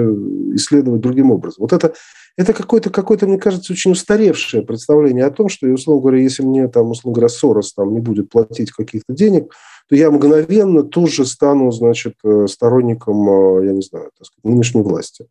исследовать 0.54 1.00
другим 1.00 1.32
образом. 1.32 1.62
Вот 1.62 1.72
это, 1.72 1.94
это 2.36 2.52
какое-то, 2.52 2.90
какое-то, 2.90 3.26
мне 3.26 3.38
кажется, 3.38 3.72
очень 3.72 3.90
устаревшее 3.90 4.62
представление 4.62 5.24
о 5.24 5.30
том, 5.30 5.48
что, 5.48 5.66
условно 5.66 6.02
говоря, 6.02 6.22
если 6.22 6.44
мне, 6.44 6.68
там, 6.68 6.90
условно 6.90 7.16
говоря, 7.16 7.28
Сорос 7.28 7.74
там, 7.74 7.92
не 7.92 8.00
будет 8.00 8.30
платить 8.30 8.70
каких-то 8.70 9.12
денег, 9.12 9.52
то 9.92 9.96
я 9.96 10.10
мгновенно 10.10 10.84
тут 10.84 11.12
же 11.12 11.26
стану, 11.26 11.70
значит, 11.70 12.14
э, 12.24 12.46
сторонником, 12.48 13.28
э, 13.58 13.66
я 13.66 13.72
не 13.72 13.82
знаю, 13.82 14.08
так 14.16 14.26
сказать, 14.26 14.42
нынешней 14.42 14.80
власти. 14.80 15.26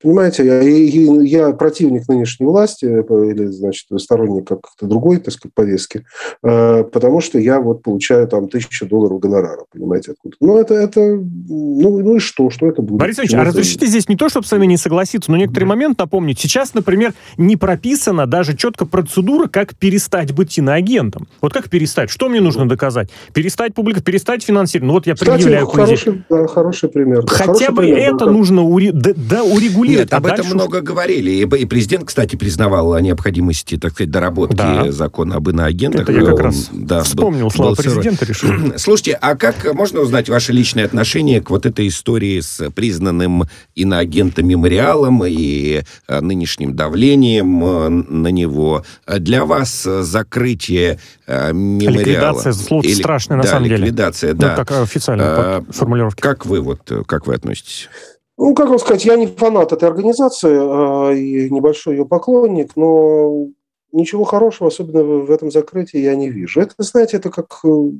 Понимаете, 0.00 0.46
я, 0.46 0.60
я 0.60 1.52
противник 1.52 2.06
нынешней 2.06 2.46
власти 2.46 2.84
э, 2.84 3.30
или, 3.30 3.46
значит, 3.46 3.88
сторонник 4.00 4.46
как-то 4.46 4.86
другой, 4.86 5.16
так 5.16 5.34
сказать, 5.34 5.52
повестки, 5.52 6.04
потому 6.42 7.20
что 7.20 7.40
я 7.40 7.58
вот 7.58 7.82
получаю 7.82 8.28
там 8.28 8.48
тысячу 8.48 8.86
долларов 8.86 9.18
гонорара, 9.18 9.64
понимаете, 9.72 10.12
откуда. 10.12 10.36
Ну, 10.38 10.58
это, 10.58 10.74
это 10.74 11.00
ну, 11.00 11.98
ну 11.98 12.14
и 12.14 12.18
что, 12.20 12.50
что 12.50 12.68
это 12.68 12.82
будет? 12.82 13.00
Борис 13.00 13.18
Ильич, 13.18 13.34
а 13.34 13.42
разрешите 13.42 13.86
здесь 13.86 14.08
не 14.08 14.16
то, 14.16 14.28
чтобы 14.28 14.46
с 14.46 14.52
вами 14.52 14.66
не 14.66 14.76
согласиться, 14.76 15.28
но 15.32 15.36
некоторый 15.36 15.64
mm-hmm. 15.64 15.68
момент 15.68 15.98
напомнить. 15.98 16.38
Сейчас, 16.38 16.72
например, 16.74 17.14
не 17.36 17.56
прописана 17.56 18.28
даже 18.28 18.56
четко 18.56 18.86
процедура, 18.86 19.48
как 19.48 19.74
перестать 19.74 20.32
быть 20.32 20.56
иноагентом. 20.56 21.26
Вот 21.40 21.52
как 21.52 21.68
перестать? 21.68 22.10
Что 22.10 22.28
мне 22.28 22.40
нужно 22.40 22.68
доказать? 22.68 23.10
Перестать 23.32 23.74
публиковать 23.74 24.03
перестать 24.04 24.42
финансировать. 24.42 24.86
Ну 24.86 24.92
вот 24.92 25.06
я 25.06 25.14
Кстати, 25.14 25.30
предъявляю 25.30 25.66
хороший, 25.66 26.24
да, 26.28 26.46
хороший 26.46 26.88
пример. 26.88 27.24
Хотя 27.26 27.44
хороший 27.44 27.70
бы 27.70 27.82
пример, 27.82 28.14
это 28.14 28.26
да. 28.26 28.30
нужно 28.30 28.62
уре, 28.62 28.92
да, 28.92 29.10
да, 29.16 29.42
урегулировать. 29.42 30.06
Нет, 30.06 30.14
а 30.14 30.16
об 30.18 30.26
этом 30.26 30.46
много 30.48 30.80
говорили. 30.80 31.30
И, 31.30 31.42
и 31.42 31.64
президент, 31.64 32.04
кстати, 32.04 32.36
признавал 32.36 32.92
о 32.94 33.00
необходимости, 33.00 33.76
так 33.76 33.92
сказать, 33.92 34.10
доработки 34.10 34.56
да. 34.56 34.92
закона 34.92 35.36
об 35.36 35.48
иноагентах. 35.48 36.02
Это 36.02 36.12
я 36.12 36.24
как 36.24 36.40
раз 36.40 36.68
да, 36.72 37.02
вспомнил 37.02 37.44
был, 37.44 37.50
слова 37.50 37.70
был 37.70 37.76
президента, 37.76 38.24
решил. 38.24 38.50
Слушайте, 38.76 39.18
а 39.20 39.36
как 39.36 39.72
можно 39.74 40.00
узнать 40.00 40.28
ваше 40.28 40.52
личное 40.52 40.84
отношение 40.84 41.40
к 41.40 41.50
вот 41.50 41.66
этой 41.66 41.88
истории 41.88 42.40
с 42.40 42.70
признанным 42.70 43.44
иноагентом 43.74 44.46
мемориалом 44.46 45.24
и 45.24 45.82
а, 46.06 46.20
нынешним 46.20 46.74
давлением 46.74 47.64
а, 47.64 47.88
на 47.88 48.28
него? 48.28 48.84
Для 49.06 49.44
вас 49.44 49.82
закрытие 49.82 50.98
а, 51.26 51.52
мемориала... 51.52 51.98
Ликвидация, 51.98 52.52
слово 52.52 52.82
Или, 52.82 52.94
страшное 52.94 53.36
на 53.38 53.42
да, 53.44 53.50
самом 53.50 53.68
деле 53.68 53.93
ликвидация, 53.94 54.34
ну, 54.34 54.40
да. 54.40 54.56
так 54.56 54.70
официально 54.72 55.24
а, 55.26 55.64
формулировка. 55.70 56.20
Как 56.20 56.46
вы 56.46 56.60
вот, 56.60 56.90
как 57.06 57.26
вы 57.26 57.34
относитесь? 57.34 57.88
Ну, 58.36 58.54
как 58.54 58.68
вам 58.68 58.78
сказать, 58.78 59.04
я 59.04 59.16
не 59.16 59.26
фанат 59.26 59.72
этой 59.72 59.88
организации 59.88 60.56
а, 60.60 61.12
и 61.12 61.48
небольшой 61.50 61.96
ее 61.96 62.04
поклонник, 62.04 62.72
но 62.76 63.46
ничего 63.92 64.24
хорошего, 64.24 64.68
особенно 64.68 65.02
в 65.02 65.30
этом 65.30 65.50
закрытии, 65.50 65.98
я 65.98 66.16
не 66.16 66.30
вижу. 66.30 66.60
Это, 66.60 66.74
знаете, 66.78 67.16
это 67.16 67.30
как... 67.30 67.60
Э, 67.64 67.90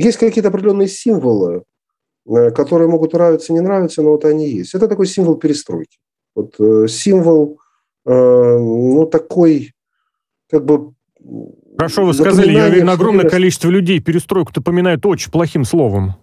есть 0.00 0.18
какие-то 0.18 0.48
определенные 0.48 0.88
символы, 0.88 1.62
э, 2.26 2.50
которые 2.50 2.88
могут 2.88 3.12
нравиться, 3.12 3.52
не 3.52 3.60
нравиться, 3.60 4.02
но 4.02 4.10
вот 4.10 4.24
они 4.24 4.48
есть. 4.48 4.74
Это 4.74 4.88
такой 4.88 5.06
символ 5.06 5.36
перестройки. 5.36 5.98
Вот 6.34 6.56
э, 6.58 6.88
символ, 6.88 7.60
ну, 8.04 9.06
такой, 9.06 9.74
как 10.50 10.64
бы... 10.64 10.94
Хорошо, 11.76 12.04
вы 12.04 12.14
сказали, 12.14 12.52
я 12.52 12.66
уверен, 12.66 12.88
огромное 12.90 13.28
количество 13.28 13.68
людей 13.68 14.00
перестройку-то 14.00 14.60
поминают 14.60 15.04
очень 15.06 15.30
плохим 15.30 15.64
словом. 15.64 16.14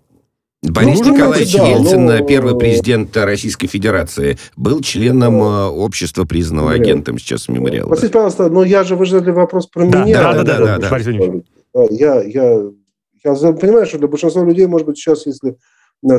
Борис 0.62 1.00
ну, 1.00 1.14
Николаевич 1.14 1.54
да, 1.54 1.68
Ельцин, 1.68 2.06
но... 2.06 2.26
первый 2.26 2.58
президент 2.58 3.16
Российской 3.16 3.68
Федерации, 3.68 4.38
был 4.58 4.82
членом 4.82 5.42
э, 5.42 5.66
общества, 5.68 6.26
признанного 6.26 6.70
Мемориал. 6.70 6.84
агентом 6.84 7.20
сейчас 7.20 7.48
мемориала. 7.48 7.88
Простите, 7.88 8.14
пожалуйста, 8.14 8.50
но 8.50 8.64
я 8.64 8.84
же, 8.84 8.96
вы 8.96 9.06
задали 9.06 9.32
вопрос 9.32 9.68
про 9.68 9.86
да, 9.86 10.04
меня. 10.04 10.22
Да, 10.22 10.34
да, 10.34 10.44
да. 10.44 10.58
да, 10.58 10.78
да, 10.80 10.90
да. 10.90 11.86
Я, 11.92 12.22
я, 12.24 12.64
я 13.24 13.54
понимаю, 13.54 13.86
что 13.86 14.00
для 14.00 14.08
большинства 14.08 14.44
людей, 14.44 14.66
может 14.66 14.88
быть, 14.88 14.98
сейчас, 14.98 15.26
если 15.26 15.58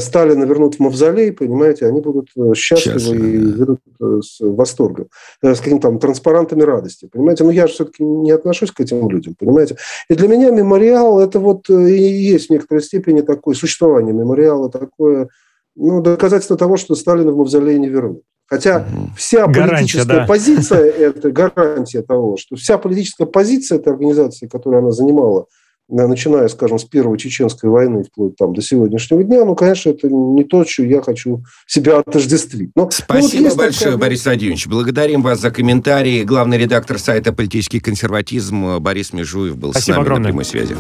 Сталина 0.01 0.45
вернут 0.45 0.77
в 0.77 0.81
мавзолей, 0.81 1.33
понимаете, 1.33 1.87
они 1.87 2.01
будут 2.01 2.31
э, 2.37 2.55
счастливы 2.55 2.99
Счастливы, 2.99 3.29
и 3.29 3.39
да. 3.39 3.59
ведут 3.59 3.81
э, 4.01 4.21
с 4.23 4.41
восторгом, 4.41 5.09
э, 5.43 5.55
с 5.55 5.61
какими-то 5.61 5.89
там 5.89 5.99
транспарантами 5.99 6.63
радости, 6.63 7.09
понимаете. 7.11 7.45
Но 7.45 7.51
я 7.51 7.67
же 7.67 7.75
все-таки 7.75 8.03
не 8.03 8.33
отношусь 8.33 8.73
к 8.73 8.81
этим 8.81 9.09
людям, 9.09 9.35
понимаете. 9.39 9.77
И 10.09 10.15
для 10.15 10.29
меня 10.29 10.51
мемориал– 10.51 11.21
это 11.21 11.39
вот 11.39 11.71
и 11.71 11.97
есть 11.97 12.49
в 12.49 12.51
некоторой 12.51 12.83
степени 12.83 13.21
такое 13.21 13.55
существование 13.55 14.13
мемориала, 14.13 14.71
такое 14.71 15.29
ну, 15.77 16.03
доказательство 16.03 16.57
того, 16.57 16.77
что 16.77 16.95
Сталина 16.95 17.31
в 17.31 17.37
мавзолей 17.37 17.79
не 17.79 17.89
вернут. 17.89 18.23
Хотя 18.47 18.79
угу. 18.79 19.11
вся 19.17 19.47
гарантия, 19.47 19.69
политическая 19.71 20.05
да. 20.05 20.27
позиция– 20.27 20.81
это 20.99 21.31
гарантия 21.31 22.03
того, 22.03 22.37
что 22.37 22.57
вся 22.57 22.79
политическая 22.79 23.27
позиция 23.27 23.79
этой 23.79 23.93
организации, 23.93 24.49
которую 24.49 24.81
она 24.81 24.91
занимала– 24.91 25.47
начиная, 25.89 26.49
скажем, 26.49 26.79
с 26.79 26.85
первой 26.85 27.19
чеченской 27.19 27.71
войны 27.71 28.05
вплоть 28.05 28.37
там, 28.37 28.55
до 28.55 28.63
сегодняшнего 28.63 29.23
дня, 29.23 29.45
ну, 29.45 29.55
конечно, 29.55 29.91
это 29.91 30.09
не 30.09 30.45
то, 30.45 30.65
что 30.65 30.85
я 30.85 31.03
хочу 31.03 31.43
себя 31.67 31.99
отождествить. 31.99 32.71
Но, 32.75 32.91
Спасибо 32.91 33.45
ну, 33.45 33.49
вот 33.51 33.59
большое, 33.59 33.93
такая... 33.93 33.97
Борис 33.97 34.25
Владимирович. 34.25 34.67
Благодарим 34.67 35.23
вас 35.23 35.41
за 35.41 35.51
комментарии. 35.51 36.25
Главный 36.25 36.59
редактор 36.59 36.99
сайта 36.99 37.33
«Политический 37.33 37.81
консерватизм» 37.81 38.79
Борис 38.79 39.13
Межуев 39.13 39.57
был 39.57 39.73
Спасибо 39.73 39.85
с 39.85 39.89
нами 39.97 40.03
огромное. 40.03 40.23
на 40.23 40.29
прямой 40.29 40.45
связи. 40.45 40.77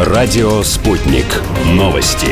Радио 0.00 0.62
«Спутник». 0.62 1.26
Новости 1.74 2.28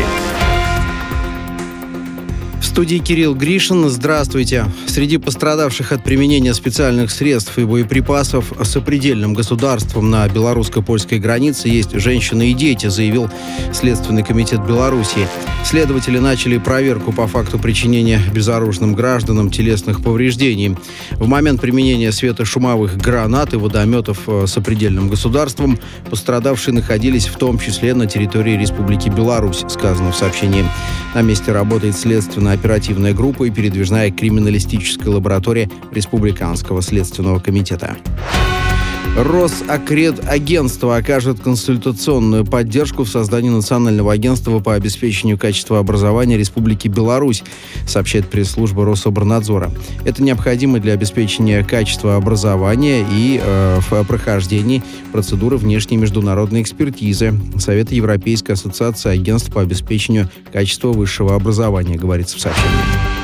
студии 2.65 2.99
Кирилл 2.99 3.35
Гришин. 3.35 3.89
Здравствуйте. 3.89 4.67
Среди 4.87 5.19
пострадавших 5.19 5.93
от 5.93 6.05
применения 6.05 6.55
специальных 6.55 7.11
средств 7.11 7.59
и 7.59 7.65
боеприпасов 7.65 8.53
с 8.61 8.81
предельным 8.81 9.35
государством 9.35 10.11
на 10.11 10.29
белорусско-польской 10.29 11.19
границе 11.19 11.69
есть 11.69 11.93
женщины 11.93 12.51
и 12.51 12.55
дети, 12.55 12.89
заявил 12.89 13.31
Следственный 13.73 14.25
комитет 14.25 14.67
Беларуси. 14.67 15.29
Следователи 15.65 16.19
начали 16.19 16.59
проверку 16.59 17.13
по 17.13 17.27
факту 17.27 17.59
причинения 17.59 18.21
безоружным 18.33 18.95
гражданам 18.95 19.51
телесных 19.51 20.03
повреждений. 20.03 20.77
В 21.13 21.27
момент 21.27 21.61
применения 21.61 22.11
светошумовых 22.13 22.97
гранат 22.97 23.53
и 23.53 23.57
водометов 23.57 24.21
э, 24.27 24.47
с 24.47 24.61
предельным 24.61 25.09
государством 25.09 25.79
пострадавшие 26.11 26.75
находились 26.75 27.27
в 27.27 27.37
том 27.37 27.59
числе 27.59 27.95
на 27.95 28.07
территории 28.07 28.57
Республики 28.57 29.09
Беларусь, 29.09 29.65
сказано 29.69 30.13
в 30.13 30.17
сообщении. 30.17 30.65
На 31.15 31.23
месте 31.23 31.53
работает 31.53 31.97
следственная 31.97 32.48
операция 32.48 32.48
оперативная 32.53 33.15
группа 33.15 33.45
и 33.45 33.51
передвижная 33.51 34.11
криминалистическая 34.11 35.13
лаборатория 35.13 35.71
Республиканского 35.93 36.83
следственного 36.83 37.39
комитета. 37.41 37.97
Росакредагентство 39.19 40.97
окажет 40.97 41.41
консультационную 41.41 42.45
поддержку 42.45 43.03
в 43.03 43.09
создании 43.09 43.51
Национального 43.51 44.13
агентства 44.13 44.61
по 44.61 44.75
обеспечению 44.75 45.37
качества 45.37 45.81
образования 45.81 46.37
Республики 46.37 46.87
Беларусь, 46.87 47.43
сообщает 47.85 48.29
пресс-служба 48.31 48.85
Рособорнадзора. 48.85 49.73
Это 50.05 50.23
необходимо 50.23 50.79
для 50.79 50.93
обеспечения 50.93 51.65
качества 51.65 52.15
образования 52.15 53.05
и 53.11 53.41
э, 53.43 53.81
в 53.91 54.05
прохождении 54.05 54.85
процедуры 55.11 55.57
внешней 55.57 55.97
международной 55.97 56.63
экспертизы 56.63 57.35
Совета 57.59 57.97
Европейской 57.97 58.53
ассоциации 58.53 59.11
агентств 59.11 59.53
по 59.53 59.63
обеспечению 59.63 60.31
качества 60.53 60.93
высшего 60.93 61.35
образования, 61.35 61.97
говорится 61.97 62.37
в 62.37 62.41
сообщении. 62.41 63.18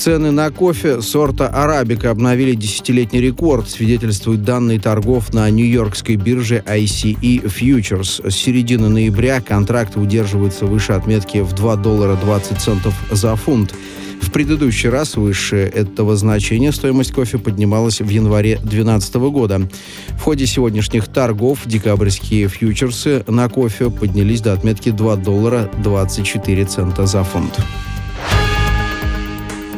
Цены 0.00 0.30
на 0.30 0.50
кофе 0.50 1.02
сорта 1.02 1.46
арабика 1.48 2.10
обновили 2.10 2.54
десятилетний 2.54 3.20
рекорд, 3.20 3.68
свидетельствуют 3.68 4.42
данные 4.42 4.80
торгов 4.80 5.34
на 5.34 5.50
нью-йоркской 5.50 6.16
бирже 6.16 6.64
ICE 6.66 7.44
Futures. 7.44 8.30
С 8.30 8.34
середины 8.34 8.88
ноября 8.88 9.42
контракты 9.42 10.00
удерживаются 10.00 10.64
выше 10.64 10.94
отметки 10.94 11.42
в 11.42 11.52
2 11.52 11.76
доллара 11.76 12.16
20 12.16 12.58
центов 12.58 12.94
за 13.10 13.36
фунт. 13.36 13.74
В 14.22 14.30
предыдущий 14.32 14.88
раз 14.88 15.16
выше 15.16 15.70
этого 15.74 16.16
значения 16.16 16.72
стоимость 16.72 17.12
кофе 17.12 17.36
поднималась 17.36 18.00
в 18.00 18.08
январе 18.08 18.54
2012 18.56 19.14
года. 19.16 19.68
В 20.12 20.22
ходе 20.22 20.46
сегодняшних 20.46 21.08
торгов 21.08 21.58
декабрьские 21.66 22.48
фьючерсы 22.48 23.22
на 23.28 23.50
кофе 23.50 23.90
поднялись 23.90 24.40
до 24.40 24.54
отметки 24.54 24.92
2 24.92 25.16
доллара 25.16 25.70
24 25.82 26.64
цента 26.64 27.04
за 27.04 27.22
фунт. 27.22 27.60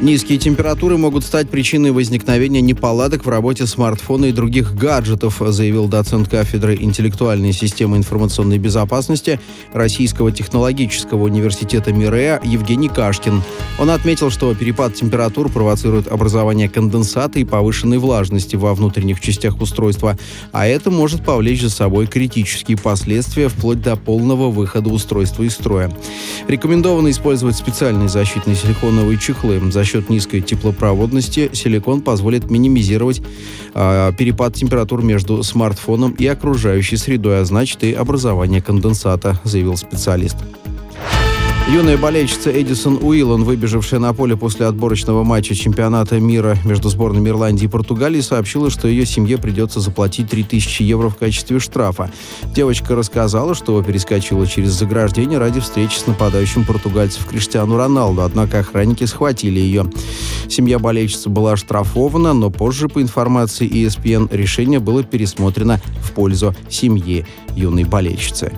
Низкие 0.03 0.37
температуры 0.37 0.97
могут 0.97 1.23
стать 1.23 1.49
причиной 1.49 1.93
возникновения 1.93 2.61
неполадок 2.61 3.25
в 3.25 3.29
работе 3.29 3.69
смартфона 3.69 4.25
и 4.25 4.33
других 4.33 4.75
гаджетов, 4.75 5.41
заявил 5.41 5.87
доцент 5.87 6.29
кафедры 6.29 6.75
интеллектуальной 6.75 7.53
системы 7.53 7.99
информационной 7.99 8.59
безопасности 8.59 9.39
Российского 9.73 10.33
технологического 10.33 11.23
университета 11.23 11.93
МИРЭА 11.93 12.41
Евгений 12.43 12.89
Кашкин. 12.89 13.45
Он 13.79 13.91
отметил, 13.91 14.33
что 14.33 14.53
перепад 14.57 14.97
температур 14.97 15.49
провоцирует 15.49 16.09
образование 16.09 16.69
конденсата 16.69 17.39
и 17.39 17.45
повышенной 17.45 17.99
влажности 17.99 18.57
во 18.57 18.75
внутренних 18.75 19.21
частях 19.21 19.61
устройства, 19.61 20.19
а 20.51 20.67
это 20.67 20.91
может 20.91 21.25
повлечь 21.25 21.63
за 21.63 21.71
собой 21.71 22.09
критические 22.09 22.77
последствия 22.77 23.49
вплоть 23.49 23.81
до 23.81 23.95
полного 23.95 24.51
выхода 24.51 24.91
устройства 24.91 25.45
из 25.45 25.53
строя. 25.53 25.93
Рекомендовано 26.49 27.09
использовать 27.13 27.55
специальные 27.55 28.09
защитные 28.09 28.57
силиконовые 28.57 29.17
чехлы. 29.17 29.61
За 29.71 29.92
счет 29.93 30.09
низкой 30.09 30.41
теплопроводности 30.41 31.51
силикон 31.53 32.01
позволит 32.01 32.51
минимизировать 32.51 33.21
э, 33.75 34.13
перепад 34.17 34.55
температур 34.55 35.03
между 35.03 35.43
смартфоном 35.43 36.13
и 36.13 36.27
окружающей 36.27 36.97
средой, 36.97 37.41
а 37.41 37.45
значит 37.45 37.85
и 37.85 37.93
образование 37.93 38.63
конденсата, 38.63 39.39
заявил 39.45 39.77
специалист. 39.77 40.37
Юная 41.71 41.97
болельщица 41.97 42.51
Эдисон 42.51 42.99
Уиллан, 43.01 43.45
выбежавшая 43.45 43.99
на 44.01 44.13
поле 44.13 44.37
после 44.37 44.67
отборочного 44.67 45.23
матча 45.23 45.55
чемпионата 45.55 46.19
мира 46.19 46.59
между 46.65 46.91
сборными 46.91 47.31
Ирландии 47.31 47.65
и 47.65 47.69
Португалии, 47.69 48.21
сообщила, 48.21 48.69
что 48.69 48.89
ее 48.89 49.07
семье 49.07 49.39
придется 49.39 49.81
заплатить 49.81 50.29
3000 50.29 50.83
евро 50.83 51.09
в 51.09 51.17
качестве 51.17 51.61
штрафа. 51.61 52.11
Девочка 52.55 52.95
рассказала, 52.95 53.55
что 53.55 53.81
перескочила 53.83 54.47
через 54.47 54.73
заграждение 54.73 55.39
ради 55.39 55.61
встречи 55.61 55.97
с 55.97 56.07
нападающим 56.07 56.65
португальцев 56.65 57.25
Криштиану 57.27 57.77
Роналду, 57.77 58.23
однако 58.23 58.59
охранники 58.59 59.05
схватили 59.05 59.61
ее. 59.61 59.87
Семья 60.49 60.79
болельщицы 60.79 61.31
была 61.31 61.53
оштрафована, 61.53 62.35
но 62.35 62.51
позже, 62.51 62.89
по 62.89 63.01
информации 63.01 63.71
ESPN, 63.71 64.29
решение 64.31 64.81
было 64.81 65.05
пересмотрено 65.05 65.81
в 66.03 66.13
пользу 66.13 66.55
семьи 66.69 67.25
юной 67.55 67.85
болельщицы. 67.85 68.53